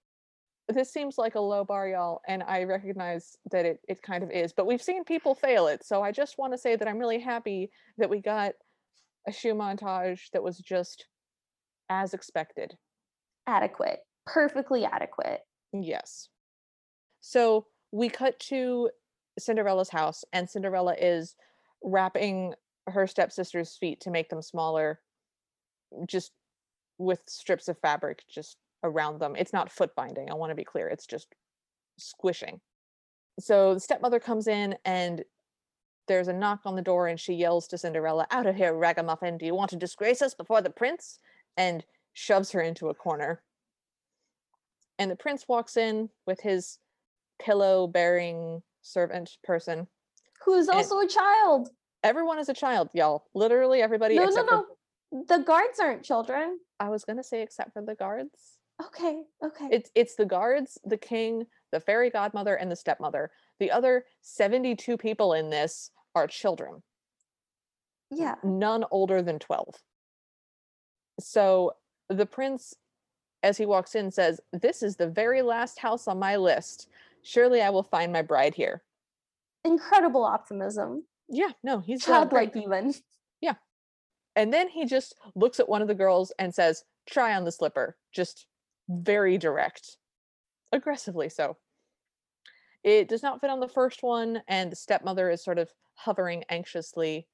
This 0.70 0.94
seems 0.94 1.18
like 1.18 1.34
a 1.34 1.40
low 1.40 1.66
bar, 1.66 1.90
y'all, 1.90 2.22
and 2.28 2.44
I 2.44 2.64
recognize 2.64 3.36
that 3.52 3.66
it, 3.66 3.80
it 3.88 4.04
kind 4.04 4.24
of 4.24 4.30
is, 4.30 4.54
but 4.54 4.68
we've 4.68 4.82
seen 4.82 5.04
people 5.04 5.34
fail 5.34 5.68
it. 5.68 5.84
So 5.84 6.04
I 6.04 6.12
just 6.12 6.38
want 6.38 6.54
to 6.54 6.60
say 6.60 6.76
that 6.76 6.88
I'm 6.88 7.00
really 7.00 7.20
happy 7.20 7.72
that 7.98 8.10
we 8.10 8.22
got 8.22 8.54
a 9.28 9.32
shoe 9.32 9.56
montage 9.56 10.30
that 10.32 10.44
was 10.44 10.60
just 10.60 11.08
as 11.90 12.14
expected. 12.14 12.76
Adequate, 13.48 13.98
perfectly 14.28 14.86
adequate. 14.86 15.40
Yes. 15.74 16.30
So 17.22 17.66
we 17.92 18.10
cut 18.10 18.40
to 18.40 18.92
Cinderella's 19.40 19.90
house, 19.90 20.24
and 20.34 20.50
Cinderella 20.50 20.96
is 21.00 21.36
wrapping 21.84 22.54
her 22.88 23.08
stepsister's 23.08 23.76
feet 23.78 24.02
to 24.02 24.12
make 24.12 24.30
them 24.30 24.42
smaller, 24.42 25.00
just 26.08 26.32
with 26.98 27.22
strips 27.28 27.68
of 27.68 27.78
fabric 27.80 28.24
just 28.30 28.58
around 28.84 29.20
them. 29.20 29.36
It's 29.38 29.54
not 29.54 29.72
foot 29.72 29.96
binding, 29.96 30.30
I 30.30 30.36
want 30.36 30.52
to 30.52 30.56
be 30.56 30.64
clear. 30.64 30.88
It's 30.88 31.08
just 31.08 31.28
squishing. 31.98 32.60
So 33.40 33.74
the 33.74 33.80
stepmother 33.80 34.20
comes 34.20 34.48
in 34.48 34.76
and 34.86 35.24
there's 36.08 36.28
a 36.28 36.34
knock 36.34 36.62
on 36.66 36.76
the 36.76 36.82
door 36.82 37.08
and 37.08 37.20
she 37.20 37.34
yells 37.34 37.68
to 37.68 37.78
Cinderella, 37.78 38.28
Out 38.32 38.48
of 38.48 38.56
here, 38.56 38.74
ragamuffin. 38.74 39.38
Do 39.38 39.46
you 39.46 39.56
want 39.56 39.70
to 39.70 39.76
disgrace 39.76 40.22
us 40.22 40.34
before 40.34 40.62
the 40.62 40.70
prince? 40.70 41.20
And 41.56 41.84
shoves 42.14 42.52
her 42.52 42.62
into 42.62 42.90
a 42.90 42.94
corner. 42.94 43.42
And 44.98 45.10
the 45.10 45.16
prince 45.16 45.48
walks 45.48 45.78
in 45.78 46.10
with 46.26 46.42
his 46.42 46.80
pillow 47.40 47.88
bearing 47.88 48.62
servant 48.82 49.38
person. 49.44 49.88
Who's 50.46 50.68
And- 50.68 50.78
also 50.78 51.00
a 51.00 51.08
child. 51.08 51.70
Everyone 52.04 52.40
is 52.40 52.48
a 52.48 52.54
child, 52.54 52.90
y'all. 52.94 53.28
Literally 53.34 53.82
everybody 53.82 54.16
No, 54.16 54.24
no, 54.24 54.28
except 54.30 54.50
for 54.50 54.56
no. 55.12 55.26
The 55.28 55.40
guards 55.40 55.80
aren't 55.80 56.04
children. 56.04 56.60
I 56.80 56.90
was 56.90 57.04
gonna 57.04 57.24
say 57.24 57.42
except 57.42 57.74
for 57.74 57.82
the 57.82 57.96
guards. 57.96 58.60
Okay, 58.82 59.24
okay. 59.44 59.68
It's 59.72 59.92
it's 59.96 60.16
the 60.16 60.26
guards, 60.26 60.78
the 60.86 60.98
king, 60.98 61.46
the 61.72 61.82
fairy 61.82 62.10
godmother, 62.10 62.56
and 62.56 62.72
the 62.72 62.76
stepmother. 62.76 63.32
The 63.60 63.72
other 63.72 64.06
72 64.22 64.98
people 64.98 65.34
in 65.34 65.50
this 65.50 65.92
are 66.16 66.28
children, 66.28 66.82
yeah. 68.10 68.36
none 68.44 68.86
older 68.92 69.22
than 69.22 69.38
12. 69.40 69.76
So 71.20 71.74
the 72.08 72.26
prince, 72.26 72.74
as 73.44 73.58
he 73.58 73.66
walks 73.66 73.96
in, 73.96 74.12
says, 74.12 74.40
This 74.54 74.82
is 74.82 74.96
the 74.96 75.08
very 75.10 75.42
last 75.42 75.80
house 75.80 76.08
on 76.08 76.18
my 76.20 76.38
list. 76.38 76.88
Surely 77.24 77.62
I 77.62 77.70
will 77.70 77.84
find 77.84 78.12
my 78.12 78.22
bride 78.22 78.56
here. 78.56 78.84
Incredible 79.64 80.24
optimism. 80.24 81.06
Yeah, 81.28 81.52
no, 81.64 81.80
he's. 81.80 82.06
Childlike 82.06 82.56
even. 82.56 82.94
Yeah. 83.42 83.56
And 84.36 84.54
then 84.54 84.70
he 84.70 84.86
just 84.86 85.16
looks 85.36 85.60
at 85.60 85.70
one 85.70 85.82
of 85.82 85.88
the 85.88 85.96
girls 85.96 86.32
and 86.40 86.54
says, 86.54 86.84
Try 87.10 87.36
on 87.36 87.44
the 87.44 87.52
slipper. 87.52 87.98
Just 88.14 88.46
very 88.88 89.38
direct, 89.38 89.98
aggressively 90.72 91.30
so. 91.30 91.58
It 92.84 93.10
does 93.10 93.24
not 93.24 93.42
fit 93.42 93.50
on 93.50 93.60
the 93.60 93.68
first 93.68 94.04
one, 94.04 94.42
and 94.48 94.72
the 94.72 94.76
stepmother 94.76 95.30
is 95.30 95.44
sort 95.44 95.60
of 95.60 95.70
hovering 95.96 96.44
anxiously. 96.50 97.28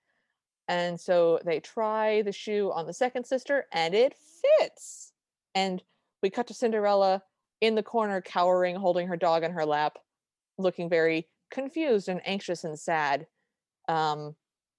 And 0.68 1.00
so 1.00 1.40
they 1.46 1.60
try 1.60 2.24
the 2.24 2.32
shoe 2.32 2.72
on 2.74 2.88
the 2.88 2.94
second 2.94 3.26
sister, 3.26 3.66
and 3.72 3.94
it 3.94 4.16
fits. 4.60 5.14
And 5.54 5.84
we 6.24 6.30
cut 6.32 6.48
to 6.48 6.54
Cinderella 6.54 7.22
in 7.62 7.76
the 7.76 7.84
corner, 7.84 8.22
cowering, 8.22 8.76
holding 8.76 9.08
her 9.08 9.18
dog 9.18 9.44
in 9.44 9.52
her 9.52 9.66
lap, 9.66 9.98
looking 10.58 10.90
very 10.90 11.28
confused 11.52 12.10
and 12.10 12.22
anxious 12.26 12.64
and 12.64 12.80
sad. 12.80 13.28
Um, 13.88 14.36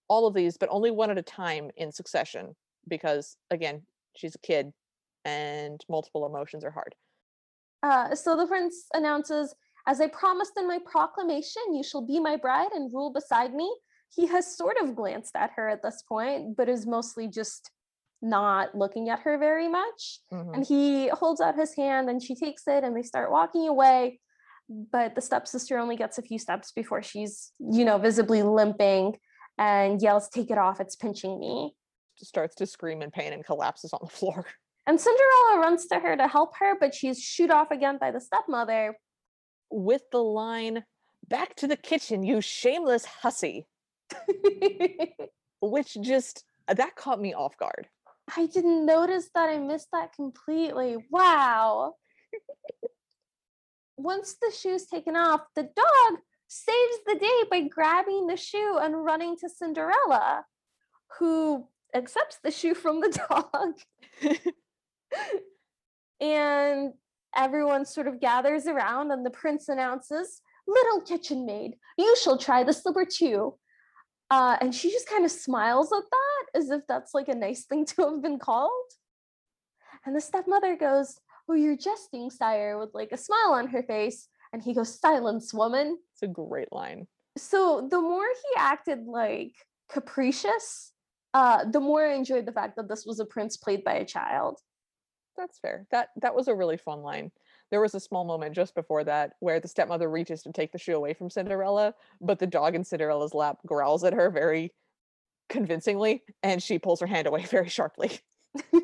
all 0.09 0.27
of 0.27 0.35
these, 0.35 0.57
but 0.57 0.69
only 0.71 0.91
one 0.91 1.11
at 1.11 1.19
a 1.19 1.23
time 1.23 1.71
in 1.77 1.91
succession, 1.91 2.55
because 2.89 3.37
again, 3.51 3.83
she's 4.15 4.35
a 4.35 4.47
kid 4.47 4.73
and 5.25 5.85
multiple 5.89 6.27
emotions 6.27 6.65
are 6.65 6.71
hard. 6.71 6.95
Uh, 7.83 8.15
so 8.15 8.37
the 8.37 8.47
prince 8.47 8.87
announces, 8.95 9.55
As 9.87 10.01
I 10.01 10.07
promised 10.09 10.53
in 10.57 10.69
my 10.69 10.79
proclamation, 10.85 11.75
you 11.75 11.83
shall 11.83 12.07
be 12.07 12.21
my 12.21 12.37
bride 12.37 12.71
and 12.73 12.93
rule 12.93 13.13
beside 13.13 13.53
me. 13.53 13.73
He 14.15 14.27
has 14.27 14.57
sort 14.57 14.77
of 14.81 14.95
glanced 14.95 15.37
at 15.37 15.51
her 15.57 15.69
at 15.69 15.83
this 15.83 16.03
point, 16.09 16.57
but 16.57 16.69
is 16.69 16.87
mostly 16.87 17.29
just 17.29 17.71
not 18.23 18.75
looking 18.75 19.09
at 19.09 19.21
her 19.21 19.39
very 19.39 19.69
much. 19.69 20.21
Mhm. 20.33 20.55
And 20.55 20.67
he 20.67 21.09
holds 21.09 21.41
out 21.41 21.55
his 21.57 21.75
hand 21.75 22.09
and 22.09 22.23
she 22.23 22.35
takes 22.35 22.67
it 22.67 22.83
and 22.85 22.97
they 22.97 23.03
start 23.03 23.31
walking 23.31 23.69
away. 23.69 24.21
But 24.69 25.15
the 25.15 25.21
stepsister 25.21 25.79
only 25.79 25.97
gets 25.97 26.19
a 26.19 26.23
few 26.23 26.39
steps 26.39 26.73
before 26.73 27.03
she's, 27.03 27.53
you 27.59 27.85
know, 27.85 27.99
visibly 27.99 28.43
limping 28.43 29.19
and 29.59 30.03
yells, 30.03 30.29
Take 30.29 30.51
it 30.51 30.59
off, 30.59 30.81
it's 30.81 30.97
pinching 30.97 31.39
me. 31.39 31.75
Starts 32.17 32.55
to 32.57 32.67
scream 32.67 33.03
in 33.03 33.11
pain 33.11 33.33
and 33.33 33.45
collapses 33.45 33.93
on 33.93 34.01
the 34.03 34.09
floor. 34.19 34.47
And 34.87 35.01
Cinderella 35.01 35.61
runs 35.61 35.87
to 35.87 35.99
her 35.99 36.17
to 36.17 36.27
help 36.29 36.57
her, 36.59 36.77
but 36.79 36.95
she's 36.95 37.21
shoot 37.21 37.51
off 37.51 37.71
again 37.71 37.99
by 37.99 38.11
the 38.11 38.21
stepmother. 38.21 38.99
With 39.71 40.03
the 40.11 40.23
line, 40.23 40.85
Back 41.29 41.57
to 41.57 41.67
the 41.67 41.77
kitchen, 41.77 42.23
you 42.23 42.41
shameless 42.41 43.05
hussy, 43.05 43.67
which 45.61 45.97
just 46.01 46.45
that 46.69 46.95
caught 46.97 47.21
me 47.21 47.35
off 47.35 47.57
guard. 47.57 47.89
I 48.35 48.47
didn't 48.47 48.87
notice 48.87 49.31
that. 49.35 49.49
I 49.51 49.59
missed 49.59 49.89
that 49.93 50.13
completely. 50.13 50.97
Wow. 51.11 51.95
Once 53.97 54.37
the 54.41 54.53
shoe's 54.57 54.87
taken 54.87 55.17
off, 55.17 55.43
the 55.55 55.63
dog 55.63 56.21
saves 56.49 56.99
the 57.07 57.19
day 57.19 57.45
by 57.51 57.63
grabbing 57.63 58.27
the 58.27 58.37
shoe 58.37 58.79
and 58.81 59.05
running 59.05 59.37
to 59.39 59.49
Cinderella, 59.49 60.45
who 61.19 61.67
accepts 61.95 62.39
the 62.43 62.51
shoe 62.51 62.75
from 62.75 63.01
the 63.01 63.09
dog. 63.31 64.39
and 66.21 66.93
everyone 67.35 67.85
sort 67.85 68.07
of 68.07 68.21
gathers 68.21 68.67
around, 68.67 69.13
and 69.13 69.25
the 69.25 69.31
prince 69.31 69.69
announces, 69.69 70.41
Little 70.69 71.01
kitchen 71.01 71.47
maid, 71.47 71.77
you 71.97 72.17
shall 72.17 72.39
try 72.39 72.65
the 72.65 72.73
slipper 72.73 73.05
too. 73.05 73.55
Uh, 74.31 74.57
and 74.61 74.75
she 74.75 74.91
just 74.91 75.09
kind 75.09 75.25
of 75.25 75.31
smiles 75.31 75.93
at 75.93 76.03
that 76.11 76.26
as 76.57 76.71
if 76.71 76.83
that's 76.89 77.15
like 77.15 77.29
a 77.29 77.35
nice 77.35 77.65
thing 77.65 77.85
to 77.87 78.03
have 78.11 78.23
been 78.23 78.39
called. 78.39 78.71
And 80.05 80.15
the 80.15 80.21
stepmother 80.21 80.77
goes, 80.77 81.19
Oh, 81.49 81.55
you're 81.55 81.77
jesting, 81.77 82.31
sire, 82.31 82.79
with 82.79 82.91
like 82.93 83.13
a 83.13 83.17
smile 83.17 83.53
on 83.53 83.69
her 83.69 83.83
face. 83.83 84.29
And 84.53 84.63
he 84.63 84.75
goes, 84.75 84.99
Silence, 84.99 85.53
woman. 85.55 85.99
It's 86.13 86.23
a 86.23 86.29
great 86.29 86.73
line. 86.73 87.07
So 87.37 87.87
the 87.91 88.01
more 88.01 88.25
he 88.27 88.59
acted 88.59 89.07
like 89.07 89.53
capricious, 89.91 90.93
uh, 91.35 91.65
the 91.71 91.81
more 91.81 92.07
I 92.07 92.15
enjoyed 92.15 92.47
the 92.47 92.53
fact 92.53 92.77
that 92.77 92.89
this 92.89 93.05
was 93.05 93.21
a 93.21 93.27
prince 93.27 93.57
played 93.57 93.85
by 93.85 93.95
a 93.95 94.05
child. 94.05 94.59
That's 95.37 95.59
fair. 95.59 95.87
That 95.91 96.09
that 96.23 96.35
was 96.35 96.49
a 96.49 96.55
really 96.55 96.79
fun 96.79 97.03
line. 97.03 97.31
There 97.71 97.81
was 97.81 97.95
a 97.95 98.01
small 98.01 98.25
moment 98.25 98.55
just 98.55 98.75
before 98.75 99.05
that 99.05 99.35
where 99.41 99.61
the 99.61 99.69
stepmother 99.69 100.09
reaches 100.09 100.43
to 100.43 100.53
take 100.53 100.73
the 100.73 100.79
shoe 100.79 100.97
away 100.97 101.13
from 101.13 101.31
Cinderella, 101.31 101.95
but 102.21 102.39
the 102.39 102.47
dog 102.47 102.75
in 102.75 102.85
Cinderella's 102.85 103.35
lap 103.35 103.59
growls 103.67 104.05
at 104.05 104.15
her 104.15 104.31
very 104.31 104.73
convincingly, 105.49 106.23
and 106.43 106.63
she 106.63 106.79
pulls 106.79 107.01
her 107.01 107.07
hand 107.07 107.27
away 107.27 107.43
very 107.51 107.69
sharply. 107.69 108.21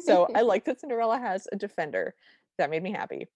So 0.04 0.28
I 0.34 0.42
like 0.42 0.64
that 0.66 0.80
Cinderella 0.80 1.18
has 1.18 1.46
a 1.52 1.56
defender. 1.56 2.14
That 2.58 2.70
made 2.70 2.82
me 2.82 2.92
happy. 2.92 3.26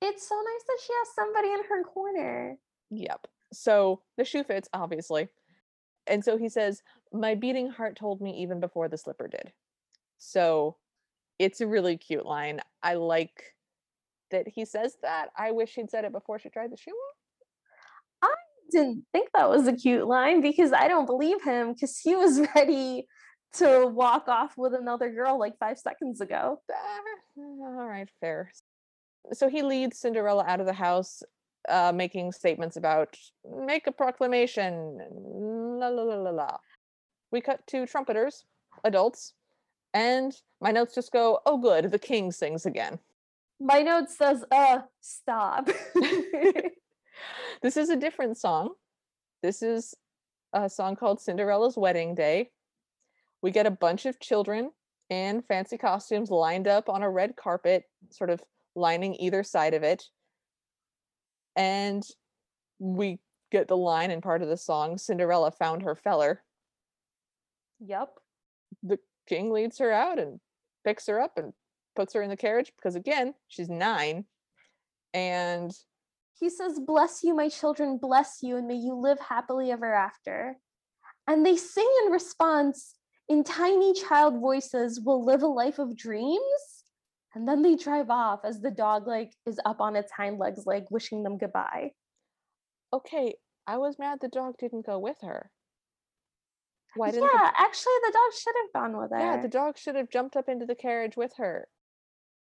it's 0.00 0.28
so 0.28 0.36
nice 0.36 0.64
that 0.68 0.78
she 0.86 0.92
has 0.92 1.08
somebody 1.14 1.48
in 1.48 1.64
her 1.68 1.82
corner. 1.82 2.56
Yep. 2.90 3.26
So 3.52 4.02
the 4.16 4.24
shoe 4.24 4.44
fits, 4.44 4.68
obviously. 4.72 5.28
And 6.06 6.24
so 6.24 6.38
he 6.38 6.48
says, 6.48 6.82
My 7.12 7.34
beating 7.34 7.68
heart 7.70 7.96
told 7.96 8.20
me 8.20 8.42
even 8.42 8.60
before 8.60 8.88
the 8.88 8.96
slipper 8.98 9.26
did. 9.26 9.52
So 10.18 10.76
it's 11.38 11.60
a 11.60 11.66
really 11.66 11.96
cute 11.96 12.24
line. 12.26 12.60
I 12.82 12.94
like 12.94 13.54
that 14.30 14.46
he 14.48 14.64
says 14.64 14.96
that. 15.02 15.30
I 15.36 15.50
wish 15.50 15.74
he'd 15.74 15.90
said 15.90 16.04
it 16.04 16.12
before 16.12 16.38
she 16.38 16.48
tried 16.48 16.70
the 16.70 16.76
shoe 16.76 16.92
on. 16.92 17.14
Didn't 18.70 19.04
think 19.12 19.28
that 19.34 19.48
was 19.48 19.66
a 19.66 19.72
cute 19.72 20.06
line 20.06 20.40
because 20.40 20.72
I 20.72 20.88
don't 20.88 21.06
believe 21.06 21.42
him 21.42 21.72
because 21.72 21.98
he 21.98 22.16
was 22.16 22.40
ready 22.54 23.06
to 23.54 23.86
walk 23.86 24.28
off 24.28 24.54
with 24.56 24.74
another 24.74 25.10
girl 25.10 25.38
like 25.38 25.58
five 25.58 25.78
seconds 25.78 26.20
ago. 26.20 26.60
Ah, 26.72 27.38
all 27.38 27.86
right, 27.86 28.08
fair. 28.20 28.50
So 29.32 29.48
he 29.48 29.62
leads 29.62 29.98
Cinderella 29.98 30.44
out 30.46 30.60
of 30.60 30.66
the 30.66 30.72
house, 30.72 31.22
uh, 31.68 31.92
making 31.94 32.32
statements 32.32 32.76
about 32.76 33.16
make 33.64 33.86
a 33.86 33.92
proclamation, 33.92 34.98
la 35.10 35.88
la 35.88 36.02
la 36.02 36.16
la 36.16 36.30
la. 36.30 36.56
We 37.30 37.40
cut 37.40 37.66
to 37.68 37.86
trumpeters, 37.86 38.44
adults, 38.84 39.34
and 39.94 40.36
my 40.60 40.72
notes 40.72 40.94
just 40.94 41.12
go, 41.12 41.40
oh, 41.46 41.56
good, 41.56 41.90
the 41.90 41.98
king 41.98 42.32
sings 42.32 42.66
again. 42.66 42.98
My 43.60 43.82
note 43.82 44.10
says, 44.10 44.44
uh, 44.50 44.80
stop. 45.00 45.70
This 47.62 47.76
is 47.76 47.88
a 47.88 47.96
different 47.96 48.36
song. 48.36 48.70
This 49.42 49.62
is 49.62 49.94
a 50.52 50.68
song 50.68 50.96
called 50.96 51.20
Cinderella's 51.20 51.76
Wedding 51.76 52.14
Day. 52.14 52.50
We 53.42 53.50
get 53.50 53.66
a 53.66 53.70
bunch 53.70 54.06
of 54.06 54.20
children 54.20 54.70
in 55.10 55.42
fancy 55.42 55.76
costumes 55.76 56.30
lined 56.30 56.66
up 56.66 56.88
on 56.88 57.02
a 57.02 57.10
red 57.10 57.36
carpet, 57.36 57.84
sort 58.10 58.30
of 58.30 58.42
lining 58.74 59.14
either 59.16 59.42
side 59.42 59.74
of 59.74 59.82
it. 59.82 60.04
And 61.56 62.02
we 62.78 63.20
get 63.52 63.68
the 63.68 63.76
line 63.76 64.10
in 64.10 64.20
part 64.20 64.42
of 64.42 64.48
the 64.48 64.56
song 64.56 64.98
Cinderella 64.98 65.50
found 65.50 65.82
her 65.82 65.94
feller. 65.94 66.42
yep. 67.78 68.10
The 68.82 68.98
king 69.28 69.50
leads 69.50 69.78
her 69.78 69.92
out 69.92 70.18
and 70.18 70.40
picks 70.84 71.06
her 71.06 71.20
up 71.20 71.38
and 71.38 71.52
puts 71.94 72.14
her 72.14 72.22
in 72.22 72.30
the 72.30 72.36
carriage 72.36 72.72
because, 72.76 72.94
again, 72.94 73.34
she's 73.48 73.68
nine. 73.68 74.24
And 75.12 75.72
He 76.38 76.50
says, 76.50 76.80
Bless 76.84 77.22
you, 77.22 77.34
my 77.34 77.48
children, 77.48 77.98
bless 78.00 78.38
you, 78.42 78.56
and 78.56 78.66
may 78.66 78.74
you 78.74 78.94
live 78.94 79.18
happily 79.20 79.70
ever 79.70 79.92
after. 79.94 80.56
And 81.26 81.44
they 81.44 81.56
sing 81.56 81.88
in 82.04 82.12
response 82.12 82.94
in 83.28 83.44
tiny 83.44 83.94
child 83.94 84.40
voices, 84.40 85.00
We'll 85.04 85.24
live 85.24 85.42
a 85.42 85.46
life 85.46 85.78
of 85.78 85.96
dreams. 85.96 86.40
And 87.34 87.48
then 87.48 87.62
they 87.62 87.74
drive 87.74 88.10
off 88.10 88.40
as 88.44 88.60
the 88.60 88.70
dog 88.70 89.06
like 89.08 89.32
is 89.46 89.58
up 89.64 89.80
on 89.80 89.96
its 89.96 90.12
hind 90.12 90.38
legs, 90.38 90.66
like 90.66 90.90
wishing 90.90 91.22
them 91.22 91.38
goodbye. 91.38 91.92
okay, 92.92 93.34
I 93.66 93.78
was 93.78 93.98
mad 93.98 94.18
the 94.20 94.28
dog 94.28 94.54
didn't 94.58 94.86
go 94.86 94.98
with 94.98 95.16
her. 95.22 95.50
Why 96.96 97.10
didn't 97.10 97.26
the 97.26 97.30
yeah, 97.32 97.50
actually 97.58 97.92
the 98.04 98.12
dog 98.12 98.40
should 98.40 98.54
have 98.62 98.72
gone 98.82 98.96
with 99.00 99.10
her. 99.10 99.18
Yeah, 99.18 99.40
the 99.40 99.48
dog 99.48 99.76
should 99.78 99.96
have 99.96 100.10
jumped 100.10 100.36
up 100.36 100.48
into 100.48 100.66
the 100.66 100.76
carriage 100.76 101.16
with 101.16 101.32
her. 101.38 101.66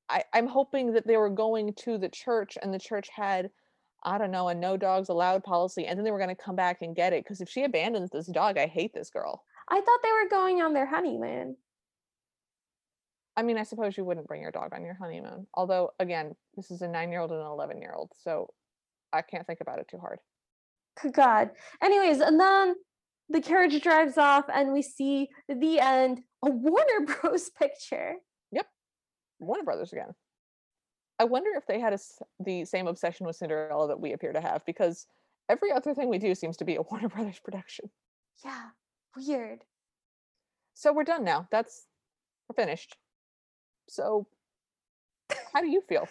I, 0.08 0.24
I'm 0.34 0.48
hoping 0.48 0.94
that 0.94 1.06
they 1.06 1.18
were 1.18 1.30
going 1.30 1.74
to 1.80 1.98
the 1.98 2.10
church 2.10 2.58
and 2.62 2.74
the 2.74 2.80
church 2.80 3.10
had, 3.14 3.50
I 4.04 4.18
don't 4.18 4.32
know, 4.32 4.48
a 4.48 4.56
no 4.56 4.78
dogs 4.78 5.10
allowed 5.10 5.44
policy, 5.44 5.86
and 5.86 5.98
then 5.98 6.06
they 6.06 6.12
were 6.12 6.20
going 6.20 6.36
to 6.36 6.42
come 6.42 6.56
back 6.56 6.82
and 6.82 6.96
get 6.96 7.14
it. 7.14 7.24
Because 7.24 7.42
if 7.42 7.50
she 7.50 7.64
abandons 7.64 8.12
this 8.12 8.28
dog, 8.28 8.58
I 8.58 8.68
hate 8.68 8.94
this 8.94 9.10
girl. 9.10 9.44
I 9.68 9.76
thought 9.76 10.00
they 10.04 10.12
were 10.12 10.30
going 10.30 10.62
on 10.62 10.74
their 10.74 10.86
honeymoon. 10.86 11.58
I 13.36 13.44
mean, 13.44 13.58
I 13.58 13.64
suppose 13.64 13.98
you 13.98 14.04
wouldn't 14.04 14.28
bring 14.28 14.42
your 14.42 14.52
dog 14.52 14.74
on 14.74 14.84
your 14.84 14.96
honeymoon. 14.96 15.48
Although, 15.54 15.92
again, 16.00 16.36
this 16.56 16.72
is 16.72 16.82
a 16.82 16.88
nine 16.88 17.12
year 17.12 17.22
old 17.22 17.32
and 17.32 17.40
an 17.40 17.48
11 17.48 17.80
year 17.82 17.94
old. 17.96 18.12
So 18.18 18.50
I 19.14 19.22
can't 19.22 19.48
think 19.48 19.62
about 19.62 19.80
it 19.80 19.88
too 19.90 19.98
hard. 20.00 20.20
Good 21.02 21.14
God. 21.14 21.52
Anyways, 21.82 22.20
and 22.20 22.40
then 22.40 22.76
the 23.30 23.42
carriage 23.42 23.82
drives 23.82 24.18
off 24.18 24.46
and 24.54 24.74
we 24.74 24.82
see 24.82 25.30
the 25.48 25.80
end, 25.80 26.22
a 26.44 26.50
Warner 26.50 27.06
Bros. 27.22 27.50
picture. 27.50 28.16
Yep. 28.52 28.66
Warner 29.40 29.64
Brothers 29.64 29.94
again. 29.94 30.10
I 31.20 31.26
wonder 31.26 31.52
if 31.56 31.68
they 31.68 31.80
had 31.80 31.94
a 31.94 32.00
the 32.40 32.66
same 32.66 32.88
obsession 32.88 33.26
with 33.26 33.36
Cinderella 33.36 33.90
that 33.90 34.00
we 34.00 34.14
appear 34.14 34.32
to 34.32 34.42
have, 34.42 34.66
because 34.66 35.06
every 35.50 35.72
other 35.72 35.94
thing 35.94 36.10
we 36.10 36.18
do 36.18 36.34
seems 36.34 36.58
to 36.58 36.66
be 36.66 36.76
a 36.76 36.82
Warner 36.90 37.10
Brothers 37.10 37.40
production. 37.40 37.90
Yeah, 38.44 38.70
weird. 39.16 39.60
So 40.76 40.94
we're 40.94 41.04
done 41.04 41.26
now. 41.26 41.48
That's 41.52 41.86
we're 42.48 42.64
finished. 42.64 42.96
So 43.90 44.28
how 45.54 45.62
do 45.62 45.68
you 45.68 45.82
feel? 45.88 46.08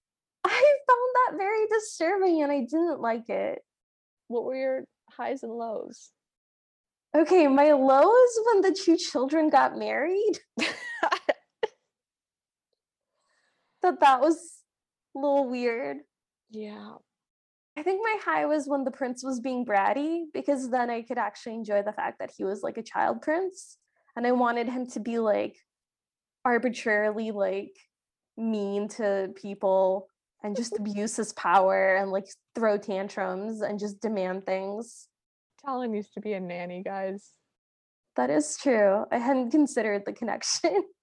I 0.44 0.50
found 0.50 1.36
that 1.36 1.38
very 1.38 1.66
disturbing 1.68 2.42
and 2.42 2.52
I 2.52 2.60
didn't 2.60 3.00
like 3.00 3.28
it. 3.28 3.62
What 4.28 4.44
were 4.44 4.56
your 4.56 4.84
highs 5.10 5.42
and 5.42 5.52
lows? 5.52 6.10
Okay, 7.16 7.48
my 7.48 7.72
lows 7.72 8.38
when 8.46 8.60
the 8.62 8.72
two 8.72 8.96
children 8.96 9.50
got 9.50 9.76
married. 9.76 10.38
That 13.82 14.00
that 14.00 14.20
was 14.20 14.36
a 15.16 15.18
little 15.18 15.48
weird. 15.48 15.98
yeah. 16.50 16.94
I 17.76 17.82
think 17.82 18.00
my 18.02 18.18
high 18.22 18.46
was 18.46 18.66
when 18.66 18.84
the 18.84 18.90
prince 18.90 19.22
was 19.24 19.40
being 19.40 19.64
bratty 19.64 20.24
because 20.34 20.68
then 20.70 20.90
I 20.90 21.02
could 21.02 21.18
actually 21.18 21.54
enjoy 21.54 21.82
the 21.82 21.92
fact 21.92 22.18
that 22.18 22.32
he 22.36 22.44
was 22.44 22.62
like 22.62 22.76
a 22.76 22.82
child 22.82 23.22
prince 23.22 23.78
and 24.16 24.26
I 24.26 24.32
wanted 24.32 24.68
him 24.68 24.86
to 24.88 25.00
be 25.00 25.18
like 25.18 25.56
arbitrarily 26.44 27.30
like 27.30 27.76
mean 28.36 28.88
to 28.88 29.30
people 29.34 30.08
and 30.42 30.56
just 30.56 30.76
abuse 30.78 31.16
his 31.16 31.32
power 31.32 31.96
and 31.96 32.10
like 32.10 32.26
throw 32.54 32.76
tantrums 32.76 33.62
and 33.62 33.78
just 33.78 34.00
demand 34.00 34.44
things. 34.44 35.08
Talon 35.64 35.94
used 35.94 36.14
to 36.14 36.20
be 36.20 36.32
a 36.32 36.40
nanny, 36.40 36.82
guys. 36.82 37.30
That 38.16 38.30
is 38.30 38.58
true. 38.60 39.04
I 39.12 39.18
hadn't 39.18 39.50
considered 39.50 40.02
the 40.04 40.12
connection. 40.12 40.82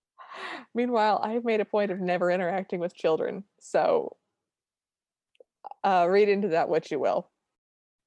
Meanwhile, 0.73 1.21
I've 1.23 1.43
made 1.43 1.61
a 1.61 1.65
point 1.65 1.91
of 1.91 1.99
never 1.99 2.31
interacting 2.31 2.79
with 2.79 2.95
children. 2.95 3.43
So 3.59 4.15
uh, 5.83 6.07
read 6.09 6.29
into 6.29 6.49
that 6.49 6.69
what 6.69 6.91
you 6.91 6.99
will. 6.99 7.29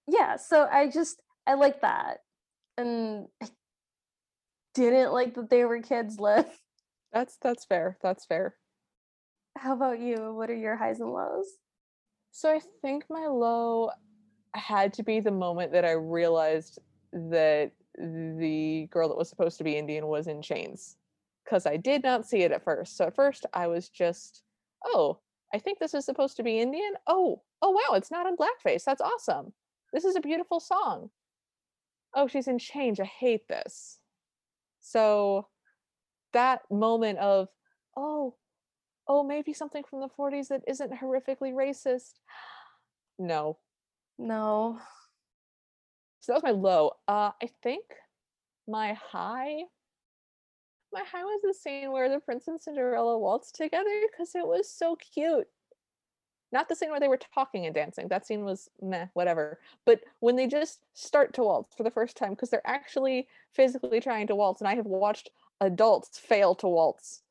Yeah, 0.07 0.37
so 0.37 0.67
I 0.71 0.89
just 0.89 1.21
I 1.47 1.55
like 1.55 1.81
that. 1.83 2.19
And 2.77 3.27
I 3.43 3.49
didn't 4.75 5.13
like 5.13 5.35
that 5.35 5.51
they 5.51 5.65
were 5.65 5.81
kids 5.81 6.19
live. 6.19 6.47
That's 7.13 7.37
that's 7.43 7.65
fair. 7.65 7.99
That's 8.03 8.25
fair. 8.25 8.55
How 9.59 9.73
about 9.73 9.99
you? 9.99 10.33
What 10.33 10.49
are 10.49 10.57
your 10.57 10.77
highs 10.77 11.01
and 11.01 11.13
lows? 11.13 11.47
So 12.31 12.49
I 12.49 12.61
think 12.83 13.05
my 13.11 13.27
low 13.27 13.91
had 14.55 14.93
to 14.95 15.03
be 15.03 15.19
the 15.19 15.33
moment 15.33 15.73
that 15.73 15.85
I 15.85 15.93
realized 15.93 16.79
that 17.13 17.73
the 17.99 18.89
girl 18.93 19.09
that 19.09 19.19
was 19.19 19.29
supposed 19.29 19.59
to 19.59 19.65
be 19.65 19.77
Indian 19.77 20.07
was 20.07 20.29
in 20.29 20.41
chains 20.41 20.97
because 21.45 21.67
I 21.67 21.77
did 21.77 22.03
not 22.03 22.27
see 22.27 22.43
it 22.43 22.53
at 22.53 22.65
first. 22.65 22.97
So 22.97 23.07
at 23.07 23.15
first 23.17 23.47
I 23.53 23.67
was 23.67 23.89
just, 23.89 24.43
oh, 24.85 25.21
I 25.53 25.59
think 25.59 25.79
this 25.79 25.95
is 25.95 26.05
supposed 26.05 26.37
to 26.37 26.43
be 26.43 26.61
Indian. 26.61 26.93
Oh, 27.07 27.43
oh 27.63 27.71
wow, 27.71 27.97
it's 27.97 28.11
not 28.11 28.27
in 28.27 28.37
blackface. 28.37 28.85
That's 28.85 29.01
awesome. 29.01 29.53
This 29.93 30.05
is 30.05 30.17
a 30.17 30.21
beautiful 30.21 30.61
song. 30.61 31.11
Oh, 32.15 32.27
she's 32.29 32.49
in 32.49 32.59
chains. 32.59 33.01
I 33.01 33.05
hate 33.05 33.49
this. 33.49 33.99
So 34.81 35.49
that 36.33 36.63
moment 36.71 37.19
of, 37.19 37.49
oh, 37.97 38.37
oh, 39.09 39.25
maybe 39.25 39.53
something 39.53 39.83
from 39.89 40.01
the 40.01 40.09
40s 40.09 40.49
that 40.49 40.63
isn't 40.67 40.93
horrifically 40.93 41.53
racist. 41.53 42.13
No. 43.23 43.59
No. 44.17 44.79
So 46.21 46.33
that 46.33 46.43
was 46.43 46.43
my 46.43 46.59
low. 46.59 46.93
Uh 47.07 47.33
I 47.43 47.51
think 47.63 47.85
my 48.67 48.95
high 48.95 49.65
my 50.93 51.03
high 51.11 51.25
was 51.25 51.41
the 51.43 51.55
scene 51.55 51.93
where 51.93 52.09
the 52.09 52.21
prince 52.21 52.49
and 52.49 52.61
Cinderella 52.61 53.19
waltzed 53.19 53.55
together 53.55 54.03
because 54.11 54.35
it 54.35 54.47
was 54.47 54.71
so 54.71 54.97
cute. 54.97 55.47
Not 56.53 56.69
the 56.69 56.75
scene 56.75 56.91
where 56.91 56.99
they 56.99 57.09
were 57.09 57.21
talking 57.35 57.67
and 57.67 57.75
dancing. 57.75 58.09
That 58.09 58.27
scene 58.27 58.45
was 58.45 58.69
meh, 58.83 59.07
whatever. 59.15 59.61
But 59.87 60.01
when 60.19 60.35
they 60.35 60.49
just 60.49 60.81
start 60.95 61.33
to 61.35 61.43
waltz 61.43 61.77
for 61.77 61.85
the 61.85 61.93
first 61.93 62.17
time, 62.17 62.31
because 62.31 62.51
they're 62.51 62.67
actually 62.67 63.29
physically 63.55 64.01
trying 64.01 64.27
to 64.27 64.35
waltz, 64.35 64.61
and 64.61 64.67
I 64.67 64.75
have 64.75 64.87
watched 64.87 65.31
adults 65.61 66.19
fail 66.19 66.55
to 66.57 66.67
waltz 66.67 67.23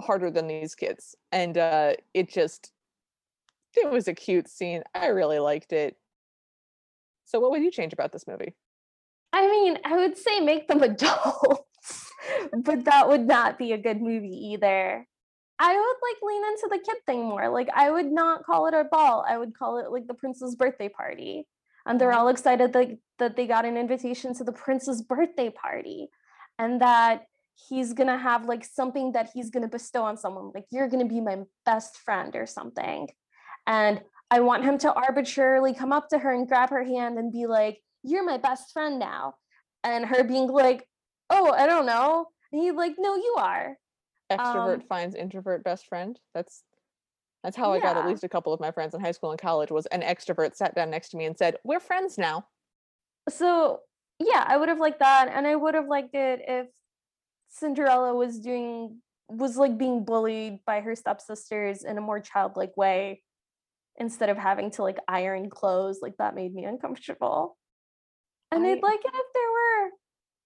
harder 0.00 0.30
than 0.30 0.46
these 0.46 0.74
kids. 0.74 1.14
And 1.30 1.58
uh 1.58 1.94
it 2.14 2.30
just 2.30 2.72
it 3.76 3.90
was 3.90 4.08
a 4.08 4.14
cute 4.14 4.48
scene. 4.48 4.82
I 4.94 5.06
really 5.08 5.38
liked 5.38 5.72
it. 5.72 5.96
So 7.24 7.40
what 7.40 7.50
would 7.50 7.62
you 7.62 7.70
change 7.70 7.92
about 7.92 8.12
this 8.12 8.26
movie? 8.26 8.54
I 9.32 9.48
mean, 9.48 9.78
I 9.84 9.96
would 9.96 10.16
say 10.16 10.40
make 10.40 10.68
them 10.68 10.82
adults, 10.82 11.62
but 12.52 12.84
that 12.84 13.08
would 13.08 13.26
not 13.26 13.58
be 13.58 13.72
a 13.72 13.78
good 13.78 14.00
movie 14.00 14.52
either. 14.52 15.06
I 15.58 15.74
would 15.74 15.96
like 16.02 16.22
lean 16.22 16.44
into 16.44 16.68
the 16.70 16.78
kid 16.78 17.02
thing 17.06 17.24
more. 17.24 17.48
Like 17.48 17.68
I 17.74 17.90
would 17.90 18.10
not 18.10 18.44
call 18.44 18.66
it 18.66 18.74
a 18.74 18.84
ball. 18.84 19.24
I 19.28 19.38
would 19.38 19.56
call 19.56 19.78
it 19.78 19.90
like 19.92 20.06
the 20.06 20.14
prince's 20.14 20.56
birthday 20.56 20.88
party. 20.88 21.46
And 21.86 22.00
they're 22.00 22.10
mm-hmm. 22.10 22.18
all 22.18 22.28
excited 22.28 22.72
that, 22.72 22.98
that 23.18 23.36
they 23.36 23.46
got 23.46 23.64
an 23.64 23.76
invitation 23.76 24.34
to 24.34 24.44
the 24.44 24.52
prince's 24.52 25.02
birthday 25.02 25.50
party 25.50 26.08
and 26.58 26.80
that 26.80 27.26
he's 27.68 27.92
gonna 27.92 28.18
have 28.18 28.46
like 28.46 28.64
something 28.64 29.12
that 29.12 29.30
he's 29.34 29.50
gonna 29.50 29.68
bestow 29.68 30.02
on 30.02 30.16
someone. 30.16 30.50
Like 30.54 30.66
you're 30.70 30.88
gonna 30.88 31.06
be 31.06 31.20
my 31.20 31.38
best 31.64 31.96
friend 31.98 32.34
or 32.34 32.46
something. 32.46 33.08
And 33.66 34.02
I 34.30 34.40
want 34.40 34.64
him 34.64 34.78
to 34.78 34.92
arbitrarily 34.92 35.74
come 35.74 35.92
up 35.92 36.08
to 36.08 36.18
her 36.18 36.32
and 36.32 36.48
grab 36.48 36.70
her 36.70 36.82
hand 36.82 37.18
and 37.18 37.30
be 37.30 37.46
like, 37.46 37.78
You're 38.02 38.24
my 38.24 38.38
best 38.38 38.72
friend 38.72 38.98
now. 38.98 39.34
And 39.84 40.06
her 40.06 40.24
being 40.24 40.48
like, 40.48 40.88
Oh, 41.32 41.50
I 41.52 41.66
don't 41.66 41.86
know. 41.86 42.26
And 42.52 42.62
he's 42.62 42.74
like, 42.74 42.94
No, 42.98 43.14
you 43.16 43.34
are. 43.38 43.76
Extrovert 44.30 44.74
Um, 44.74 44.86
finds 44.88 45.14
introvert 45.14 45.64
best 45.64 45.86
friend. 45.86 46.18
That's 46.34 46.62
that's 47.42 47.56
how 47.56 47.72
I 47.72 47.80
got 47.80 47.96
at 47.96 48.06
least 48.06 48.22
a 48.22 48.28
couple 48.28 48.52
of 48.52 48.60
my 48.60 48.70
friends 48.70 48.94
in 48.94 49.00
high 49.00 49.10
school 49.12 49.32
and 49.32 49.40
college 49.40 49.70
was 49.72 49.86
an 49.86 50.00
extrovert 50.02 50.54
sat 50.54 50.74
down 50.76 50.90
next 50.90 51.08
to 51.10 51.16
me 51.16 51.24
and 51.24 51.36
said, 51.36 51.56
"We're 51.64 51.80
friends 51.80 52.16
now." 52.16 52.46
So 53.28 53.80
yeah, 54.18 54.44
I 54.46 54.56
would 54.56 54.68
have 54.68 54.78
liked 54.78 55.00
that. 55.00 55.28
And 55.32 55.46
I 55.46 55.56
would 55.56 55.74
have 55.74 55.88
liked 55.88 56.14
it 56.14 56.40
if 56.46 56.68
Cinderella 57.48 58.14
was 58.14 58.38
doing 58.38 59.02
was 59.28 59.56
like 59.56 59.76
being 59.78 60.04
bullied 60.04 60.58
by 60.66 60.80
her 60.80 60.94
stepsisters 60.94 61.84
in 61.84 61.98
a 61.98 62.00
more 62.00 62.20
childlike 62.20 62.76
way 62.76 63.22
instead 63.96 64.28
of 64.28 64.36
having 64.38 64.70
to 64.72 64.82
like 64.82 64.98
iron 65.08 65.50
clothes. 65.50 65.98
Like 66.00 66.16
that 66.18 66.34
made 66.34 66.54
me 66.54 66.64
uncomfortable. 66.64 67.56
And 68.50 68.64
I- 68.64 68.72
I'd 68.72 68.82
like 68.82 69.00
it 69.04 69.12
if 69.14 69.26
there 69.34 69.50
were 69.50 69.71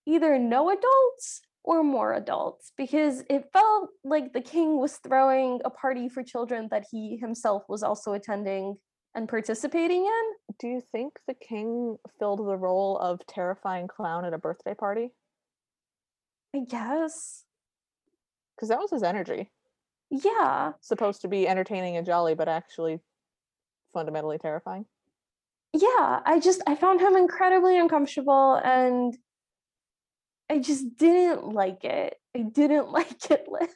either 0.06 0.38
no 0.38 0.70
adults 0.70 1.42
or 1.64 1.82
more 1.82 2.14
adults 2.14 2.72
because 2.76 3.24
it 3.28 3.44
felt 3.52 3.90
like 4.04 4.32
the 4.32 4.40
king 4.40 4.78
was 4.78 4.98
throwing 4.98 5.60
a 5.64 5.70
party 5.70 6.08
for 6.08 6.22
children 6.22 6.68
that 6.70 6.84
he 6.90 7.16
himself 7.16 7.64
was 7.68 7.82
also 7.82 8.12
attending 8.12 8.76
and 9.14 9.28
participating 9.28 10.04
in. 10.04 10.54
Do 10.60 10.68
you 10.68 10.80
think 10.92 11.18
the 11.26 11.34
king 11.34 11.96
filled 12.18 12.38
the 12.38 12.56
role 12.56 12.96
of 12.98 13.26
terrifying 13.26 13.88
clown 13.88 14.24
at 14.24 14.32
a 14.34 14.38
birthday 14.38 14.74
party? 14.74 15.12
I 16.54 16.60
guess. 16.60 17.44
Because 18.54 18.68
that 18.68 18.78
was 18.78 18.90
his 18.90 19.02
energy. 19.02 19.50
Yeah. 20.10 20.72
Supposed 20.80 21.22
to 21.22 21.28
be 21.28 21.48
entertaining 21.48 21.96
and 21.96 22.06
jolly, 22.06 22.34
but 22.34 22.48
actually 22.48 23.00
fundamentally 23.92 24.36
terrifying. 24.38 24.84
yeah 25.72 26.20
i 26.24 26.38
just 26.38 26.60
i 26.66 26.74
found 26.74 27.00
him 27.00 27.16
incredibly 27.16 27.78
uncomfortable 27.78 28.60
and 28.62 29.16
i 30.50 30.58
just 30.58 30.96
didn't 30.96 31.48
like 31.52 31.84
it 31.84 32.16
i 32.36 32.40
didn't 32.40 32.88
like 32.92 33.30
it 33.30 33.46
liv 33.48 33.68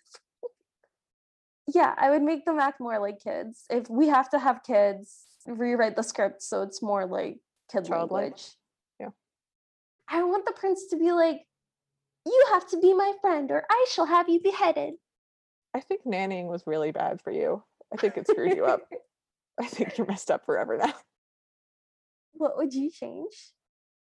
yeah 1.73 1.95
i 1.99 2.11
would 2.11 2.23
make 2.23 2.45
them 2.45 2.59
act 2.59 2.81
more 2.81 2.99
like 2.99 3.21
kids 3.23 3.65
if 3.71 3.89
we 3.89 4.09
have 4.09 4.29
to 4.31 4.39
have 4.39 4.63
kids 4.65 5.25
rewrite 5.47 5.97
the 5.97 6.03
script 6.03 6.43
so 6.43 6.63
it's 6.63 6.83
more 6.83 7.07
like 7.07 7.39
kid 7.71 7.85
Childlike? 7.87 8.11
language 8.23 8.45
Yeah. 8.99 9.09
i 10.09 10.23
want 10.23 10.45
the 10.47 10.53
prince 10.53 10.87
to 10.89 10.97
be 10.97 11.13
like 11.13 11.41
you 12.27 12.45
have 12.53 12.69
to 12.71 12.79
be 12.81 12.93
my 12.93 13.13
friend 13.21 13.51
or 13.51 13.65
i 13.71 13.87
shall 13.91 14.07
have 14.07 14.29
you 14.29 14.41
beheaded 14.43 14.95
I 15.73 15.79
think 15.79 16.01
nannying 16.05 16.47
was 16.49 16.65
really 16.67 16.91
bad 16.91 17.21
for 17.23 17.31
you. 17.31 17.63
I 17.93 17.97
think 17.97 18.17
it 18.17 18.27
screwed 18.27 18.57
you 18.57 18.65
up. 18.65 18.81
I 19.61 19.67
think 19.67 19.97
you're 19.97 20.07
messed 20.09 20.29
up 20.29 20.45
forever 20.45 20.77
now. 20.77 20.93
what 22.33 22.57
would 22.57 22.75
you 22.75 22.91
change 22.91 23.53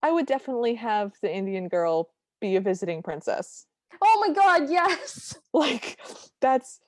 I 0.03 0.11
would 0.13 0.27
definitely 0.27 0.75
have 0.75 1.15
the 1.23 1.33
Indian 1.35 1.69
girl 1.69 2.11
be 2.41 2.57
a 2.57 2.61
visiting 2.61 3.03
princess. 3.03 3.67
oh 4.03 4.25
my 4.27 4.35
god 4.35 4.69
yes 4.71 5.37
Like 5.53 5.99
that's 6.41 6.81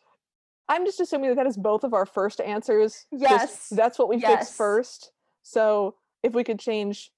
I'm 0.69 0.85
just 0.85 1.01
assuming 1.01 1.31
that 1.31 1.37
that 1.37 1.47
is 1.47 1.57
both 1.57 1.83
of 1.83 1.95
our 1.95 2.05
first 2.05 2.43
answers. 2.43 3.07
Just- 3.19 3.23
Yes. 3.31 3.69
that's 3.71 3.99
what 3.99 4.09
we 4.11 4.19
Yes. 4.19 4.41
fixed 4.41 4.55
first. 4.55 5.13
So 5.43 5.95
if 6.23 6.35
we 6.35 6.45
could 6.45 6.59
change 6.59 7.11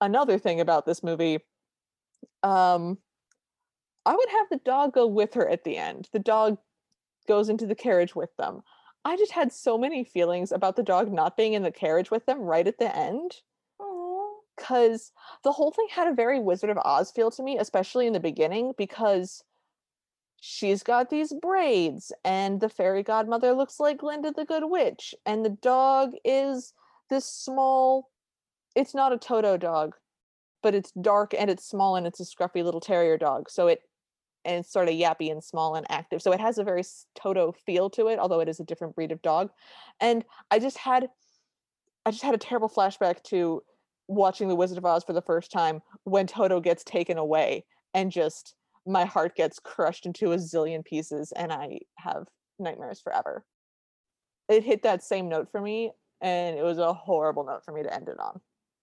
another 0.00 0.36
thing 0.36 0.60
about 0.60 0.84
this 0.84 1.00
movie, 1.04 1.38
um, 2.42 2.98
I 4.04 4.16
would 4.16 4.28
have 4.30 4.48
the 4.50 4.56
dog 4.64 4.94
go 4.94 5.06
with 5.06 5.34
her 5.34 5.48
at 5.48 5.62
the 5.62 5.76
end. 5.76 6.08
The 6.12 6.18
dog 6.18 6.58
goes 7.28 7.48
into 7.48 7.66
the 7.66 7.76
carriage 7.76 8.16
with 8.16 8.34
them. 8.36 8.62
I 9.04 9.16
just 9.16 9.30
had 9.32 9.52
so 9.52 9.78
many 9.78 10.02
feelings 10.02 10.50
about 10.50 10.74
the 10.74 10.82
dog 10.82 11.12
not 11.12 11.36
being 11.36 11.52
in 11.52 11.62
the 11.62 11.70
carriage 11.70 12.10
with 12.10 12.26
them 12.26 12.40
right 12.40 12.66
at 12.66 12.78
the 12.78 12.94
end 12.96 13.36
because 14.58 15.12
the 15.44 15.52
whole 15.52 15.70
thing 15.70 15.86
had 15.90 16.08
a 16.08 16.14
very 16.14 16.40
Wizard 16.40 16.70
of 16.70 16.78
Oz 16.78 17.10
feel 17.10 17.30
to 17.32 17.42
me, 17.42 17.58
especially 17.58 18.06
in 18.06 18.12
the 18.12 18.20
beginning, 18.20 18.72
because 18.76 19.42
she's 20.40 20.82
got 20.82 21.10
these 21.10 21.32
braids, 21.32 22.12
and 22.24 22.60
the 22.60 22.68
fairy 22.68 23.02
godmother 23.02 23.52
looks 23.52 23.80
like 23.80 23.98
Glinda 23.98 24.32
the 24.32 24.44
Good 24.44 24.64
Witch, 24.64 25.14
and 25.24 25.44
the 25.44 25.50
dog 25.50 26.12
is 26.24 26.74
this 27.10 27.24
small. 27.24 28.10
It's 28.74 28.94
not 28.94 29.12
a 29.12 29.18
Toto 29.18 29.56
dog, 29.56 29.94
but 30.62 30.74
it's 30.74 30.92
dark 30.92 31.34
and 31.36 31.50
it's 31.50 31.66
small 31.66 31.96
and 31.96 32.06
it's 32.06 32.20
a 32.20 32.24
scruffy 32.24 32.62
little 32.62 32.80
terrier 32.80 33.16
dog. 33.16 33.50
So 33.50 33.66
it 33.68 33.82
and 34.44 34.58
it's 34.58 34.72
sort 34.72 34.88
of 34.88 34.94
yappy 34.94 35.30
and 35.30 35.42
small 35.42 35.74
and 35.74 35.86
active. 35.90 36.22
So 36.22 36.32
it 36.32 36.40
has 36.40 36.58
a 36.58 36.64
very 36.64 36.82
Toto 37.14 37.52
feel 37.52 37.90
to 37.90 38.06
it, 38.08 38.18
although 38.18 38.40
it 38.40 38.48
is 38.48 38.60
a 38.60 38.64
different 38.64 38.94
breed 38.94 39.12
of 39.12 39.20
dog. 39.20 39.50
And 40.00 40.24
I 40.50 40.58
just 40.58 40.78
had 40.78 41.08
I 42.06 42.10
just 42.10 42.22
had 42.22 42.34
a 42.34 42.38
terrible 42.38 42.68
flashback 42.68 43.22
to 43.24 43.62
watching 44.08 44.48
The 44.48 44.56
Wizard 44.56 44.78
of 44.78 44.84
Oz 44.84 45.04
for 45.04 45.12
the 45.12 45.22
first 45.22 45.52
time 45.52 45.80
when 46.04 46.26
Toto 46.26 46.60
gets 46.60 46.82
taken 46.82 47.18
away 47.18 47.64
and 47.94 48.10
just 48.10 48.54
my 48.86 49.04
heart 49.04 49.36
gets 49.36 49.58
crushed 49.58 50.06
into 50.06 50.32
a 50.32 50.36
zillion 50.38 50.84
pieces 50.84 51.32
and 51.32 51.52
I 51.52 51.80
have 51.98 52.26
nightmares 52.58 53.00
forever. 53.00 53.44
It 54.48 54.64
hit 54.64 54.82
that 54.82 55.02
same 55.02 55.28
note 55.28 55.50
for 55.52 55.60
me 55.60 55.92
and 56.22 56.58
it 56.58 56.62
was 56.62 56.78
a 56.78 56.94
horrible 56.94 57.44
note 57.44 57.64
for 57.64 57.72
me 57.72 57.82
to 57.82 57.94
end 57.94 58.08
it 58.08 58.18
on. 58.18 58.40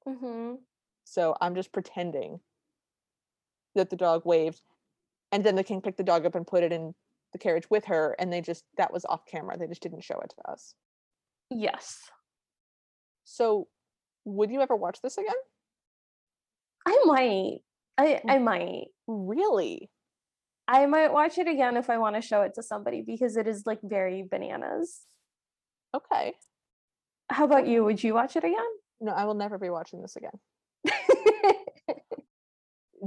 mm-hmm. 0.07 0.55
So 1.03 1.35
I'm 1.41 1.55
just 1.55 1.71
pretending 1.71 2.39
that 3.73 3.89
the 3.89 3.95
dog 3.95 4.23
waved 4.25 4.61
and 5.31 5.43
then 5.43 5.55
the 5.55 5.63
king 5.63 5.81
picked 5.81 5.97
the 5.97 6.03
dog 6.03 6.25
up 6.25 6.35
and 6.35 6.47
put 6.47 6.63
it 6.63 6.71
in 6.71 6.93
the 7.33 7.39
carriage 7.39 7.69
with 7.69 7.85
her 7.85 8.15
and 8.19 8.31
they 8.31 8.41
just 8.41 8.63
that 8.77 8.93
was 8.93 9.05
off 9.05 9.25
camera. 9.25 9.57
They 9.57 9.67
just 9.67 9.81
didn't 9.81 10.03
show 10.03 10.19
it 10.19 10.33
to 10.35 10.51
us. 10.51 10.75
Yes. 11.49 12.09
So, 13.23 13.67
would 14.25 14.51
you 14.51 14.61
ever 14.61 14.75
watch 14.75 14.99
this 15.01 15.17
again? 15.17 15.35
I 16.85 17.01
might. 17.05 17.59
I 17.97 18.21
Mm. 18.25 18.31
I 18.31 18.37
might. 18.39 18.87
Really? 19.07 19.89
I 20.67 20.85
might 20.87 21.13
watch 21.13 21.37
it 21.37 21.47
again 21.47 21.77
if 21.77 21.89
I 21.89 21.97
want 21.97 22.15
to 22.15 22.21
show 22.21 22.41
it 22.41 22.55
to 22.55 22.63
somebody 22.63 23.01
because 23.01 23.37
it 23.37 23.47
is 23.47 23.65
like 23.65 23.79
very 23.83 24.23
bananas. 24.23 25.01
Okay. 25.93 26.33
How 27.29 27.45
about 27.45 27.67
you? 27.67 27.83
Would 27.85 28.03
you 28.03 28.13
watch 28.13 28.35
it 28.35 28.43
again? 28.43 28.57
No, 28.99 29.11
I 29.11 29.25
will 29.25 29.35
never 29.35 29.57
be 29.57 29.69
watching 29.69 30.01
this 30.01 30.15
again. 30.15 30.39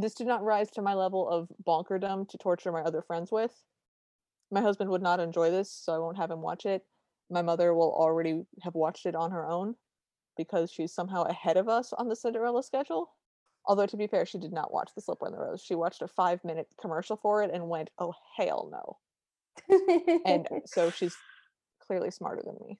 This 0.00 0.14
did 0.14 0.28
not 0.28 0.44
rise 0.44 0.70
to 0.72 0.82
my 0.82 0.94
level 0.94 1.28
of 1.28 1.48
bonkerdom 1.66 2.28
to 2.28 2.38
torture 2.38 2.70
my 2.70 2.82
other 2.82 3.02
friends 3.02 3.32
with. 3.32 3.52
My 4.50 4.60
husband 4.60 4.90
would 4.90 5.02
not 5.02 5.18
enjoy 5.18 5.50
this, 5.50 5.72
so 5.72 5.92
I 5.92 5.98
won't 5.98 6.18
have 6.18 6.30
him 6.30 6.40
watch 6.40 6.66
it. 6.66 6.82
My 7.30 7.42
mother 7.42 7.74
will 7.74 7.92
already 7.92 8.42
have 8.62 8.76
watched 8.76 9.06
it 9.06 9.16
on 9.16 9.32
her 9.32 9.44
own 9.44 9.74
because 10.38 10.72
she's 10.72 10.94
somehow 10.94 11.24
ahead 11.24 11.58
of 11.58 11.68
us 11.68 11.92
on 11.92 12.08
the 12.08 12.16
Cinderella 12.16 12.62
schedule. 12.62 13.10
Although, 13.66 13.86
to 13.86 13.98
be 13.98 14.06
fair, 14.06 14.24
she 14.24 14.38
did 14.38 14.52
not 14.52 14.72
watch 14.72 14.90
The 14.94 15.02
Slipper 15.02 15.26
and 15.26 15.34
the 15.34 15.40
Rose. 15.40 15.62
She 15.62 15.74
watched 15.74 16.00
a 16.00 16.08
five 16.08 16.42
minute 16.42 16.68
commercial 16.80 17.16
for 17.16 17.42
it 17.42 17.50
and 17.52 17.68
went, 17.68 17.90
oh, 17.98 18.14
hell 18.38 18.70
no. 18.72 20.20
And 20.24 20.48
so 20.64 20.90
she's 20.90 21.14
clearly 21.86 22.10
smarter 22.10 22.42
than 22.42 22.56
me. 22.66 22.78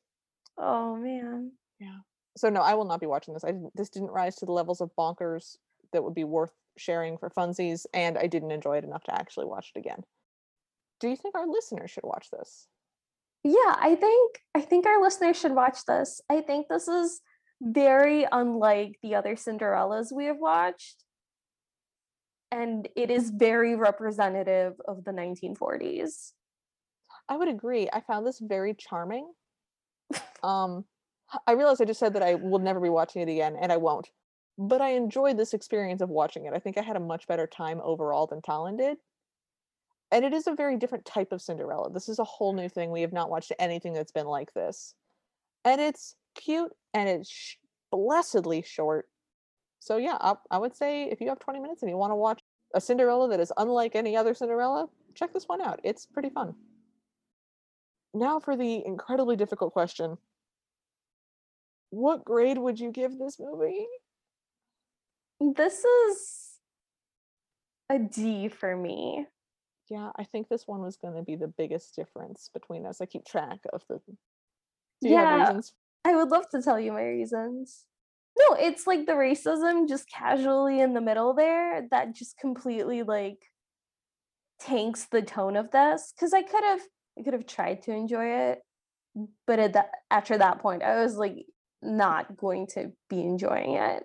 oh 0.56 0.96
man. 0.96 1.52
Yeah. 1.78 1.98
So, 2.38 2.48
no, 2.48 2.62
I 2.62 2.74
will 2.74 2.84
not 2.86 3.00
be 3.00 3.06
watching 3.06 3.34
this. 3.34 3.44
I 3.44 3.48
didn't, 3.48 3.72
this 3.74 3.90
didn't 3.90 4.12
rise 4.12 4.36
to 4.36 4.46
the 4.46 4.52
levels 4.52 4.80
of 4.80 4.90
bonkers 4.96 5.56
that 5.92 6.04
would 6.04 6.14
be 6.14 6.24
worth 6.24 6.52
sharing 6.78 7.18
for 7.18 7.30
funsies, 7.30 7.84
and 7.92 8.16
I 8.16 8.26
didn't 8.26 8.52
enjoy 8.52 8.78
it 8.78 8.84
enough 8.84 9.04
to 9.04 9.14
actually 9.14 9.46
watch 9.46 9.72
it 9.74 9.78
again. 9.78 10.04
Do 11.00 11.08
you 11.08 11.16
think 11.16 11.34
our 11.34 11.46
listeners 11.46 11.90
should 11.90 12.04
watch 12.04 12.28
this? 12.30 12.68
Yeah, 13.44 13.76
I 13.80 13.96
think 13.98 14.42
I 14.54 14.60
think 14.60 14.86
our 14.86 15.00
listeners 15.00 15.38
should 15.38 15.54
watch 15.54 15.84
this. 15.86 16.20
I 16.28 16.40
think 16.40 16.68
this 16.68 16.88
is 16.88 17.20
very 17.60 18.26
unlike 18.30 18.98
the 19.02 19.14
other 19.14 19.34
Cinderellas 19.34 20.12
we 20.12 20.26
have 20.26 20.38
watched. 20.38 21.04
And 22.50 22.88
it 22.96 23.10
is 23.10 23.30
very 23.30 23.76
representative 23.76 24.74
of 24.86 25.04
the 25.04 25.10
1940s. 25.10 26.32
I 27.28 27.36
would 27.36 27.48
agree. 27.48 27.88
I 27.92 28.00
found 28.00 28.26
this 28.26 28.40
very 28.40 28.74
charming. 28.74 29.30
Um, 30.42 30.84
I 31.46 31.52
realized 31.52 31.82
I 31.82 31.84
just 31.84 32.00
said 32.00 32.14
that 32.14 32.22
I 32.22 32.34
will 32.34 32.60
never 32.60 32.80
be 32.80 32.88
watching 32.88 33.22
it 33.22 33.28
again, 33.28 33.56
and 33.60 33.72
I 33.72 33.76
won't. 33.76 34.08
But 34.56 34.80
I 34.80 34.90
enjoyed 34.90 35.36
this 35.36 35.52
experience 35.52 36.00
of 36.00 36.08
watching 36.08 36.46
it. 36.46 36.54
I 36.54 36.58
think 36.58 36.78
I 36.78 36.82
had 36.82 36.96
a 36.96 37.00
much 37.00 37.26
better 37.26 37.46
time 37.46 37.80
overall 37.82 38.26
than 38.26 38.40
Talon 38.40 38.76
did. 38.76 38.98
And 40.10 40.24
it 40.24 40.32
is 40.32 40.46
a 40.46 40.54
very 40.54 40.76
different 40.76 41.04
type 41.04 41.32
of 41.32 41.42
Cinderella. 41.42 41.92
This 41.92 42.08
is 42.08 42.18
a 42.18 42.24
whole 42.24 42.54
new 42.54 42.68
thing. 42.68 42.90
We 42.90 43.02
have 43.02 43.12
not 43.12 43.30
watched 43.30 43.52
anything 43.58 43.92
that's 43.92 44.12
been 44.12 44.26
like 44.26 44.54
this. 44.54 44.94
And 45.64 45.80
it's 45.80 46.14
cute 46.34 46.72
and 46.94 47.08
it's 47.08 47.30
sh- 47.30 47.56
blessedly 47.90 48.62
short. 48.62 49.06
So, 49.80 49.96
yeah, 49.96 50.16
I, 50.20 50.34
I 50.50 50.58
would 50.58 50.76
say 50.76 51.04
if 51.04 51.20
you 51.20 51.28
have 51.28 51.38
20 51.38 51.60
minutes 51.60 51.82
and 51.82 51.90
you 51.90 51.96
want 51.96 52.10
to 52.10 52.16
watch 52.16 52.40
a 52.74 52.80
Cinderella 52.80 53.28
that 53.28 53.40
is 53.40 53.52
unlike 53.56 53.94
any 53.94 54.16
other 54.16 54.34
Cinderella, 54.34 54.88
check 55.14 55.32
this 55.32 55.44
one 55.46 55.60
out. 55.62 55.80
It's 55.84 56.06
pretty 56.06 56.30
fun. 56.30 56.54
Now 58.14 58.40
for 58.40 58.56
the 58.56 58.84
incredibly 58.84 59.36
difficult 59.36 59.72
question. 59.72 60.18
What 61.90 62.24
grade 62.24 62.58
would 62.58 62.78
you 62.78 62.90
give 62.90 63.18
this 63.18 63.38
movie? 63.38 63.86
This 65.40 65.84
is 65.84 66.58
a 67.90 67.98
D 67.98 68.48
for 68.48 68.76
me. 68.76 69.26
Yeah, 69.88 70.10
I 70.16 70.24
think 70.24 70.48
this 70.48 70.66
one 70.66 70.82
was 70.82 70.96
going 70.96 71.14
to 71.14 71.22
be 71.22 71.36
the 71.36 71.48
biggest 71.48 71.96
difference 71.96 72.50
between 72.52 72.84
us. 72.84 73.00
I 73.00 73.06
keep 73.06 73.24
track 73.24 73.60
of 73.72 73.82
the. 73.88 74.00
Do 75.00 75.08
you 75.08 75.16
have 75.16 75.30
Yeah. 75.30 75.40
reasons? 75.40 75.72
I 76.04 76.14
would 76.14 76.28
love 76.28 76.48
to 76.50 76.62
tell 76.62 76.78
you 76.80 76.92
my 76.92 77.04
reasons. 77.04 77.84
No, 78.38 78.54
it's 78.54 78.86
like 78.86 79.06
the 79.06 79.12
racism 79.12 79.88
just 79.88 80.10
casually 80.10 80.80
in 80.80 80.94
the 80.94 81.00
middle 81.00 81.34
there 81.34 81.86
that 81.90 82.14
just 82.14 82.38
completely 82.38 83.02
like 83.02 83.38
tanks 84.60 85.06
the 85.10 85.22
tone 85.22 85.56
of 85.56 85.70
this 85.70 86.12
cuz 86.18 86.32
I 86.32 86.42
could 86.42 86.64
have 86.64 86.80
I 87.18 87.22
could 87.22 87.32
have 87.32 87.46
tried 87.46 87.82
to 87.84 87.92
enjoy 87.92 88.26
it 88.26 88.62
but 89.46 89.58
at 89.58 89.72
that 89.72 89.90
after 90.10 90.38
that 90.38 90.60
point 90.60 90.82
I 90.82 91.02
was 91.02 91.16
like 91.16 91.46
not 91.82 92.36
going 92.36 92.66
to 92.68 92.92
be 93.08 93.20
enjoying 93.20 93.74
it. 93.74 94.04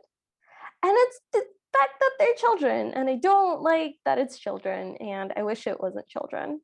And 0.84 0.92
it's 0.92 1.20
the 1.32 1.44
fact 1.74 1.94
that 2.00 2.12
they're 2.20 2.36
children 2.38 2.94
and 2.94 3.10
I 3.10 3.16
don't 3.16 3.62
like 3.62 3.96
that 4.06 4.20
it's 4.20 4.38
children 4.38 4.98
and 4.98 5.34
I 5.36 5.44
wish 5.44 5.66
it 5.68 5.80
wasn't 5.80 6.08
children. 6.08 6.62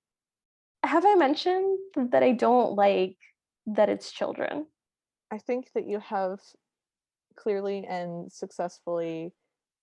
Have 0.84 1.06
I 1.06 1.16
mentioned 1.16 1.78
that 1.96 2.24
I 2.24 2.32
don't 2.32 2.74
like 2.74 3.18
that 3.68 3.90
it's 3.90 4.12
children? 4.12 4.68
I 5.32 5.38
think 5.38 5.72
that 5.76 5.88
you 5.88 6.00
have 6.00 6.40
clearly 7.36 7.86
and 7.88 8.32
successfully 8.32 9.34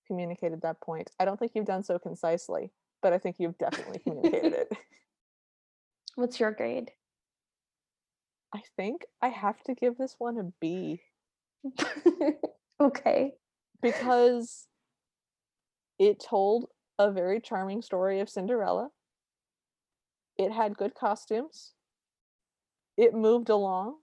communicated 0.05 0.61
that 0.61 0.81
point. 0.81 1.09
I 1.19 1.25
don't 1.25 1.39
think 1.39 1.53
you've 1.55 1.65
done 1.65 1.83
so 1.83 1.99
concisely, 1.99 2.71
but 3.01 3.13
I 3.13 3.17
think 3.17 3.37
you've 3.39 3.57
definitely 3.57 3.99
communicated 3.99 4.53
it. 4.53 4.77
What's 6.15 6.39
your 6.39 6.51
grade? 6.51 6.91
I 8.53 8.61
think 8.75 9.05
I 9.21 9.27
have 9.27 9.61
to 9.63 9.75
give 9.75 9.97
this 9.97 10.15
one 10.17 10.37
a 10.37 10.43
B 10.59 11.01
okay. 12.81 13.33
because 13.81 14.67
it 15.99 16.19
told 16.19 16.69
a 16.97 17.11
very 17.11 17.39
charming 17.39 17.81
story 17.81 18.19
of 18.19 18.29
Cinderella. 18.29 18.89
It 20.37 20.51
had 20.51 20.77
good 20.77 20.95
costumes. 20.95 21.73
It 22.95 23.13
moved 23.13 23.49
along. 23.49 23.97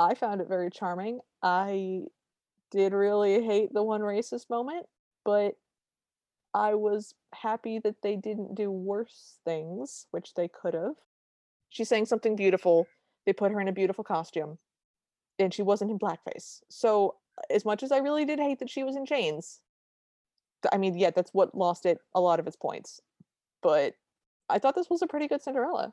I 0.00 0.14
found 0.14 0.40
it 0.40 0.48
very 0.48 0.70
charming. 0.70 1.20
I 1.42 2.04
did 2.70 2.94
really 2.94 3.44
hate 3.44 3.74
the 3.74 3.82
one 3.82 4.00
racist 4.00 4.48
moment, 4.48 4.86
but 5.26 5.56
I 6.54 6.74
was 6.74 7.14
happy 7.34 7.78
that 7.80 8.00
they 8.02 8.16
didn't 8.16 8.54
do 8.54 8.70
worse 8.70 9.38
things, 9.44 10.06
which 10.10 10.32
they 10.34 10.48
could 10.48 10.72
have. 10.72 10.94
She's 11.68 11.88
saying 11.90 12.06
something 12.06 12.34
beautiful. 12.34 12.86
They 13.26 13.34
put 13.34 13.52
her 13.52 13.60
in 13.60 13.68
a 13.68 13.72
beautiful 13.72 14.02
costume, 14.02 14.56
and 15.38 15.52
she 15.52 15.60
wasn't 15.60 15.90
in 15.90 15.98
blackface. 15.98 16.62
So, 16.70 17.16
as 17.50 17.66
much 17.66 17.82
as 17.82 17.92
I 17.92 17.98
really 17.98 18.24
did 18.24 18.40
hate 18.40 18.58
that 18.60 18.70
she 18.70 18.82
was 18.82 18.96
in 18.96 19.04
chains, 19.04 19.60
I 20.72 20.78
mean, 20.78 20.96
yeah, 20.96 21.10
that's 21.10 21.34
what 21.34 21.54
lost 21.54 21.84
it 21.84 21.98
a 22.14 22.22
lot 22.22 22.40
of 22.40 22.46
its 22.46 22.56
points. 22.56 23.02
But 23.62 23.96
I 24.48 24.58
thought 24.58 24.76
this 24.76 24.90
was 24.90 25.02
a 25.02 25.06
pretty 25.06 25.28
good 25.28 25.42
Cinderella. 25.42 25.92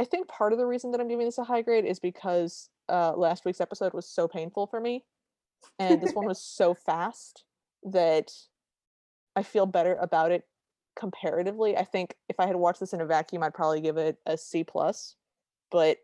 I 0.00 0.04
think 0.04 0.26
part 0.26 0.54
of 0.54 0.58
the 0.58 0.66
reason 0.66 0.90
that 0.92 1.02
I'm 1.02 1.08
giving 1.08 1.26
this 1.26 1.38
a 1.38 1.44
high 1.44 1.60
grade 1.60 1.84
is 1.84 2.00
because 2.00 2.70
uh, 2.88 3.12
last 3.16 3.44
week's 3.44 3.60
episode 3.60 3.94
was 3.94 4.08
so 4.08 4.28
painful 4.28 4.66
for 4.66 4.80
me, 4.80 5.04
and 5.78 6.02
this 6.02 6.12
one 6.12 6.26
was 6.28 6.42
so 6.42 6.74
fast 6.74 7.44
that 7.84 8.30
I 9.36 9.42
feel 9.42 9.66
better 9.66 9.94
about 9.94 10.32
it 10.32 10.44
comparatively. 10.96 11.76
I 11.76 11.84
think 11.84 12.14
if 12.28 12.38
I 12.38 12.46
had 12.46 12.56
watched 12.56 12.80
this 12.80 12.92
in 12.92 13.00
a 13.00 13.06
vacuum, 13.06 13.42
I'd 13.42 13.54
probably 13.54 13.80
give 13.80 13.96
it 13.96 14.18
a 14.26 14.36
C 14.36 14.64
plus. 14.64 15.16
But 15.70 15.98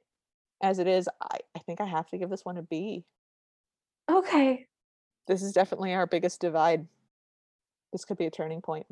as 0.62 0.78
it 0.78 0.86
is, 0.86 1.08
I, 1.22 1.38
I 1.56 1.58
think 1.60 1.80
I 1.80 1.86
have 1.86 2.08
to 2.08 2.18
give 2.18 2.30
this 2.30 2.44
one 2.44 2.56
a 2.56 2.62
B. 2.62 3.04
Okay. 4.10 4.66
This 5.26 5.42
is 5.42 5.52
definitely 5.52 5.94
our 5.94 6.06
biggest 6.06 6.40
divide. 6.40 6.86
This 7.92 8.04
could 8.04 8.18
be 8.18 8.26
a 8.26 8.30
turning 8.30 8.60
point. 8.60 8.86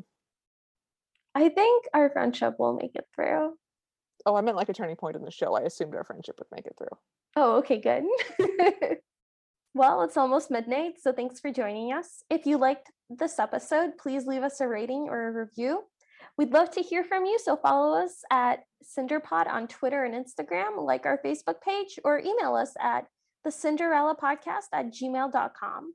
I 1.35 1.49
think 1.49 1.85
our 1.93 2.09
friendship 2.09 2.55
will 2.59 2.73
make 2.73 2.95
it 2.95 3.07
through. 3.13 3.57
Oh, 4.25 4.35
I 4.35 4.41
meant 4.41 4.57
like 4.57 4.69
a 4.69 4.73
turning 4.73 4.95
point 4.95 5.15
in 5.15 5.23
the 5.23 5.31
show. 5.31 5.55
I 5.55 5.61
assumed 5.61 5.95
our 5.95 6.03
friendship 6.03 6.39
would 6.39 6.47
make 6.53 6.65
it 6.65 6.75
through. 6.77 6.97
Oh, 7.35 7.57
okay, 7.57 7.79
good. 7.79 8.03
well, 9.73 10.01
it's 10.01 10.17
almost 10.17 10.51
midnight, 10.51 10.93
so 11.01 11.13
thanks 11.13 11.39
for 11.39 11.51
joining 11.51 11.93
us. 11.93 12.23
If 12.29 12.45
you 12.45 12.57
liked 12.57 12.91
this 13.09 13.39
episode, 13.39 13.97
please 13.97 14.25
leave 14.25 14.43
us 14.43 14.61
a 14.61 14.67
rating 14.67 15.07
or 15.09 15.27
a 15.27 15.31
review. 15.31 15.83
We'd 16.37 16.53
love 16.53 16.71
to 16.71 16.81
hear 16.81 17.03
from 17.03 17.25
you, 17.25 17.37
so 17.39 17.57
follow 17.57 18.01
us 18.01 18.21
at 18.31 18.63
Cinderpod 18.83 19.47
on 19.47 19.67
Twitter 19.67 20.03
and 20.03 20.13
Instagram, 20.13 20.83
like 20.83 21.05
our 21.05 21.19
Facebook 21.23 21.61
page, 21.61 21.99
or 22.03 22.19
email 22.19 22.55
us 22.55 22.73
at 22.79 23.05
the 23.43 23.51
Cinderella 23.51 24.15
Podcast 24.15 24.67
at 24.73 24.93
gmail.com. 24.93 25.93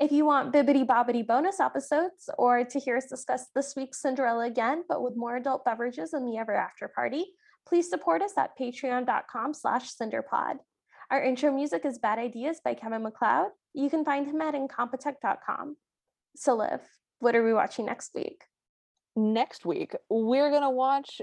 If 0.00 0.10
you 0.10 0.24
want 0.24 0.52
bibbity 0.52 0.84
bobbity 0.84 1.24
bonus 1.24 1.60
episodes 1.60 2.28
or 2.36 2.64
to 2.64 2.80
hear 2.80 2.96
us 2.96 3.06
discuss 3.06 3.46
this 3.54 3.74
week's 3.76 4.02
Cinderella 4.02 4.46
again, 4.46 4.82
but 4.88 5.02
with 5.02 5.16
more 5.16 5.36
adult 5.36 5.64
beverages 5.64 6.12
in 6.14 6.26
the 6.26 6.38
ever 6.38 6.54
after 6.54 6.88
party, 6.88 7.26
please 7.66 7.88
support 7.88 8.22
us 8.22 8.32
at 8.36 8.58
patreon.com 8.58 9.54
slash 9.54 9.94
cinderpod. 9.94 10.56
Our 11.10 11.22
intro 11.22 11.52
music 11.52 11.84
is 11.84 11.98
Bad 11.98 12.18
Ideas 12.18 12.60
by 12.64 12.74
Kevin 12.74 13.02
MacLeod. 13.02 13.48
You 13.74 13.90
can 13.90 14.04
find 14.04 14.26
him 14.26 14.40
at 14.40 14.54
incompetech.com. 14.54 15.76
So 16.36 16.54
Liv, 16.54 16.80
what 17.18 17.36
are 17.36 17.44
we 17.44 17.52
watching 17.52 17.86
next 17.86 18.12
week? 18.14 18.42
Next 19.16 19.64
week, 19.64 19.94
we're 20.08 20.50
to 20.62 20.70
watch 20.70 21.20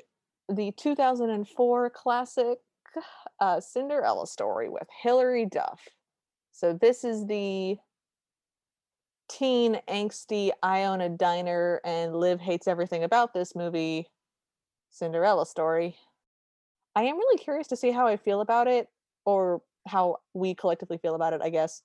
the 0.47 0.71
2004 0.77 1.89
classic 1.89 2.59
uh, 3.39 3.59
Cinderella 3.59 4.27
story 4.27 4.69
with 4.69 4.87
Hilary 5.01 5.45
Duff. 5.45 5.81
So 6.51 6.73
this 6.73 7.03
is 7.03 7.25
the 7.25 7.77
teen 9.29 9.79
angsty 9.89 10.51
I 10.61 10.83
own 10.83 11.01
a 11.01 11.09
diner 11.09 11.79
and 11.85 12.15
Liv 12.15 12.39
hates 12.39 12.67
everything 12.67 13.03
about 13.03 13.33
this 13.33 13.55
movie 13.55 14.07
Cinderella 14.89 15.45
story. 15.45 15.95
I 16.95 17.03
am 17.03 17.17
really 17.17 17.37
curious 17.37 17.67
to 17.67 17.75
see 17.75 17.91
how 17.91 18.07
I 18.07 18.17
feel 18.17 18.41
about 18.41 18.67
it 18.67 18.87
or 19.25 19.61
how 19.87 20.17
we 20.33 20.53
collectively 20.55 20.97
feel 20.97 21.15
about 21.15 21.33
it, 21.33 21.41
I 21.43 21.49
guess, 21.49 21.81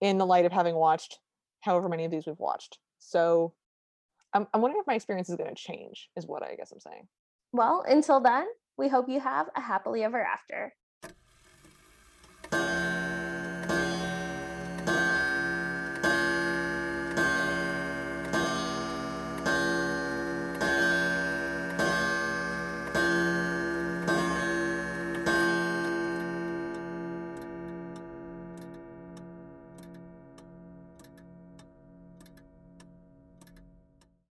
in 0.00 0.18
the 0.18 0.26
light 0.26 0.44
of 0.44 0.52
having 0.52 0.74
watched 0.74 1.18
however 1.60 1.88
many 1.88 2.04
of 2.04 2.10
these 2.10 2.26
we've 2.26 2.38
watched. 2.38 2.78
So 2.98 3.54
I'm, 4.32 4.46
I'm 4.52 4.60
wondering 4.60 4.80
if 4.80 4.86
my 4.86 4.94
experience 4.94 5.28
is 5.28 5.36
going 5.36 5.54
to 5.54 5.60
change, 5.60 6.08
is 6.16 6.26
what 6.26 6.42
I 6.42 6.56
guess 6.56 6.72
I'm 6.72 6.80
saying. 6.80 7.06
Well, 7.52 7.84
until 7.86 8.20
then, 8.20 8.46
we 8.76 8.88
hope 8.88 9.08
you 9.08 9.20
have 9.20 9.46
a 9.54 9.60
happily 9.60 10.02
ever 10.02 10.20
after. 10.20 10.74